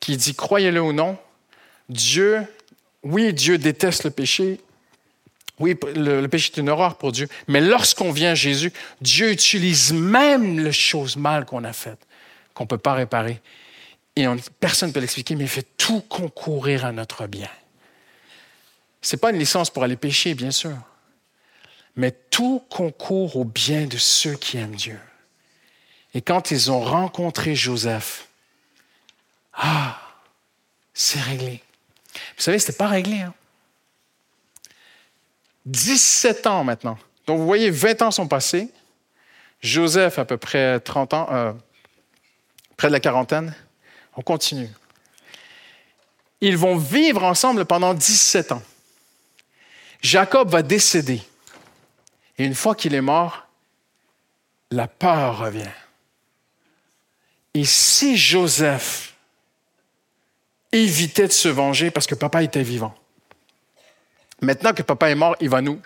qui 0.00 0.16
dit, 0.16 0.34
croyez-le 0.34 0.82
ou 0.82 0.92
non, 0.92 1.18
Dieu, 1.88 2.46
oui, 3.02 3.32
Dieu 3.32 3.58
déteste 3.58 4.04
le 4.04 4.10
péché, 4.10 4.60
oui, 5.60 5.76
le, 5.94 6.26
péché 6.26 6.50
est 6.54 6.58
une 6.58 6.70
horreur 6.70 6.96
pour 6.96 7.12
Dieu. 7.12 7.28
Mais 7.46 7.60
lorsqu'on 7.60 8.10
vient 8.10 8.32
à 8.32 8.34
Jésus, 8.34 8.72
Dieu 9.02 9.30
utilise 9.30 9.92
même 9.92 10.58
les 10.58 10.72
choses 10.72 11.16
mal 11.16 11.44
qu'on 11.44 11.64
a 11.64 11.74
faites, 11.74 12.06
qu'on 12.54 12.64
ne 12.64 12.68
peut 12.68 12.78
pas 12.78 12.94
réparer. 12.94 13.40
Et 14.16 14.26
on, 14.26 14.36
personne 14.58 14.88
ne 14.88 14.94
peut 14.94 15.00
l'expliquer, 15.00 15.36
mais 15.36 15.44
il 15.44 15.50
fait 15.50 15.68
tout 15.76 16.00
concourir 16.00 16.86
à 16.86 16.92
notre 16.92 17.26
bien. 17.26 17.50
Ce 19.02 19.14
n'est 19.14 19.20
pas 19.20 19.30
une 19.30 19.38
licence 19.38 19.70
pour 19.70 19.84
aller 19.84 19.96
pécher, 19.96 20.34
bien 20.34 20.50
sûr. 20.50 20.76
Mais 21.94 22.12
tout 22.30 22.64
concourt 22.70 23.36
au 23.36 23.44
bien 23.44 23.86
de 23.86 23.98
ceux 23.98 24.34
qui 24.34 24.56
aiment 24.56 24.74
Dieu. 24.74 24.98
Et 26.14 26.22
quand 26.22 26.50
ils 26.50 26.70
ont 26.70 26.80
rencontré 26.80 27.54
Joseph, 27.54 28.28
ah, 29.52 30.00
c'est 30.94 31.20
réglé. 31.20 31.62
Vous 32.14 32.42
savez, 32.42 32.58
ce 32.58 32.68
n'était 32.68 32.78
pas 32.78 32.88
réglé. 32.88 33.20
Hein? 33.20 33.34
17 35.70 36.46
ans 36.46 36.64
maintenant. 36.64 36.98
Donc, 37.26 37.38
vous 37.38 37.46
voyez, 37.46 37.70
20 37.70 38.02
ans 38.02 38.10
sont 38.10 38.26
passés. 38.26 38.68
Joseph, 39.60 40.18
à 40.18 40.24
peu 40.24 40.36
près 40.36 40.80
30 40.80 41.14
ans, 41.14 41.28
euh, 41.30 41.52
près 42.76 42.88
de 42.88 42.92
la 42.92 43.00
quarantaine. 43.00 43.54
On 44.16 44.22
continue. 44.22 44.68
Ils 46.40 46.56
vont 46.56 46.76
vivre 46.76 47.22
ensemble 47.22 47.64
pendant 47.66 47.94
17 47.94 48.52
ans. 48.52 48.62
Jacob 50.02 50.50
va 50.50 50.62
décéder. 50.62 51.22
Et 52.38 52.44
une 52.44 52.54
fois 52.54 52.74
qu'il 52.74 52.94
est 52.94 53.02
mort, 53.02 53.46
la 54.70 54.88
peur 54.88 55.38
revient. 55.38 55.70
Et 57.54 57.64
si 57.64 58.16
Joseph 58.16 59.14
évitait 60.72 61.26
de 61.26 61.32
se 61.32 61.48
venger 61.48 61.90
parce 61.90 62.06
que 62.06 62.14
papa 62.14 62.42
était 62.42 62.62
vivant, 62.62 62.94
Maintenant 64.40 64.72
que 64.72 64.82
papa 64.82 65.10
est 65.10 65.14
mort, 65.14 65.36
il 65.40 65.48
va 65.48 65.60
nous. 65.60 65.80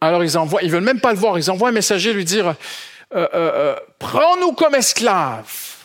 Alors 0.00 0.24
ils 0.24 0.38
envoient, 0.38 0.62
ils 0.62 0.70
veulent 0.70 0.82
même 0.82 1.00
pas 1.00 1.12
le 1.12 1.18
voir, 1.18 1.38
ils 1.38 1.50
envoient 1.50 1.68
un 1.68 1.72
messager 1.72 2.12
lui 2.12 2.24
dire 2.24 2.48
euh, 2.48 2.54
euh, 3.12 3.28
euh, 3.34 3.76
Prends-nous 3.98 4.52
comme 4.52 4.74
esclaves. 4.74 5.76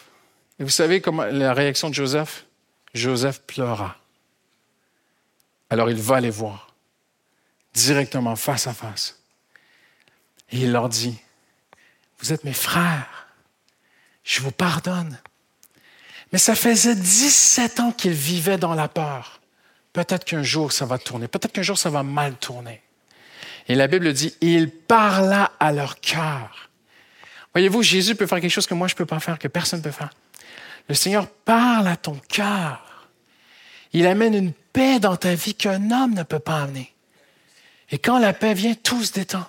Et 0.59 0.63
vous 0.63 0.69
savez 0.69 1.01
comment 1.01 1.25
la 1.25 1.53
réaction 1.53 1.89
de 1.89 1.93
Joseph? 1.93 2.45
Joseph 2.93 3.41
pleura. 3.41 3.97
Alors 5.69 5.89
il 5.89 5.97
va 5.97 6.21
les 6.21 6.29
voir, 6.29 6.73
directement 7.73 8.35
face 8.35 8.67
à 8.67 8.73
face. 8.73 9.19
Et 10.51 10.59
il 10.59 10.71
leur 10.71 10.87
dit 10.87 11.19
Vous 12.19 12.31
êtes 12.31 12.45
mes 12.45 12.53
frères, 12.53 13.27
je 14.23 14.41
vous 14.41 14.51
pardonne. 14.51 15.19
Mais 16.31 16.39
ça 16.39 16.55
faisait 16.55 16.95
17 16.95 17.79
ans 17.81 17.91
qu'ils 17.91 18.13
vivaient 18.13 18.57
dans 18.57 18.73
la 18.73 18.87
peur. 18.87 19.41
Peut-être 19.95 20.25
qu'un 20.25 20.43
jour 20.43 20.73
ça 20.73 20.85
va 20.85 20.97
tourner, 20.97 21.29
peut-être 21.29 21.53
qu'un 21.53 21.61
jour 21.61 21.77
ça 21.77 21.89
va 21.89 22.03
mal 22.03 22.35
tourner. 22.35 22.81
Et 23.69 23.75
la 23.75 23.87
Bible 23.87 24.11
dit, 24.11 24.35
il 24.41 24.69
parla 24.69 25.53
à 25.57 25.71
leur 25.71 26.01
cœur. 26.01 26.69
Voyez-vous, 27.53 27.81
Jésus 27.81 28.13
peut 28.13 28.27
faire 28.27 28.41
quelque 28.41 28.51
chose 28.51 28.67
que 28.67 28.73
moi 28.73 28.89
je 28.89 28.93
ne 28.93 28.97
peux 28.97 29.05
pas 29.05 29.21
faire, 29.21 29.39
que 29.39 29.47
personne 29.47 29.79
ne 29.79 29.85
peut 29.85 29.91
faire. 29.91 30.09
Le 30.89 30.95
Seigneur 30.95 31.27
parle 31.29 31.87
à 31.87 31.95
ton 31.95 32.19
cœur. 32.27 33.07
Il 33.93 34.05
amène 34.05 34.33
une 34.33 34.51
paix 34.51 34.99
dans 34.99 35.15
ta 35.15 35.33
vie 35.33 35.55
qu'un 35.55 35.89
homme 35.91 36.13
ne 36.13 36.23
peut 36.23 36.39
pas 36.39 36.63
amener. 36.63 36.93
Et 37.89 37.97
quand 37.97 38.19
la 38.19 38.33
paix 38.33 38.53
vient, 38.53 38.73
tout 38.73 39.01
se 39.01 39.13
détend. 39.13 39.47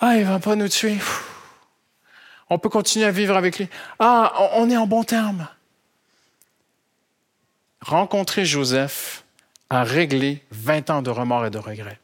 Ah, 0.00 0.16
il 0.16 0.24
ne 0.24 0.30
va 0.30 0.38
pas 0.38 0.56
nous 0.56 0.68
tuer. 0.68 0.96
On 2.48 2.58
peut 2.58 2.70
continuer 2.70 3.04
à 3.04 3.10
vivre 3.10 3.36
avec 3.36 3.58
lui. 3.58 3.68
Ah, 3.98 4.32
on 4.54 4.70
est 4.70 4.78
en 4.78 4.86
bon 4.86 5.04
terme. 5.04 5.46
Rencontrer 7.80 8.44
Joseph 8.44 9.24
a 9.70 9.84
réglé 9.84 10.42
20 10.50 10.90
ans 10.90 11.02
de 11.02 11.10
remords 11.10 11.46
et 11.46 11.50
de 11.50 11.58
regrets. 11.58 11.98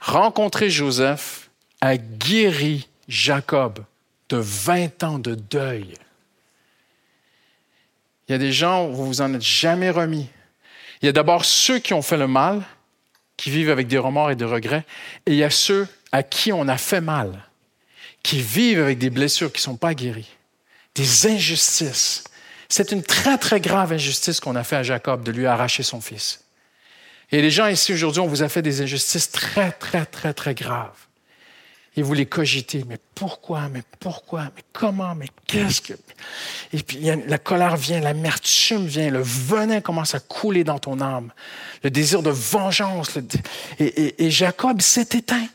Rencontrer 0.00 0.70
Joseph 0.70 1.50
a 1.80 1.96
guéri 1.96 2.88
Jacob 3.08 3.84
de 4.28 4.36
20 4.36 5.02
ans 5.04 5.18
de 5.18 5.34
deuil. 5.34 5.94
Il 8.28 8.32
y 8.32 8.34
a 8.34 8.38
des 8.38 8.52
gens 8.52 8.86
où 8.86 8.94
vous 8.94 9.06
vous 9.06 9.20
en 9.20 9.34
êtes 9.34 9.42
jamais 9.42 9.90
remis. 9.90 10.28
Il 11.00 11.06
y 11.06 11.08
a 11.08 11.12
d'abord 11.12 11.44
ceux 11.44 11.78
qui 11.78 11.94
ont 11.94 12.02
fait 12.02 12.16
le 12.16 12.28
mal, 12.28 12.62
qui 13.36 13.50
vivent 13.50 13.70
avec 13.70 13.88
des 13.88 13.98
remords 13.98 14.30
et 14.30 14.36
des 14.36 14.44
regrets, 14.44 14.84
et 15.26 15.32
il 15.32 15.36
y 15.36 15.44
a 15.44 15.50
ceux 15.50 15.88
à 16.12 16.22
qui 16.22 16.52
on 16.52 16.68
a 16.68 16.78
fait 16.78 17.00
mal, 17.00 17.44
qui 18.22 18.40
vivent 18.40 18.80
avec 18.80 18.98
des 18.98 19.10
blessures 19.10 19.50
qui 19.50 19.58
ne 19.58 19.64
sont 19.64 19.76
pas 19.76 19.94
guéries, 19.94 20.30
des 20.94 21.26
injustices. 21.26 22.24
C'est 22.72 22.90
une 22.90 23.02
très, 23.02 23.36
très 23.36 23.60
grave 23.60 23.92
injustice 23.92 24.40
qu'on 24.40 24.56
a 24.56 24.64
fait 24.64 24.76
à 24.76 24.82
Jacob 24.82 25.22
de 25.22 25.30
lui 25.30 25.44
arracher 25.44 25.82
son 25.82 26.00
fils. 26.00 26.42
Et 27.30 27.42
les 27.42 27.50
gens 27.50 27.66
ici 27.66 27.92
aujourd'hui, 27.92 28.22
on 28.22 28.26
vous 28.26 28.42
a 28.42 28.48
fait 28.48 28.62
des 28.62 28.80
injustices 28.80 29.30
très, 29.30 29.72
très, 29.72 30.06
très, 30.06 30.32
très 30.32 30.54
graves 30.54 30.96
et 31.98 32.02
vous 32.02 32.14
les 32.14 32.24
cogitez. 32.24 32.82
Mais 32.88 32.96
pourquoi? 33.14 33.68
Mais 33.68 33.82
pourquoi? 34.00 34.44
Mais 34.56 34.62
comment? 34.72 35.14
Mais 35.14 35.26
qu'est-ce 35.46 35.82
que... 35.82 35.92
Et 36.72 36.82
puis 36.82 37.10
la 37.26 37.36
colère 37.36 37.76
vient, 37.76 38.00
l'amertume 38.00 38.86
vient, 38.86 39.10
le 39.10 39.20
venin 39.20 39.82
commence 39.82 40.14
à 40.14 40.20
couler 40.20 40.64
dans 40.64 40.78
ton 40.78 40.98
âme, 41.02 41.30
le 41.84 41.90
désir 41.90 42.22
de 42.22 42.30
vengeance. 42.30 43.18
Et, 43.80 44.24
et 44.24 44.30
Jacob 44.30 44.80
s'est 44.80 45.08
éteint. 45.12 45.46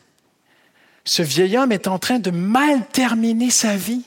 Ce 1.04 1.22
vieil 1.22 1.58
homme 1.58 1.72
est 1.72 1.88
en 1.88 1.98
train 1.98 2.20
de 2.20 2.30
mal 2.30 2.86
terminer 2.92 3.50
sa 3.50 3.74
vie. 3.76 4.04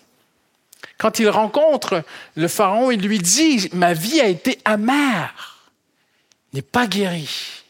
Quand 1.02 1.18
il 1.18 1.30
rencontre 1.30 2.04
le 2.36 2.48
pharaon, 2.48 2.92
il 2.92 3.02
lui 3.02 3.18
dit, 3.18 3.72
ma 3.74 3.92
vie 3.92 4.22
a 4.22 4.28
été 4.28 4.60
amère, 4.66 5.72
n'est 6.54 6.62
pas 6.62 6.86
guérie. 6.86 7.64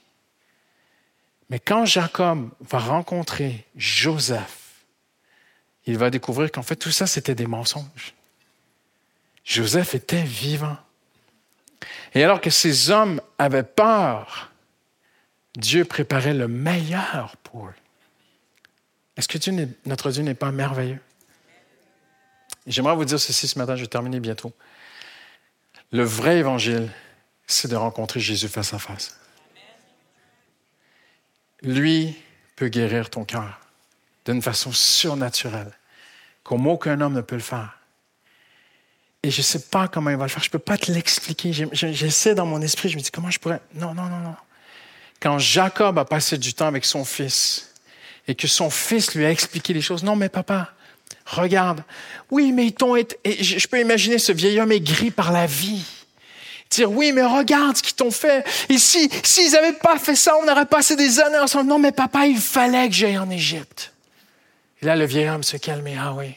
Mais 1.49 1.57
quand 1.57 1.85
Jacob 1.85 2.49
va 2.59 2.79
rencontrer 2.79 3.65
Joseph, 3.77 4.83
il 5.85 5.97
va 5.97 6.09
découvrir 6.09 6.51
qu'en 6.51 6.61
fait 6.61 6.75
tout 6.75 6.91
ça, 6.91 7.07
c'était 7.07 7.33
des 7.33 7.47
mensonges. 7.47 8.13
Joseph 9.45 9.95
était 9.95 10.23
vivant. 10.23 10.75
Et 12.13 12.25
alors 12.25 12.41
que 12.41 12.49
ces 12.49 12.89
hommes 12.89 13.21
avaient 13.37 13.63
peur, 13.63 14.51
Dieu 15.55 15.85
préparait 15.85 16.33
le 16.33 16.49
meilleur 16.49 17.37
pour 17.37 17.67
eux. 17.67 17.75
Est-ce 19.15 19.29
que 19.29 19.37
notre 19.85 20.11
Dieu 20.11 20.23
n'est 20.23 20.33
pas 20.33 20.51
merveilleux? 20.51 20.99
J'aimerais 22.67 22.95
vous 22.95 23.05
dire 23.05 23.19
ceci 23.19 23.47
ce 23.47 23.57
matin, 23.57 23.75
je 23.75 23.81
vais 23.81 23.87
terminer 23.87 24.19
bientôt. 24.19 24.53
Le 25.91 26.03
vrai 26.03 26.37
évangile, 26.37 26.89
c'est 27.47 27.67
de 27.67 27.75
rencontrer 27.75 28.19
Jésus 28.19 28.47
face 28.47 28.73
à 28.73 28.79
face. 28.79 29.19
Lui 31.61 32.15
peut 32.55 32.69
guérir 32.69 33.09
ton 33.09 33.25
cœur 33.25 33.59
d'une 34.25 34.41
façon 34.41 34.71
surnaturelle, 34.71 35.71
comme 36.43 36.67
aucun 36.67 37.01
homme 37.01 37.13
ne 37.13 37.21
peut 37.21 37.35
le 37.35 37.41
faire. 37.41 37.77
Et 39.23 39.29
je 39.29 39.39
ne 39.39 39.43
sais 39.43 39.59
pas 39.59 39.87
comment 39.87 40.09
il 40.09 40.17
va 40.17 40.23
le 40.23 40.29
faire. 40.29 40.41
Je 40.41 40.47
ne 40.47 40.51
peux 40.51 40.59
pas 40.59 40.77
te 40.77 40.91
l'expliquer. 40.91 41.53
J'essaie 41.73 42.33
dans 42.33 42.45
mon 42.45 42.61
esprit, 42.61 42.89
je 42.89 42.97
me 42.97 43.01
dis 43.01 43.11
comment 43.11 43.29
je 43.29 43.39
pourrais? 43.39 43.61
Non, 43.73 43.93
non, 43.93 44.05
non, 44.05 44.19
non. 44.19 44.35
Quand 45.19 45.37
Jacob 45.37 45.99
a 45.99 46.05
passé 46.05 46.37
du 46.39 46.53
temps 46.53 46.65
avec 46.65 46.85
son 46.85 47.05
fils 47.05 47.73
et 48.27 48.33
que 48.33 48.47
son 48.47 48.71
fils 48.71 49.13
lui 49.13 49.25
a 49.25 49.31
expliqué 49.31 49.73
les 49.73 49.81
choses, 49.81 50.03
non, 50.03 50.15
mais 50.15 50.29
papa, 50.29 50.73
regarde. 51.25 51.83
Oui, 52.29 52.51
mais 52.51 52.67
ils 52.67 52.73
t'ont 52.73 52.95
été. 52.95 53.17
Je 53.41 53.67
peux 53.67 53.79
imaginer 53.79 54.17
ce 54.17 54.31
vieil 54.31 54.59
homme 54.59 54.71
aigri 54.71 55.11
par 55.11 55.31
la 55.31 55.45
vie 55.45 55.85
dire 56.71 56.91
oui, 56.91 57.11
mais 57.11 57.23
regarde 57.23 57.77
ce 57.77 57.83
qu'ils 57.83 57.95
t'ont 57.95 58.11
fait. 58.11 58.45
Et 58.69 58.77
si, 58.77 59.09
s'ils 59.23 59.51
n'avaient 59.51 59.73
pas 59.73 59.99
fait 59.99 60.15
ça, 60.15 60.33
on 60.41 60.49
aurait 60.49 60.65
passé 60.65 60.95
des 60.95 61.19
années 61.19 61.37
ensemble. 61.37 61.69
Non, 61.69 61.79
mais 61.79 61.91
papa, 61.91 62.25
il 62.25 62.39
fallait 62.39 62.87
que 62.87 62.95
j'aille 62.95 63.17
en 63.17 63.29
Égypte. 63.29 63.93
Et 64.81 64.85
là, 64.85 64.95
le 64.95 65.05
vieil 65.05 65.29
homme 65.29 65.43
se 65.43 65.57
calmait. 65.57 65.97
Ah 65.99 66.13
oui. 66.13 66.33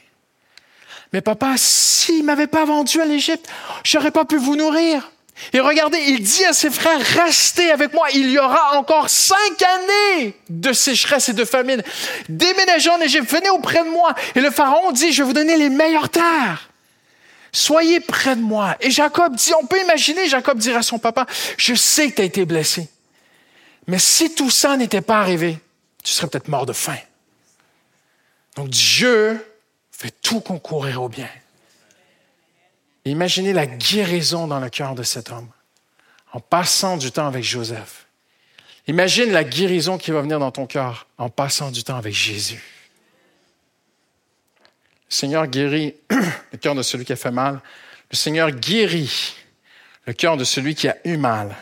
Mais 1.12 1.20
papa, 1.20 1.54
s'il 1.56 2.20
ne 2.20 2.24
m'avait 2.24 2.48
pas 2.48 2.64
vendu 2.64 3.00
à 3.00 3.04
l'Égypte, 3.04 3.48
je 3.84 3.96
n'aurais 3.96 4.10
pas 4.10 4.24
pu 4.24 4.36
vous 4.36 4.56
nourrir. 4.56 5.10
Et 5.52 5.60
regardez, 5.60 5.98
il 5.98 6.22
dit 6.22 6.44
à 6.44 6.52
ses 6.52 6.70
frères, 6.70 7.00
restez 7.00 7.70
avec 7.70 7.92
moi, 7.92 8.06
il 8.14 8.30
y 8.30 8.38
aura 8.38 8.78
encore 8.78 9.10
cinq 9.10 9.62
années 9.62 10.36
de 10.48 10.72
sécheresse 10.72 11.28
et 11.28 11.32
de 11.32 11.44
famine. 11.44 11.82
Déménagez 12.28 12.90
en 12.90 13.00
Égypte, 13.00 13.30
venez 13.30 13.50
auprès 13.50 13.84
de 13.84 13.90
moi. 13.90 14.14
Et 14.34 14.40
le 14.40 14.50
pharaon 14.50 14.92
dit, 14.92 15.12
je 15.12 15.22
vais 15.22 15.26
vous 15.26 15.32
donner 15.32 15.56
les 15.56 15.70
meilleures 15.70 16.08
terres. 16.08 16.70
Soyez 17.52 18.00
près 18.00 18.36
de 18.36 18.40
moi. 18.40 18.76
Et 18.80 18.90
Jacob 18.90 19.34
dit, 19.34 19.52
on 19.60 19.66
peut 19.66 19.80
imaginer, 19.80 20.28
Jacob 20.28 20.58
dirait 20.58 20.78
à 20.78 20.82
son 20.82 20.98
papa, 20.98 21.26
je 21.56 21.74
sais 21.74 22.10
que 22.10 22.16
tu 22.16 22.22
as 22.22 22.24
été 22.24 22.44
blessé. 22.44 22.88
Mais 23.86 23.98
si 23.98 24.34
tout 24.34 24.50
ça 24.50 24.76
n'était 24.76 25.02
pas 25.02 25.20
arrivé, 25.20 25.58
tu 26.02 26.12
serais 26.12 26.26
peut-être 26.28 26.48
mort 26.48 26.66
de 26.66 26.72
faim. 26.72 26.98
Donc 28.56 28.70
Dieu 28.70 29.44
fait 29.90 30.14
tout 30.22 30.40
concourir 30.40 31.02
au 31.02 31.08
bien. 31.08 31.28
Imaginez 33.10 33.52
la 33.52 33.66
guérison 33.66 34.46
dans 34.46 34.60
le 34.60 34.70
cœur 34.70 34.94
de 34.94 35.02
cet 35.02 35.30
homme 35.30 35.48
en 36.32 36.40
passant 36.40 36.96
du 36.96 37.12
temps 37.12 37.26
avec 37.26 37.44
Joseph. 37.44 38.06
Imagine 38.86 39.30
la 39.32 39.44
guérison 39.44 39.96
qui 39.98 40.10
va 40.10 40.20
venir 40.20 40.38
dans 40.38 40.50
ton 40.50 40.66
cœur 40.66 41.06
en 41.16 41.30
passant 41.30 41.70
du 41.70 41.84
temps 41.84 41.96
avec 41.96 42.12
Jésus. 42.12 42.62
Le 45.08 45.14
Seigneur 45.14 45.46
guérit 45.46 45.94
le 46.10 46.58
cœur 46.58 46.74
de 46.74 46.82
celui 46.82 47.04
qui 47.04 47.12
a 47.12 47.16
fait 47.16 47.30
mal. 47.30 47.60
Le 48.10 48.16
Seigneur 48.16 48.50
guérit 48.50 49.36
le 50.06 50.12
cœur 50.12 50.36
de 50.36 50.44
celui 50.44 50.74
qui 50.74 50.88
a 50.88 50.96
eu 51.04 51.16
mal. 51.16 51.56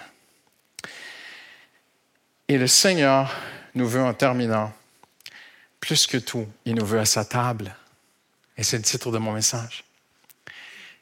Et 2.49 2.59
le 2.59 2.66
Seigneur 2.66 3.32
nous 3.74 3.86
veut 3.86 4.03
en 4.03 4.14
terminant, 4.14 4.72
plus 5.80 6.07
que 6.07 6.16
tout, 6.16 6.47
il 6.64 6.74
nous 6.74 6.84
veut 6.84 6.99
à 6.99 7.05
sa 7.05 7.24
table. 7.24 7.74
Et 8.57 8.62
c'est 8.62 8.78
le 8.78 8.82
titre 8.82 9.11
de 9.11 9.18
mon 9.18 9.32
message. 9.32 9.84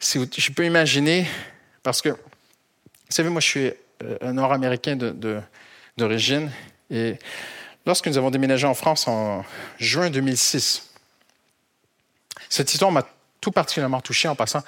Je 0.00 0.50
peux 0.50 0.64
imaginer, 0.64 1.28
parce 1.82 2.00
que, 2.00 2.08
vous 2.08 2.16
savez, 3.10 3.28
moi 3.28 3.40
je 3.40 3.46
suis 3.46 3.72
euh, 4.02 4.16
un 4.22 4.32
Nord-Américain 4.32 4.96
d'origine, 5.96 6.50
et 6.90 7.18
lorsque 7.84 8.06
nous 8.06 8.16
avons 8.16 8.30
déménagé 8.30 8.66
en 8.66 8.74
France 8.74 9.06
en 9.08 9.44
juin 9.78 10.10
2006, 10.10 10.90
cette 12.48 12.72
histoire 12.72 12.90
m'a 12.90 13.06
tout 13.40 13.50
particulièrement 13.50 14.00
touché 14.00 14.28
en 14.28 14.34
passant 14.34 14.62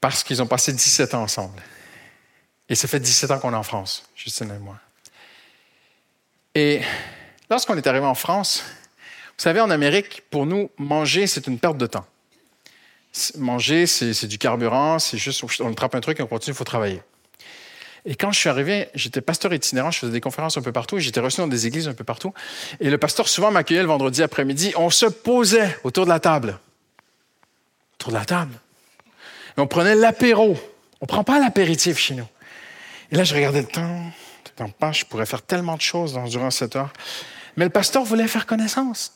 parce 0.00 0.22
qu'ils 0.24 0.42
ont 0.42 0.46
passé 0.46 0.72
17 0.72 1.14
ans 1.14 1.22
ensemble. 1.22 1.62
Et 2.68 2.74
ça 2.74 2.88
fait 2.88 3.00
17 3.00 3.30
ans 3.30 3.38
qu'on 3.38 3.52
est 3.52 3.56
en 3.56 3.62
France, 3.62 4.04
Justine 4.16 4.50
et 4.50 4.58
moi. 4.58 4.78
Et 6.54 6.82
lorsqu'on 7.48 7.76
est 7.76 7.86
arrivé 7.86 8.04
en 8.04 8.14
France, 8.14 8.64
vous 9.38 9.42
savez, 9.42 9.60
en 9.60 9.70
Amérique, 9.70 10.22
pour 10.30 10.44
nous, 10.44 10.70
manger, 10.76 11.26
c'est 11.26 11.46
une 11.46 11.58
perte 11.58 11.78
de 11.78 11.86
temps. 11.86 12.06
Manger, 13.36 13.86
c'est 13.86 14.26
du 14.26 14.38
carburant, 14.38 14.98
c'est 14.98 15.18
juste, 15.18 15.44
on 15.60 15.70
attrape 15.70 15.94
un 15.94 16.00
truc 16.00 16.18
et 16.18 16.22
on 16.22 16.26
continue, 16.26 16.54
il 16.54 16.56
faut 16.56 16.64
travailler. 16.64 17.02
Et 18.04 18.16
quand 18.16 18.32
je 18.32 18.38
suis 18.38 18.48
arrivé, 18.48 18.88
j'étais 18.94 19.20
pasteur 19.20 19.52
itinérant, 19.54 19.90
je 19.90 20.00
faisais 20.00 20.12
des 20.12 20.20
conférences 20.20 20.56
un 20.56 20.62
peu 20.62 20.72
partout, 20.72 20.98
j'étais 20.98 21.20
reçu 21.20 21.40
dans 21.40 21.46
des 21.46 21.66
églises 21.66 21.86
un 21.86 21.94
peu 21.94 22.04
partout. 22.04 22.34
Et 22.80 22.90
le 22.90 22.98
pasteur 22.98 23.28
souvent 23.28 23.50
m'accueillait 23.50 23.82
le 23.82 23.86
vendredi 23.86 24.22
après-midi. 24.22 24.72
On 24.76 24.90
se 24.90 25.06
posait 25.06 25.78
autour 25.84 26.04
de 26.04 26.10
la 26.10 26.18
table. 26.18 26.58
Autour 27.94 28.12
de 28.12 28.18
la 28.18 28.24
table. 28.24 28.54
On 29.56 29.66
prenait 29.66 29.94
l'apéro. 29.94 30.56
On 31.00 31.04
ne 31.04 31.06
prend 31.06 31.22
pas 31.22 31.38
l'apéritif 31.38 31.98
chez 31.98 32.14
nous. 32.14 32.26
Et 33.12 33.16
là, 33.16 33.24
je 33.24 33.34
regardais 33.34 33.60
le 33.60 33.68
temps. 33.68 34.12
Le 34.58 34.92
je 34.92 35.04
pourrais 35.04 35.26
faire 35.26 35.42
tellement 35.42 35.76
de 35.76 35.80
choses 35.80 36.18
durant 36.28 36.50
cette 36.50 36.76
heure. 36.76 36.92
Mais 37.56 37.64
le 37.64 37.70
pasteur 37.70 38.04
voulait 38.04 38.28
faire 38.28 38.46
connaissance. 38.46 39.12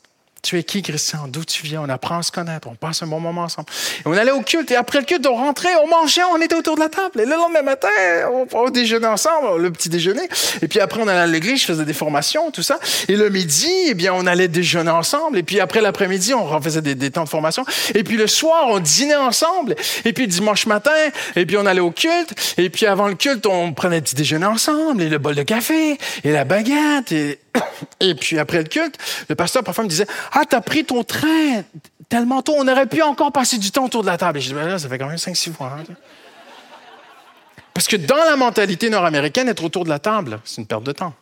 Tu 0.47 0.57
es 0.61 0.63
qui, 0.63 0.81
Christian? 0.81 1.27
D'où 1.27 1.45
tu 1.45 1.65
viens? 1.65 1.83
On 1.83 1.89
apprend 1.89 2.19
à 2.19 2.23
se 2.23 2.31
connaître. 2.31 2.69
On 2.69 2.77
passe 2.77 3.03
un 3.03 3.09
bon 3.09 3.19
moment 3.19 3.43
ensemble. 3.43 3.67
Et 3.99 4.03
on 4.05 4.13
allait 4.13 4.31
au 4.31 4.43
culte. 4.43 4.71
Et 4.71 4.77
après 4.77 5.01
le 5.01 5.05
culte, 5.05 5.27
on 5.27 5.35
rentrait, 5.35 5.75
on 5.83 5.89
mangeait, 5.89 6.23
on 6.23 6.41
était 6.41 6.55
autour 6.55 6.77
de 6.77 6.83
la 6.83 6.89
table. 6.89 7.21
Et 7.21 7.25
le 7.25 7.33
lendemain 7.33 7.63
matin, 7.63 7.89
on, 8.33 8.47
on 8.57 8.71
déjeunait 8.71 9.09
ensemble, 9.09 9.61
le 9.61 9.73
petit 9.73 9.89
déjeuner. 9.89 10.23
Et 10.63 10.69
puis 10.69 10.79
après, 10.79 11.01
on 11.03 11.09
allait 11.09 11.19
à 11.19 11.27
l'église, 11.27 11.63
je 11.63 11.67
faisais 11.67 11.85
des 11.85 11.93
formations, 11.93 12.53
tout 12.53 12.63
ça. 12.63 12.79
Et 13.09 13.17
le 13.17 13.29
midi, 13.29 13.73
eh 13.89 13.95
bien, 13.95 14.13
on 14.15 14.25
allait 14.25 14.47
déjeuner 14.47 14.93
ensemble. 14.93 15.37
Et 15.37 15.43
puis 15.43 15.59
après 15.59 15.81
l'après-midi, 15.81 16.33
on 16.33 16.61
faisait 16.61 16.81
des, 16.81 17.11
temps 17.11 17.25
de 17.25 17.29
formation. 17.29 17.65
Et 17.97 18.05
puis 18.05 18.17
le 18.17 18.29
soir, 18.29 18.67
on 18.69 18.79
dînait 18.79 19.17
ensemble. 19.17 19.75
Et 20.05 20.13
puis 20.13 20.29
dimanche 20.29 20.67
matin, 20.67 20.93
puis 21.35 21.57
on 21.57 21.67
allait 21.67 21.81
au 21.81 21.91
culte. 21.91 22.55
Et 22.57 22.71
puis 22.71 22.87
avant 22.87 23.09
le 23.09 23.17
culte, 23.17 23.47
on 23.47 23.73
prenait 23.73 23.97
le 23.97 24.03
petit 24.03 24.15
déjeuner 24.15 24.47
ensemble. 24.47 25.03
Et 25.03 25.09
le 25.09 25.19
bol 25.19 25.35
de 25.35 25.43
café. 25.43 25.99
Et 26.23 26.31
la 26.31 26.45
baguette. 26.45 27.11
Et, 27.11 27.41
et 28.01 28.15
puis 28.15 28.39
après 28.39 28.59
le 28.59 28.69
culte, 28.69 28.97
le 29.29 29.35
pasteur 29.35 29.65
parfois 29.65 29.85
me 29.85 29.89
disait, 29.89 30.07
ah, 30.39 30.45
t'as 30.49 30.61
pris 30.61 30.85
ton 30.85 31.03
train, 31.05 31.63
tellement 32.09 32.43
tôt. 32.43 32.55
On 32.59 32.69
aurait 32.69 32.87
pu 32.87 33.03
encore 33.03 33.33
passer 33.33 33.59
du 33.59 33.71
temps 33.71 33.85
autour 33.87 34.03
de 34.03 34.07
la 34.07 34.19
table. 34.19 34.39
Et 34.39 34.41
je 34.41 34.49
dis, 34.49 34.55
ben 34.55 34.67
là, 34.69 34.79
ça 34.79 34.89
fait 34.89 34.99
quand 34.99 35.09
même 35.09 35.17
5-6 35.17 35.53
fois. 35.53 35.77
hein. 35.81 35.85
Parce 37.75 37.89
que 37.89 37.97
dans 37.97 38.17
la 38.17 38.37
mentalité 38.37 38.89
nord-américaine, 38.89 39.49
être 39.49 39.63
autour 39.65 39.85
de 39.85 39.91
la 39.91 39.99
table, 39.99 40.41
c'est 40.45 40.61
une 40.61 40.67
perte 40.67 40.85
de 40.85 40.93
temps. 40.93 41.15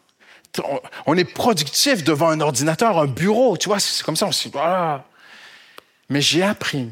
On- 1.06 1.16
est 1.16 1.24
productif 1.24 2.04
devant 2.04 2.28
un 2.28 2.40
ordinateur, 2.40 2.96
un 2.98 3.06
bureau, 3.06 3.56
tu 3.56 3.68
vois, 3.68 3.80
c'est 3.80 4.04
comme 4.04 4.14
ça, 4.14 4.26
on 4.26 4.30
dit, 4.30 4.50
voilà. 4.52 5.04
Mais 6.08 6.20
j'ai 6.20 6.44
appris 6.44 6.88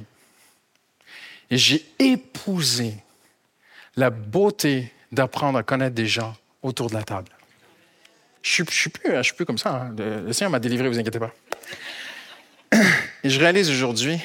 et 1.48 1.56
j'ai 1.58 1.86
épousé 2.00 2.96
la 3.94 4.10
beauté 4.10 4.92
d'apprendre 5.12 5.58
à 5.58 5.62
connaître 5.62 5.94
des 5.94 6.06
gens 6.08 6.34
autour 6.62 6.88
de 6.88 6.94
la 6.94 7.02
table. 7.04 7.28
Je 8.42 8.62
ne 8.62 8.66
suis, 8.68 8.90
suis 9.22 9.34
plus 9.34 9.46
comme 9.46 9.58
ça. 9.58 9.70
hein. 9.70 9.94
Le, 9.96 10.22
le 10.22 10.32
Seigneur 10.32 10.50
m'a 10.50 10.58
délivré, 10.58 10.88
vous 10.88 10.98
inquiétez 10.98 11.20
pas. 11.20 11.30
Et 13.24 13.30
je 13.30 13.38
réalise 13.38 13.70
aujourd'hui 13.70 14.20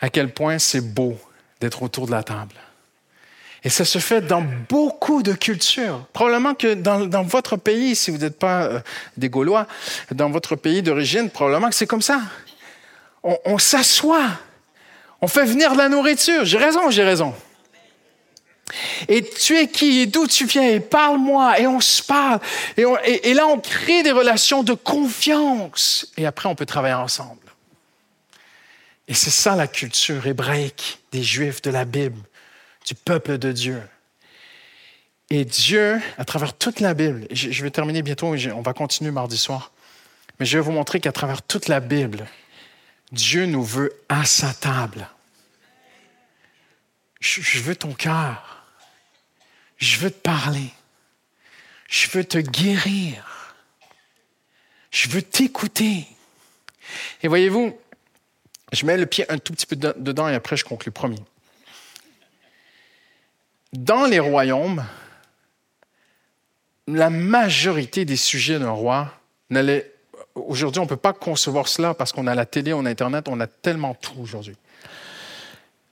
à 0.00 0.08
quel 0.08 0.32
point 0.32 0.58
c'est 0.58 0.80
beau 0.80 1.18
d'être 1.60 1.82
autour 1.82 2.06
de 2.06 2.12
la 2.12 2.22
table. 2.22 2.54
Et 3.64 3.70
ça 3.70 3.84
se 3.84 3.98
fait 3.98 4.20
dans 4.20 4.44
beaucoup 4.68 5.22
de 5.22 5.32
cultures. 5.32 6.06
Probablement 6.12 6.54
que 6.54 6.74
dans, 6.74 7.22
votre 7.24 7.56
pays, 7.56 7.96
si 7.96 8.10
vous 8.10 8.18
n'êtes 8.18 8.38
pas 8.38 8.62
euh, 8.62 8.80
des 9.16 9.28
Gaulois, 9.28 9.66
dans 10.12 10.30
votre 10.30 10.54
pays 10.54 10.82
d'origine, 10.82 11.28
probablement 11.28 11.68
que 11.68 11.74
c'est 11.74 11.86
comme 11.86 12.02
ça. 12.02 12.20
On, 13.24 13.58
s'assoit, 13.58 14.28
on 15.20 15.26
fait 15.26 15.44
venir 15.44 15.72
de 15.72 15.78
la 15.78 15.88
nourriture. 15.88 16.44
J'ai 16.44 16.56
raison, 16.56 16.88
j'ai 16.88 17.02
raison. 17.02 17.34
Et 19.08 19.28
tu 19.28 19.56
es 19.56 19.66
qui 19.66 20.00
et 20.00 20.06
d'où 20.06 20.26
tu 20.26 20.46
viens 20.46 20.78
parle-moi 20.80 21.58
et 21.58 21.66
on 21.66 21.80
se 21.80 22.02
parle. 22.02 22.38
Et 22.76 23.34
là, 23.34 23.46
on 23.48 23.58
crée 23.58 24.02
des 24.02 24.12
relations 24.12 24.62
de 24.62 24.72
confiance. 24.72 26.06
Et 26.16 26.26
après, 26.26 26.48
on 26.48 26.54
peut 26.54 26.64
travailler 26.64 26.94
ensemble. 26.94 27.47
Et 29.08 29.14
c'est 29.14 29.30
ça 29.30 29.56
la 29.56 29.66
culture 29.66 30.26
hébraïque 30.26 31.00
des 31.12 31.22
Juifs 31.22 31.62
de 31.62 31.70
la 31.70 31.86
Bible, 31.86 32.20
du 32.86 32.94
peuple 32.94 33.38
de 33.38 33.52
Dieu. 33.52 33.82
Et 35.30 35.44
Dieu, 35.44 36.00
à 36.18 36.24
travers 36.24 36.56
toute 36.56 36.80
la 36.80 36.94
Bible, 36.94 37.26
je 37.30 37.62
vais 37.62 37.70
terminer 37.70 38.02
bientôt, 38.02 38.34
on 38.54 38.62
va 38.62 38.72
continuer 38.74 39.10
mardi 39.10 39.36
soir, 39.36 39.72
mais 40.38 40.46
je 40.46 40.58
vais 40.58 40.62
vous 40.62 40.72
montrer 40.72 41.00
qu'à 41.00 41.12
travers 41.12 41.42
toute 41.42 41.68
la 41.68 41.80
Bible, 41.80 42.26
Dieu 43.10 43.46
nous 43.46 43.64
veut 43.64 43.92
à 44.08 44.24
sa 44.24 44.52
table. 44.52 45.08
Je 47.20 47.60
veux 47.60 47.74
ton 47.74 47.94
cœur. 47.94 48.64
Je 49.78 49.96
veux 49.98 50.10
te 50.10 50.20
parler. 50.20 50.70
Je 51.88 52.08
veux 52.10 52.24
te 52.24 52.38
guérir. 52.38 53.54
Je 54.90 55.08
veux 55.08 55.22
t'écouter. 55.22 56.06
Et 57.22 57.28
voyez-vous, 57.28 57.78
je 58.72 58.86
mets 58.86 58.96
le 58.96 59.06
pied 59.06 59.30
un 59.30 59.38
tout 59.38 59.52
petit 59.52 59.66
peu 59.66 59.76
de- 59.76 59.94
dedans 59.98 60.28
et 60.28 60.34
après 60.34 60.56
je 60.56 60.64
conclue, 60.64 60.90
promis. 60.90 61.22
Dans 63.72 64.06
les 64.06 64.18
royaumes, 64.18 64.84
la 66.86 67.10
majorité 67.10 68.04
des 68.04 68.16
sujets 68.16 68.58
d'un 68.58 68.70
roi 68.70 69.12
n'allait. 69.50 69.92
Aujourd'hui, 70.34 70.80
on 70.80 70.84
ne 70.84 70.88
peut 70.88 70.96
pas 70.96 71.12
concevoir 71.12 71.68
cela 71.68 71.94
parce 71.94 72.12
qu'on 72.12 72.26
a 72.26 72.34
la 72.34 72.46
télé, 72.46 72.72
on 72.72 72.84
a 72.86 72.90
Internet, 72.90 73.26
on 73.28 73.40
a 73.40 73.46
tellement 73.46 73.94
tout 73.94 74.14
aujourd'hui. 74.20 74.56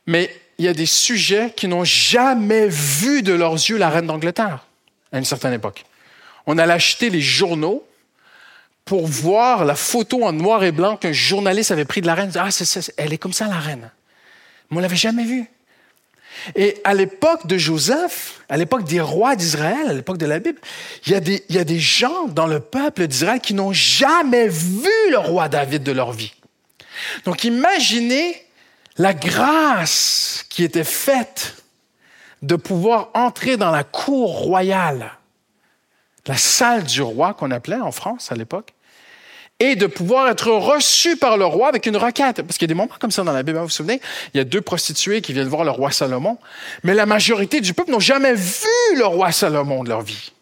Mais 0.06 0.34
il 0.58 0.64
y 0.64 0.68
a 0.68 0.72
des 0.72 0.86
sujets 0.86 1.52
qui 1.54 1.68
n'ont 1.68 1.84
jamais 1.84 2.68
vu 2.68 3.22
de 3.22 3.32
leurs 3.32 3.54
yeux 3.54 3.76
la 3.76 3.90
reine 3.90 4.06
d'Angleterre 4.06 4.66
à 5.12 5.18
une 5.18 5.24
certaine 5.24 5.52
époque. 5.52 5.84
On 6.46 6.56
allait 6.58 6.72
acheter 6.72 7.10
les 7.10 7.20
journaux 7.20 7.85
pour 8.86 9.06
voir 9.06 9.64
la 9.64 9.74
photo 9.74 10.24
en 10.24 10.32
noir 10.32 10.64
et 10.64 10.72
blanc 10.72 10.96
qu'un 10.96 11.12
journaliste 11.12 11.72
avait 11.72 11.84
pris 11.84 12.00
de 12.00 12.06
la 12.06 12.14
reine. 12.14 12.32
Ah, 12.36 12.50
c'est 12.50 12.64
ça, 12.64 12.80
elle 12.96 13.12
est 13.12 13.18
comme 13.18 13.34
ça, 13.34 13.46
la 13.48 13.58
reine. 13.58 13.90
Mais 14.70 14.78
on 14.78 14.80
l'avait 14.80 14.96
jamais 14.96 15.24
vue. 15.24 15.44
Et 16.54 16.80
à 16.84 16.94
l'époque 16.94 17.46
de 17.46 17.58
Joseph, 17.58 18.40
à 18.48 18.56
l'époque 18.56 18.84
des 18.84 19.00
rois 19.00 19.34
d'Israël, 19.34 19.88
à 19.88 19.92
l'époque 19.92 20.18
de 20.18 20.26
la 20.26 20.38
Bible, 20.38 20.60
il 21.04 21.12
y 21.48 21.58
a 21.58 21.64
des 21.64 21.78
gens 21.80 22.28
dans 22.28 22.46
le 22.46 22.60
peuple 22.60 23.08
d'Israël 23.08 23.40
qui 23.40 23.54
n'ont 23.54 23.72
jamais 23.72 24.46
vu 24.46 24.88
le 25.10 25.18
roi 25.18 25.48
David 25.48 25.82
de 25.82 25.92
leur 25.92 26.12
vie. 26.12 26.34
Donc 27.24 27.42
imaginez 27.42 28.40
la 28.98 29.14
grâce 29.14 30.44
qui 30.48 30.62
était 30.62 30.84
faite 30.84 31.56
de 32.42 32.54
pouvoir 32.54 33.10
entrer 33.14 33.56
dans 33.56 33.72
la 33.72 33.82
cour 33.82 34.38
royale, 34.38 35.10
la 36.26 36.36
salle 36.36 36.84
du 36.84 37.02
roi 37.02 37.34
qu'on 37.34 37.50
appelait 37.50 37.80
en 37.80 37.90
France 37.90 38.30
à 38.30 38.36
l'époque, 38.36 38.72
et 39.58 39.74
de 39.74 39.86
pouvoir 39.86 40.28
être 40.28 40.50
reçu 40.50 41.16
par 41.16 41.36
le 41.38 41.46
roi 41.46 41.68
avec 41.68 41.86
une 41.86 41.96
requête. 41.96 42.42
Parce 42.42 42.58
qu'il 42.58 42.66
y 42.66 42.70
a 42.70 42.74
des 42.74 42.74
moments 42.74 42.94
comme 43.00 43.10
ça 43.10 43.24
dans 43.24 43.32
la 43.32 43.42
Bible, 43.42 43.58
hein, 43.58 43.62
vous 43.62 43.68
vous 43.68 43.72
souvenez, 43.72 44.00
il 44.34 44.38
y 44.38 44.40
a 44.40 44.44
deux 44.44 44.60
prostituées 44.60 45.22
qui 45.22 45.32
viennent 45.32 45.48
voir 45.48 45.64
le 45.64 45.70
roi 45.70 45.90
Salomon, 45.90 46.38
mais 46.82 46.94
la 46.94 47.06
majorité 47.06 47.60
du 47.60 47.72
peuple 47.72 47.90
n'ont 47.90 48.00
jamais 48.00 48.34
vu 48.34 48.96
le 48.96 49.06
roi 49.06 49.32
Salomon 49.32 49.82
de 49.82 49.88
leur 49.88 50.02
vie. 50.02 50.32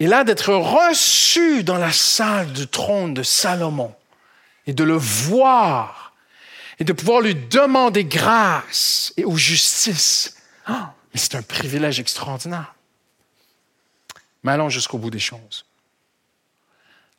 Et 0.00 0.06
là, 0.06 0.24
d'être 0.24 0.54
reçu 0.54 1.62
dans 1.62 1.78
la 1.78 1.92
salle 1.92 2.52
du 2.52 2.66
trône 2.66 3.14
de 3.14 3.22
Salomon 3.22 3.94
et 4.66 4.72
de 4.72 4.82
le 4.82 4.96
voir 4.96 6.14
et 6.80 6.84
de 6.84 6.92
pouvoir 6.92 7.20
lui 7.20 7.34
demander 7.34 8.04
grâce 8.04 9.12
et 9.16 9.24
ou 9.24 9.36
justice, 9.36 10.36
ah, 10.66 10.94
mais 11.12 11.20
c'est 11.20 11.36
un 11.36 11.42
privilège 11.42 12.00
extraordinaire. 12.00 12.74
Mais 14.42 14.52
allons 14.52 14.68
jusqu'au 14.68 14.98
bout 14.98 15.10
des 15.10 15.20
choses 15.20 15.64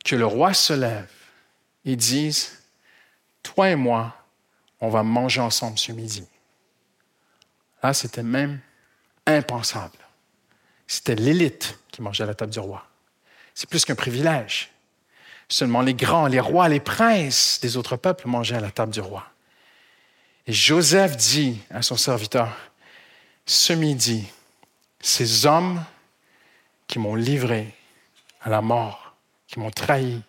que 0.05 0.15
le 0.15 0.25
roi 0.25 0.53
se 0.53 0.71
lève 0.71 1.11
et 1.83 1.97
dise 1.97 2.63
Toi 3.43 3.71
et 3.71 3.75
moi, 3.75 4.15
on 4.79 4.89
va 4.89 5.03
manger 5.03 5.41
ensemble 5.41 5.77
ce 5.77 5.91
midi. 5.91 6.23
Là, 7.83 7.93
c'était 7.93 8.23
même 8.23 8.59
impensable. 9.25 9.97
C'était 10.87 11.15
l'élite 11.15 11.79
qui 11.91 12.03
mangeait 12.03 12.23
à 12.23 12.27
la 12.27 12.35
table 12.35 12.53
du 12.53 12.59
roi. 12.59 12.87
C'est 13.55 13.69
plus 13.69 13.83
qu'un 13.83 13.95
privilège. 13.95 14.69
Seulement 15.49 15.81
les 15.81 15.95
grands, 15.95 16.27
les 16.27 16.39
rois, 16.39 16.69
les 16.69 16.79
princes 16.79 17.59
des 17.61 17.75
autres 17.75 17.95
peuples 17.95 18.27
mangeaient 18.27 18.57
à 18.57 18.61
la 18.61 18.71
table 18.71 18.93
du 18.93 19.01
roi. 19.01 19.25
Et 20.45 20.53
Joseph 20.53 21.17
dit 21.17 21.59
à 21.71 21.81
son 21.81 21.97
serviteur 21.97 22.55
Ce 23.47 23.73
midi, 23.73 24.27
ces 24.99 25.47
hommes 25.47 25.83
qui 26.87 26.99
m'ont 26.99 27.15
livré 27.15 27.73
à 28.41 28.49
la 28.49 28.61
mort 28.61 29.04
qui 29.47 29.59
m'ont 29.59 29.71
trahi 29.71 30.21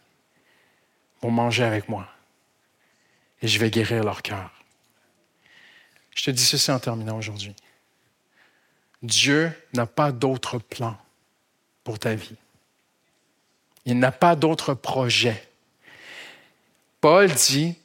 vont 1.23 1.31
manger 1.31 1.65
avec 1.65 1.89
moi 1.89 2.09
et 3.43 3.49
je 3.49 3.59
vais 3.59 3.71
guérir 3.71 4.05
leur 4.05 4.23
cœur. 4.23 4.51
Je 6.15 6.25
te 6.25 6.31
dis 6.31 6.45
ceci 6.45 6.71
en 6.71 6.79
terminant 6.79 7.19
aujourd'hui. 7.19 7.55
Dieu 9.03 9.53
n'a 9.75 9.87
pas 9.87 10.13
d'autre 10.13 10.59
plan 10.59 10.97
pour 11.85 11.99
ta 11.99 12.15
vie. 12.15 12.37
Il 13.85 13.99
n'a 13.99 14.13
pas 14.13 14.35
d'autre 14.35 14.75
projet. 14.75 15.49
Paul 17.01 17.31
dit 17.31 17.77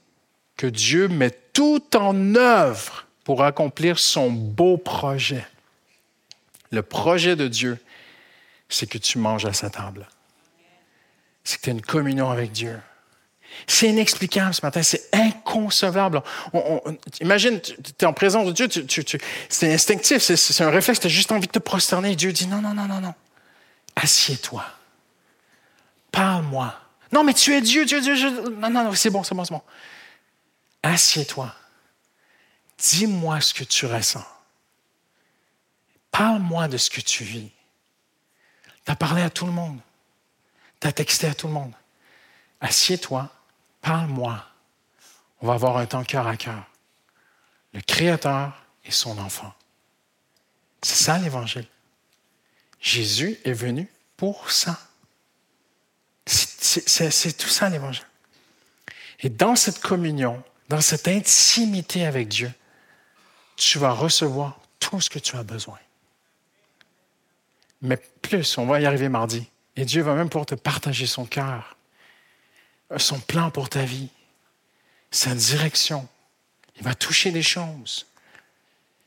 que 0.55 0.67
Dieu 0.67 1.07
met 1.07 1.31
tout 1.53 1.95
en 1.95 2.35
œuvre 2.35 3.05
pour 3.23 3.43
accomplir 3.43 3.99
son 3.99 4.31
beau 4.31 4.77
projet. 4.77 5.45
Le 6.71 6.81
projet 6.81 7.35
de 7.35 7.47
Dieu, 7.47 7.77
c'est 8.69 8.87
que 8.87 8.97
tu 8.97 9.17
manges 9.17 9.45
à 9.45 9.53
sa 9.53 9.69
table 9.69 10.07
c'est 11.43 11.57
que 11.57 11.63
tu 11.63 11.69
as 11.69 11.73
une 11.73 11.81
communion 11.81 12.29
avec 12.29 12.51
Dieu. 12.51 12.79
C'est 13.67 13.89
inexplicable 13.89 14.53
ce 14.53 14.61
matin, 14.65 14.81
c'est 14.81 15.09
inconcevable. 15.13 16.21
On- 16.53 16.81
on- 16.85 16.97
imagine, 17.19 17.59
tu 17.61 17.73
es 17.99 18.05
en 18.05 18.13
présence 18.13 18.47
de 18.47 18.51
Dieu, 18.65 18.67
c'est 19.49 19.73
instinctif, 19.73 20.19
c'est- 20.21 20.61
un 20.63 20.69
réflexe, 20.69 20.99
tu 21.01 21.07
as 21.07 21.09
juste 21.09 21.31
envie 21.31 21.47
de 21.47 21.51
te 21.51 21.59
prosterner. 21.59 22.15
Dieu 22.15 22.31
dit 22.31 22.47
non, 22.47 22.61
non, 22.61 22.73
non, 22.73 22.85
non, 22.85 23.01
non. 23.01 23.13
Assieds-toi. 23.97 24.65
Parle-moi. 26.11 26.73
Non, 27.11 27.23
mais 27.25 27.33
tu 27.33 27.53
es 27.53 27.61
Dieu, 27.61 27.85
Dieu, 27.85 27.99
Dieu. 28.01 28.15
je- 28.15 28.27
Non, 28.51 28.69
non, 28.69 28.85
non, 28.85 28.93
c'est 28.93 29.09
bon, 29.09 29.23
c'est 29.23 29.35
bon, 29.35 29.43
c'est 29.43 29.53
bon. 29.53 29.61
Assieds-toi. 30.83 31.53
Dis-moi 32.77 33.41
ce 33.41 33.53
que 33.53 33.63
tu 33.65 33.85
ressens. 33.85 34.25
Parle-moi 36.11 36.67
de 36.67 36.77
ce 36.77 36.89
que 36.89 37.01
tu 37.01 37.23
vis. 37.23 37.51
Tu 38.85 38.91
as 38.91 38.95
parlé 38.95 39.21
à 39.21 39.29
tout 39.29 39.45
le 39.45 39.51
monde. 39.51 39.79
Tu 40.81 40.87
as 40.87 40.91
texté 40.91 41.27
à 41.27 41.33
tout 41.35 41.47
le 41.47 41.53
monde. 41.53 41.73
Assieds-toi, 42.59 43.29
parle-moi. 43.81 44.43
On 45.41 45.47
va 45.47 45.53
avoir 45.53 45.77
un 45.77 45.85
temps 45.85 46.03
cœur 46.03 46.27
à 46.27 46.35
cœur. 46.37 46.63
Le 47.73 47.81
Créateur 47.81 48.53
et 48.83 48.91
son 48.91 49.17
enfant. 49.19 49.53
C'est 50.81 51.03
ça 51.03 51.17
l'Évangile. 51.19 51.67
Jésus 52.79 53.39
est 53.45 53.53
venu 53.53 53.87
pour 54.17 54.51
ça. 54.51 54.79
C'est- 56.25 57.37
tout 57.37 57.49
ça 57.49 57.69
l'Évangile. 57.69 58.05
Et 59.19 59.29
dans 59.29 59.55
cette 59.55 59.79
communion, 59.79 60.43
dans 60.69 60.81
cette 60.81 61.07
intimité 61.07 62.05
avec 62.05 62.27
Dieu, 62.27 62.51
tu 63.55 63.77
vas 63.77 63.91
recevoir 63.91 64.59
tout 64.79 64.99
ce 64.99 65.09
que 65.09 65.19
tu 65.19 65.35
as 65.35 65.43
besoin. 65.43 65.77
Mais 67.81 67.97
plus, 67.97 68.57
on 68.57 68.65
va 68.65 68.79
y 68.79 68.85
arriver 68.85 69.09
mardi. 69.09 69.47
Et 69.75 69.85
Dieu 69.85 70.01
va 70.01 70.15
même 70.15 70.29
pouvoir 70.29 70.45
te 70.45 70.55
partager 70.55 71.05
son 71.05 71.25
cœur, 71.25 71.77
son 72.97 73.19
plan 73.19 73.51
pour 73.51 73.69
ta 73.69 73.83
vie. 73.83 74.09
sa 75.13 75.35
direction. 75.35 76.07
Il 76.77 76.83
va 76.83 76.95
toucher 76.95 77.31
des 77.31 77.43
choses. 77.43 78.07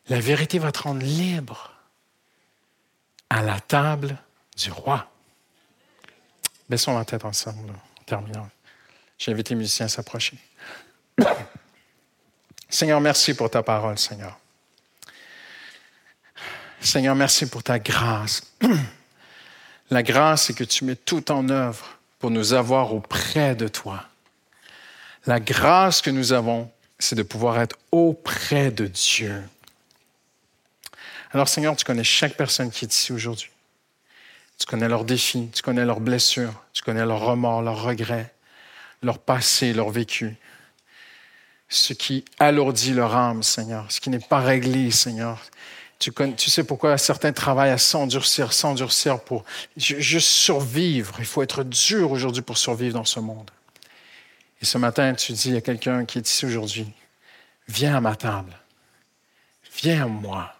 La 0.08 0.20
vérité 0.20 0.58
va 0.58 0.70
te 0.70 0.80
rendre 0.80 1.02
libre 1.02 1.72
à 3.30 3.42
la 3.42 3.58
table 3.58 4.18
du 4.54 4.70
roi. 4.70 5.10
Baissons 6.68 6.96
la 6.96 7.06
tête 7.06 7.24
ensemble 7.24 7.70
en 7.70 8.04
terminant. 8.04 8.48
J'invite 9.18 9.48
les 9.48 9.56
musiciens 9.56 9.86
à 9.86 9.88
s'approcher. 9.88 10.38
Seigneur, 12.68 13.00
merci 13.00 13.34
pour 13.34 13.50
ta 13.50 13.62
parole, 13.62 13.98
Seigneur. 13.98 14.38
Seigneur, 16.80 17.14
merci 17.14 17.46
pour 17.46 17.62
ta 17.62 17.78
grâce. 17.78 18.42
La 19.90 20.02
grâce, 20.02 20.44
c'est 20.44 20.54
que 20.54 20.64
tu 20.64 20.84
mets 20.84 20.96
tout 20.96 21.30
en 21.30 21.48
œuvre 21.48 21.98
pour 22.18 22.30
nous 22.30 22.54
avoir 22.54 22.94
auprès 22.94 23.54
de 23.54 23.68
toi. 23.68 24.04
La 25.26 25.40
grâce 25.40 26.00
que 26.02 26.10
nous 26.10 26.32
avons, 26.32 26.70
c'est 26.98 27.16
de 27.16 27.22
pouvoir 27.22 27.60
être 27.60 27.76
auprès 27.92 28.70
de 28.70 28.86
Dieu. 28.86 29.42
Alors 31.32 31.48
Seigneur, 31.48 31.76
tu 31.76 31.84
connais 31.84 32.04
chaque 32.04 32.36
personne 32.36 32.70
qui 32.70 32.84
est 32.84 32.94
ici 32.94 33.12
aujourd'hui. 33.12 33.50
Tu 34.58 34.66
connais 34.66 34.88
leurs 34.88 35.04
défis, 35.04 35.50
tu 35.52 35.62
connais 35.62 35.84
leurs 35.84 36.00
blessures, 36.00 36.62
tu 36.72 36.82
connais 36.82 37.04
leurs 37.04 37.20
remords, 37.20 37.62
leurs 37.62 37.82
regrets, 37.82 38.32
leur 39.02 39.18
passé, 39.18 39.72
leur 39.72 39.90
vécu. 39.90 40.36
Ce 41.68 41.92
qui 41.92 42.24
alourdit 42.38 42.92
leur 42.92 43.16
âme, 43.16 43.42
Seigneur, 43.42 43.90
ce 43.90 44.00
qui 44.00 44.10
n'est 44.10 44.18
pas 44.20 44.40
réglé, 44.40 44.90
Seigneur. 44.90 45.42
Tu, 46.36 46.50
sais 46.50 46.64
pourquoi 46.64 46.98
certains 46.98 47.32
travaillent 47.32 47.70
à 47.70 47.78
s'endurcir, 47.78 48.52
s'endurcir 48.52 49.20
pour 49.20 49.44
juste 49.76 50.28
survivre. 50.28 51.14
Il 51.18 51.24
faut 51.24 51.42
être 51.42 51.62
dur 51.64 52.10
aujourd'hui 52.10 52.42
pour 52.42 52.58
survivre 52.58 52.94
dans 52.94 53.06
ce 53.06 53.20
monde. 53.20 53.50
Et 54.60 54.66
ce 54.66 54.76
matin, 54.76 55.14
tu 55.14 55.32
dis 55.32 55.56
à 55.56 55.62
quelqu'un 55.62 56.04
qui 56.04 56.18
est 56.18 56.28
ici 56.28 56.44
aujourd'hui, 56.44 56.92
viens 57.68 57.96
à 57.96 58.00
ma 58.02 58.16
table, 58.16 58.54
viens 59.80 60.04
à 60.04 60.06
moi, 60.06 60.54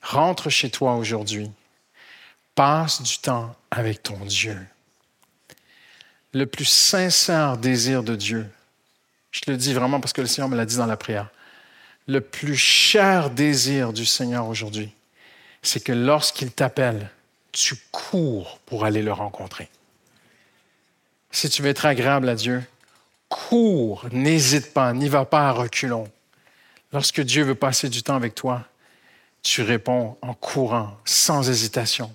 rentre 0.00 0.48
chez 0.48 0.70
toi 0.70 0.94
aujourd'hui, 0.94 1.50
passe 2.54 3.02
du 3.02 3.18
temps 3.18 3.54
avec 3.70 4.02
ton 4.02 4.18
Dieu. 4.24 4.58
Le 6.32 6.46
plus 6.46 6.64
sincère 6.64 7.58
désir 7.58 8.02
de 8.02 8.16
Dieu, 8.16 8.50
je 9.30 9.40
te 9.40 9.50
le 9.50 9.58
dis 9.58 9.74
vraiment 9.74 10.00
parce 10.00 10.14
que 10.14 10.22
le 10.22 10.26
Seigneur 10.26 10.48
me 10.48 10.56
l'a 10.56 10.64
dit 10.64 10.76
dans 10.76 10.86
la 10.86 10.96
prière, 10.96 11.28
le 12.06 12.20
plus 12.20 12.56
cher 12.56 13.30
désir 13.30 13.92
du 13.92 14.04
Seigneur 14.04 14.48
aujourd'hui, 14.48 14.92
c'est 15.62 15.82
que 15.82 15.92
lorsqu'il 15.92 16.50
t'appelle, 16.50 17.10
tu 17.52 17.76
cours 17.90 18.58
pour 18.66 18.84
aller 18.84 19.02
le 19.02 19.12
rencontrer. 19.12 19.68
Si 21.30 21.48
tu 21.48 21.62
veux 21.62 21.68
être 21.68 21.86
agréable 21.86 22.28
à 22.28 22.34
Dieu, 22.34 22.62
cours, 23.28 24.06
n'hésite 24.12 24.74
pas, 24.74 24.92
n'y 24.92 25.08
va 25.08 25.24
pas 25.24 25.48
à 25.48 25.52
reculons. 25.52 26.08
Lorsque 26.92 27.20
Dieu 27.20 27.44
veut 27.44 27.54
passer 27.54 27.88
du 27.88 28.02
temps 28.02 28.16
avec 28.16 28.34
toi, 28.34 28.66
tu 29.42 29.62
réponds 29.62 30.16
en 30.22 30.34
courant, 30.34 30.98
sans 31.04 31.48
hésitation. 31.48 32.14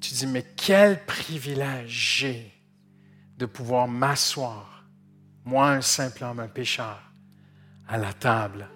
Tu 0.00 0.12
dis, 0.14 0.26
mais 0.26 0.44
quel 0.56 1.04
privilège 1.04 1.90
j'ai 1.90 2.52
de 3.38 3.46
pouvoir 3.46 3.88
m'asseoir, 3.88 4.84
moi 5.44 5.70
un 5.70 5.80
simple 5.80 6.24
homme, 6.24 6.40
un 6.40 6.48
pécheur, 6.48 7.00
à 7.88 7.98
la 7.98 8.12
table 8.12 8.68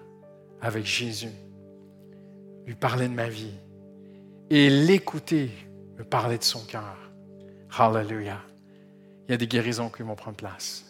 avec 0.61 0.85
Jésus, 0.85 1.31
lui 2.65 2.75
parler 2.75 3.07
de 3.07 3.13
ma 3.13 3.29
vie 3.29 3.53
et 4.49 4.69
l'écouter 4.69 5.51
me 5.97 6.03
parler 6.03 6.37
de 6.37 6.43
son 6.43 6.63
cœur. 6.65 6.97
Hallelujah. 7.77 8.41
Il 9.27 9.31
y 9.31 9.33
a 9.33 9.37
des 9.37 9.47
guérisons 9.47 9.89
qui 9.89 10.03
vont 10.03 10.15
prendre 10.15 10.37
place. 10.37 10.85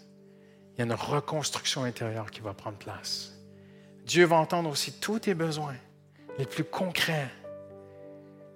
Il 0.74 0.80
y 0.80 0.82
a 0.82 0.86
une 0.86 0.93
reconstruction 0.93 1.84
intérieure 1.84 2.30
qui 2.30 2.41
va 2.41 2.53
prendre 2.53 2.78
place. 2.78 3.34
Dieu 4.05 4.26
va 4.26 4.38
entendre 4.38 4.70
aussi 4.70 4.93
tous 4.93 5.20
tes 5.20 5.34
besoins, 5.34 5.76
les 6.38 6.45
plus 6.45 6.63
concrets, 6.63 7.30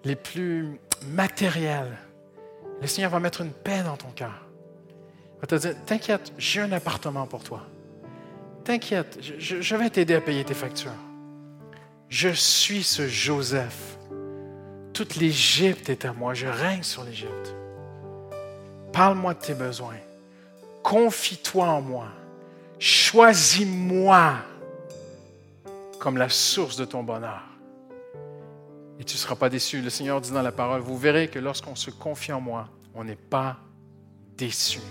les 0.03 0.15
plus 0.15 0.79
matériels. 1.07 1.97
Le 2.79 2.87
Seigneur 2.87 3.11
va 3.11 3.19
mettre 3.19 3.41
une 3.41 3.51
paix 3.51 3.83
dans 3.83 3.97
ton 3.97 4.11
cœur. 4.11 4.47
Il 5.35 5.41
va 5.41 5.47
te 5.47 5.55
dire, 5.55 5.75
t'inquiète, 5.85 6.31
j'ai 6.37 6.61
un 6.61 6.71
appartement 6.71 7.25
pour 7.25 7.43
toi. 7.43 7.65
T'inquiète, 8.63 9.19
je, 9.39 9.75
vais 9.75 9.89
t'aider 9.89 10.13
à 10.13 10.21
payer 10.21 10.43
tes 10.43 10.53
factures. 10.53 10.91
Je 12.09 12.29
suis 12.29 12.83
ce 12.83 13.07
Joseph. 13.07 13.97
Toute 14.93 15.15
l'Égypte 15.15 15.89
est 15.89 16.05
à 16.05 16.13
moi. 16.13 16.33
Je 16.33 16.47
règne 16.47 16.83
sur 16.83 17.03
l'Égypte. 17.03 17.55
Parle-moi 18.93 19.33
de 19.33 19.39
tes 19.39 19.53
besoins. 19.53 19.95
Confie-toi 20.83 21.65
en 21.65 21.81
moi. 21.81 22.07
Choisis-moi 22.77 24.35
comme 25.99 26.17
la 26.17 26.29
source 26.29 26.75
de 26.75 26.85
ton 26.85 27.03
bonheur. 27.03 27.43
Et 28.99 29.03
tu 29.03 29.15
ne 29.15 29.19
seras 29.19 29.35
pas 29.35 29.49
déçu. 29.49 29.81
Le 29.81 29.89
Seigneur 29.89 30.21
dit 30.21 30.31
dans 30.31 30.41
la 30.41 30.51
parole, 30.51 30.81
vous 30.81 30.97
verrez 30.97 31.27
que 31.27 31.39
lorsqu'on 31.39 31.75
se 31.75 31.89
confie 31.89 32.33
en 32.33 32.41
moi, 32.41 32.67
on 32.93 33.03
n'est 33.03 33.15
pas 33.15 33.57
déçu. 34.37 34.81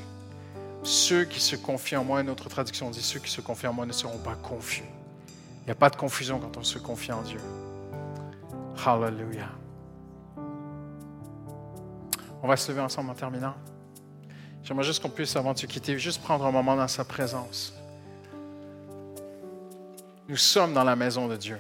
Ceux 0.83 1.25
qui 1.25 1.41
se 1.41 1.57
confient 1.57 1.97
en 1.97 2.05
moi, 2.05 2.21
une 2.21 2.31
autre 2.31 2.49
traduction 2.49 2.91
dit, 2.91 3.03
ceux 3.03 3.21
qui 3.21 3.31
se 3.31 3.41
confient 3.41 3.67
en 3.67 3.73
moi 3.73 3.87
ne 3.87 3.93
seront 3.93 4.19
pas 4.19 4.35
confus. 4.35 4.85
Il 5.63 5.65
n'y 5.67 5.73
a 5.73 5.75
pas 5.75 5.91
de 5.91 5.97
confusion 5.97 6.39
quand 6.39 6.57
on 6.57 6.63
se 6.63 6.79
confie 6.79 7.13
en 7.13 7.23
Dieu. 7.23 7.41
Hallelujah. 8.85 9.51
On 12.43 12.49
va 12.49 12.57
se 12.57 12.71
lever 12.73 12.81
ensemble 12.81 13.11
en 13.11 13.15
terminant. 13.15 13.55
J'aimerais 14.63 14.85
juste 14.85 15.03
qu'on 15.03 15.11
puisse, 15.11 15.37
avant 15.37 15.53
de 15.53 15.59
se 15.59 15.67
quitter, 15.67 15.99
juste 15.99 16.23
prendre 16.23 16.47
un 16.47 16.51
moment 16.51 16.77
dans 16.77 16.89
sa 16.89 17.05
présence. 17.05 17.75
Nous 20.29 20.37
sommes 20.37 20.73
dans 20.73 20.85
la 20.85 20.97
maison 20.97 21.29
de 21.29 21.37
Dieu. 21.37 21.59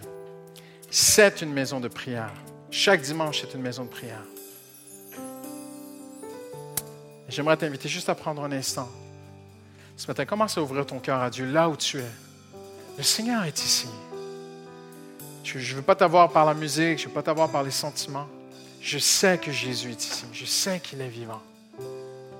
C'est 0.91 1.43
une 1.43 1.53
maison 1.53 1.79
de 1.79 1.89
prière. 1.89 2.33
Chaque 2.71 3.03
dimanche, 3.03 3.43
c'est 3.43 3.55
une 3.55 3.63
maison 3.63 3.85
de 3.85 3.91
prière. 3.91 4.23
J'aimerais 7.29 7.57
t'inviter 7.57 7.89
juste 7.89 8.09
à 8.09 8.15
prendre 8.15 8.43
un 8.43 8.53
instant 8.53 8.89
ce 10.01 10.07
matin, 10.09 10.25
commence 10.25 10.57
à 10.57 10.63
ouvrir 10.63 10.87
ton 10.87 10.99
cœur 10.99 11.21
à 11.21 11.29
Dieu 11.29 11.45
là 11.45 11.69
où 11.69 11.77
tu 11.77 11.99
es. 11.99 12.11
Le 12.97 13.03
Seigneur 13.03 13.45
est 13.45 13.63
ici. 13.63 13.87
Je 15.45 15.59
ne 15.59 15.77
veux 15.77 15.83
pas 15.83 15.95
t'avoir 15.95 16.33
par 16.33 16.47
la 16.47 16.55
musique, 16.55 16.99
je 16.99 17.05
ne 17.05 17.09
veux 17.09 17.15
pas 17.15 17.23
t'avoir 17.23 17.51
par 17.51 17.63
les 17.63 17.71
sentiments. 17.71 18.27
Je 18.81 18.97
sais 18.99 19.37
que 19.37 19.53
Jésus 19.53 19.91
est 19.91 20.03
ici. 20.03 20.25
Je 20.33 20.47
sais 20.47 20.81
qu'il 20.81 21.03
est 21.03 21.09
vivant. 21.09 21.43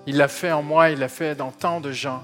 Il 0.07 0.17
l'a 0.17 0.29
fait 0.29 0.53
en 0.53 0.63
moi, 0.63 0.89
il 0.89 1.01
l'a 1.01 1.11
fait 1.11 1.35
dans 1.35 1.51
tant 1.51 1.83
de 1.83 1.93
gens. 1.93 2.23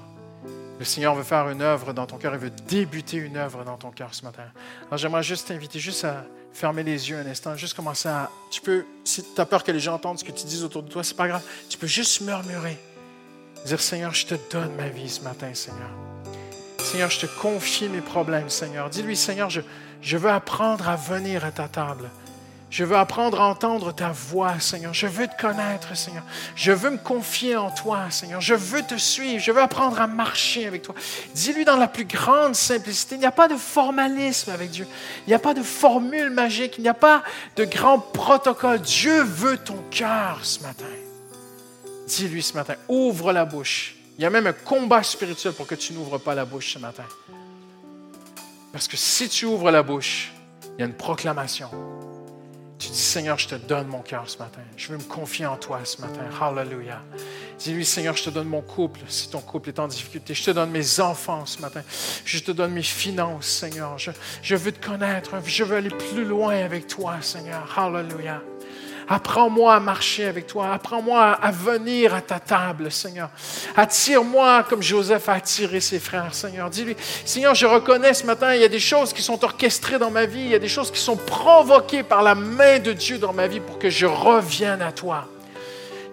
Le 0.79 0.85
Seigneur 0.85 1.13
veut 1.13 1.23
faire 1.23 1.47
une 1.49 1.61
œuvre 1.61 1.93
dans 1.93 2.07
ton 2.07 2.17
cœur, 2.17 2.33
il 2.33 2.39
veut 2.39 2.53
débuter 2.67 3.17
une 3.17 3.37
œuvre 3.37 3.63
dans 3.63 3.77
ton 3.77 3.91
cœur 3.91 4.15
ce 4.15 4.23
matin. 4.23 4.45
Alors 4.87 4.97
j'aimerais 4.97 5.21
juste 5.21 5.49
t'inviter 5.49 5.77
juste 5.77 6.03
à 6.03 6.25
fermer 6.51 6.81
les 6.81 7.11
yeux 7.11 7.17
un 7.17 7.27
instant, 7.27 7.55
juste 7.55 7.75
commencer 7.75 8.09
à... 8.09 8.31
Tu 8.49 8.59
peux, 8.59 8.85
si 9.03 9.23
tu 9.23 9.39
as 9.39 9.45
peur 9.45 9.63
que 9.63 9.71
les 9.71 9.79
gens 9.79 9.93
entendent 9.93 10.17
ce 10.17 10.23
que 10.23 10.31
tu 10.31 10.47
dis 10.47 10.63
autour 10.63 10.81
de 10.81 10.89
toi, 10.89 11.03
c'est 11.03 11.15
pas 11.15 11.27
grave. 11.27 11.43
Tu 11.69 11.77
peux 11.77 11.85
juste 11.85 12.21
murmurer. 12.21 12.79
Dire, 13.67 13.81
Seigneur, 13.81 14.13
je 14.13 14.27
te 14.27 14.35
donne 14.49 14.73
ma 14.77 14.87
vie 14.87 15.09
ce 15.09 15.19
matin, 15.19 15.49
Seigneur. 15.53 15.89
Seigneur, 16.79 17.09
je 17.09 17.19
te 17.19 17.25
confie 17.25 17.89
mes 17.89 17.99
problèmes, 17.99 18.49
Seigneur. 18.49 18.89
Dis-lui, 18.89 19.17
Seigneur, 19.17 19.49
je, 19.49 20.15
veux 20.15 20.29
apprendre 20.29 20.87
à 20.87 20.95
venir 20.95 21.43
à 21.43 21.51
ta 21.51 21.67
table. 21.67 22.09
Je 22.69 22.85
veux 22.85 22.95
apprendre 22.95 23.41
à 23.41 23.47
entendre 23.47 23.91
ta 23.91 24.13
voix, 24.13 24.57
Seigneur. 24.61 24.93
Je 24.93 25.05
veux 25.05 25.27
te 25.27 25.35
connaître, 25.41 25.97
Seigneur. 25.97 26.23
Je 26.55 26.71
veux 26.71 26.91
me 26.91 26.97
confier 26.97 27.57
en 27.57 27.69
toi, 27.69 28.09
Seigneur. 28.09 28.39
Je 28.39 28.53
veux 28.53 28.83
te 28.83 28.95
suivre. 28.95 29.43
Je 29.43 29.51
veux 29.51 29.61
apprendre 29.61 29.99
à 29.99 30.07
marcher 30.07 30.65
avec 30.65 30.83
toi. 30.83 30.95
Dis-lui 31.35 31.65
dans 31.65 31.75
la 31.75 31.89
plus 31.89 32.05
grande 32.05 32.55
simplicité. 32.55 33.15
Il 33.15 33.19
n'y 33.19 33.25
a 33.25 33.31
pas 33.33 33.49
de 33.49 33.57
formalisme 33.57 34.49
avec 34.49 34.69
Dieu. 34.69 34.87
Il 35.25 35.31
n'y 35.31 35.35
a 35.35 35.39
pas 35.39 35.53
de 35.53 35.61
formule 35.61 36.29
magique. 36.29 36.75
Il 36.77 36.83
n'y 36.83 36.89
a 36.89 36.93
pas 36.93 37.21
de 37.57 37.65
grand 37.65 37.99
protocole. 37.99 38.79
Dieu 38.79 39.23
veut 39.23 39.57
ton 39.57 39.83
cœur 39.91 40.39
ce 40.43 40.61
matin. 40.61 40.85
Dis-lui 42.07 42.41
ce 42.41 42.53
matin, 42.53 42.75
ouvre 42.87 43.33
la 43.33 43.43
bouche. 43.43 43.95
Il 44.17 44.23
y 44.23 44.25
a 44.25 44.29
même 44.29 44.47
un 44.47 44.53
combat 44.53 45.03
spirituel 45.03 45.53
pour 45.53 45.67
que 45.67 45.75
tu 45.75 45.93
n'ouvres 45.93 46.17
pas 46.17 46.33
la 46.33 46.45
bouche 46.45 46.73
ce 46.73 46.79
matin. 46.79 47.03
Parce 48.71 48.87
que 48.87 48.95
si 48.95 49.27
tu 49.27 49.45
ouvres 49.45 49.71
la 49.71 49.83
bouche, 49.83 50.31
il 50.77 50.81
y 50.81 50.83
a 50.83 50.85
une 50.85 50.95
proclamation. 50.95 51.69
Tu 52.79 52.89
dis, 52.89 52.97
Seigneur, 52.97 53.37
je 53.37 53.47
te 53.47 53.55
donne 53.55 53.87
mon 53.87 54.01
cœur 54.01 54.23
ce 54.29 54.37
matin. 54.37 54.61
Je 54.77 54.89
veux 54.89 54.97
me 54.97 55.03
confier 55.03 55.45
en 55.47 55.57
toi 55.57 55.81
ce 55.83 55.99
matin. 55.99 56.21
Hallelujah. 56.39 57.01
Dis-lui, 57.59 57.85
Seigneur, 57.85 58.15
je 58.15 58.23
te 58.23 58.29
donne 58.29 58.47
mon 58.47 58.61
couple 58.61 59.01
si 59.07 59.29
ton 59.29 59.41
couple 59.41 59.69
est 59.69 59.79
en 59.79 59.87
difficulté. 59.87 60.33
Je 60.33 60.43
te 60.43 60.51
donne 60.51 60.69
mes 60.69 60.99
enfants 60.99 61.45
ce 61.45 61.59
matin. 61.59 61.81
Je 62.23 62.39
te 62.39 62.51
donne 62.51 62.71
mes 62.71 62.83
finances, 62.83 63.47
Seigneur. 63.47 63.97
Je, 63.97 64.11
je 64.43 64.55
veux 64.55 64.71
te 64.71 64.85
connaître. 64.85 65.31
Je 65.43 65.63
veux 65.63 65.75
aller 65.75 65.89
plus 65.89 66.23
loin 66.23 66.55
avec 66.55 66.87
toi, 66.87 67.15
Seigneur. 67.21 67.67
Hallelujah. 67.77 68.41
Apprends-moi 69.09 69.75
à 69.75 69.79
marcher 69.79 70.25
avec 70.25 70.47
toi. 70.47 70.73
Apprends-moi 70.73 71.31
à 71.31 71.51
venir 71.51 72.13
à 72.13 72.19
ta 72.19 72.39
table, 72.39 72.91
Seigneur. 72.91 73.29
Attire-moi 73.75 74.65
comme 74.69 74.83
Joseph 74.83 75.29
a 75.29 75.33
attiré 75.33 75.79
ses 75.79 75.99
frères, 75.99 76.33
Seigneur. 76.33 76.69
Dis-lui, 76.69 76.97
Seigneur, 77.23 77.55
je 77.55 77.65
reconnais 77.65 78.13
ce 78.13 78.25
matin, 78.25 78.53
il 78.53 78.61
y 78.61 78.65
a 78.65 78.69
des 78.69 78.79
choses 78.79 79.13
qui 79.13 79.21
sont 79.21 79.41
orchestrées 79.45 79.97
dans 79.97 80.11
ma 80.11 80.25
vie, 80.25 80.41
il 80.41 80.49
y 80.49 80.55
a 80.55 80.59
des 80.59 80.67
choses 80.67 80.91
qui 80.91 80.99
sont 80.99 81.15
provoquées 81.15 82.03
par 82.03 82.21
la 82.21 82.35
main 82.35 82.79
de 82.79 82.91
Dieu 82.91 83.17
dans 83.17 83.31
ma 83.31 83.47
vie 83.47 83.61
pour 83.61 83.79
que 83.79 83.89
je 83.89 84.05
revienne 84.05 84.81
à 84.81 84.91
toi. 84.91 85.29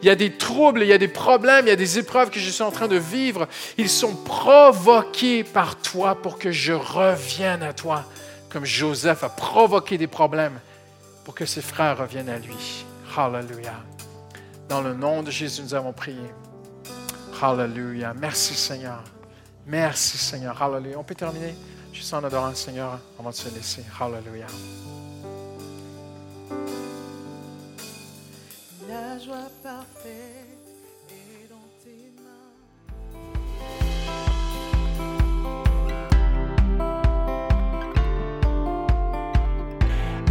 il 0.01 0.07
y 0.07 0.11
a 0.11 0.15
des 0.15 0.31
troubles, 0.31 0.83
il 0.83 0.89
y 0.89 0.93
a 0.93 0.99
des 0.99 1.09
problèmes, 1.09 1.67
il 1.67 1.71
y 1.71 1.73
a 1.73 1.77
des 1.77 1.99
épreuves 1.99 2.31
que 2.31 2.39
je 2.39 2.49
suis 2.49 2.63
en 2.63 2.71
train 2.71 2.89
de 2.89 2.97
vivre. 2.97 3.49
Ils 3.77 3.91
sont 3.91 4.15
provoqués 4.15 5.43
par 5.43 5.77
toi 5.77 6.15
pour 6.15 6.39
que 6.39 6.53
je 6.53 6.73
revienne 6.73 7.65
à 7.65 7.73
toi, 7.73 8.05
comme 8.51 8.65
Joseph 8.65 9.25
a 9.25 9.29
provoqué 9.31 9.99
des 9.99 10.07
problèmes 10.07 10.61
pour 11.25 11.35
que 11.35 11.47
ses 11.47 11.63
frères 11.63 11.99
reviennent 11.99 12.29
à 12.29 12.39
lui. 12.39 12.85
Hallelujah. 13.17 13.83
Dans 14.69 14.83
le 14.83 14.95
nom 14.95 15.23
de 15.23 15.31
Jésus, 15.31 15.63
nous 15.63 15.75
avons 15.75 15.93
prié. 15.93 16.31
Hallelujah. 17.41 18.15
Merci 18.15 18.55
Seigneur. 18.55 19.03
Merci 19.67 20.19
Seigneur. 20.19 20.61
Hallelujah. 20.61 20.99
On 20.99 21.05
peut 21.05 21.15
terminer 21.15 21.55
juste 21.93 22.13
en 22.13 22.23
adorant 22.23 22.49
le 22.49 22.55
Seigneur 22.55 22.99
avant 23.19 23.31
de 23.31 23.35
se 23.35 23.49
laisser. 23.55 23.85
Hallelujah. 23.99 24.47
La 28.89 29.19
joie 29.19 29.49
parfaite 29.63 30.44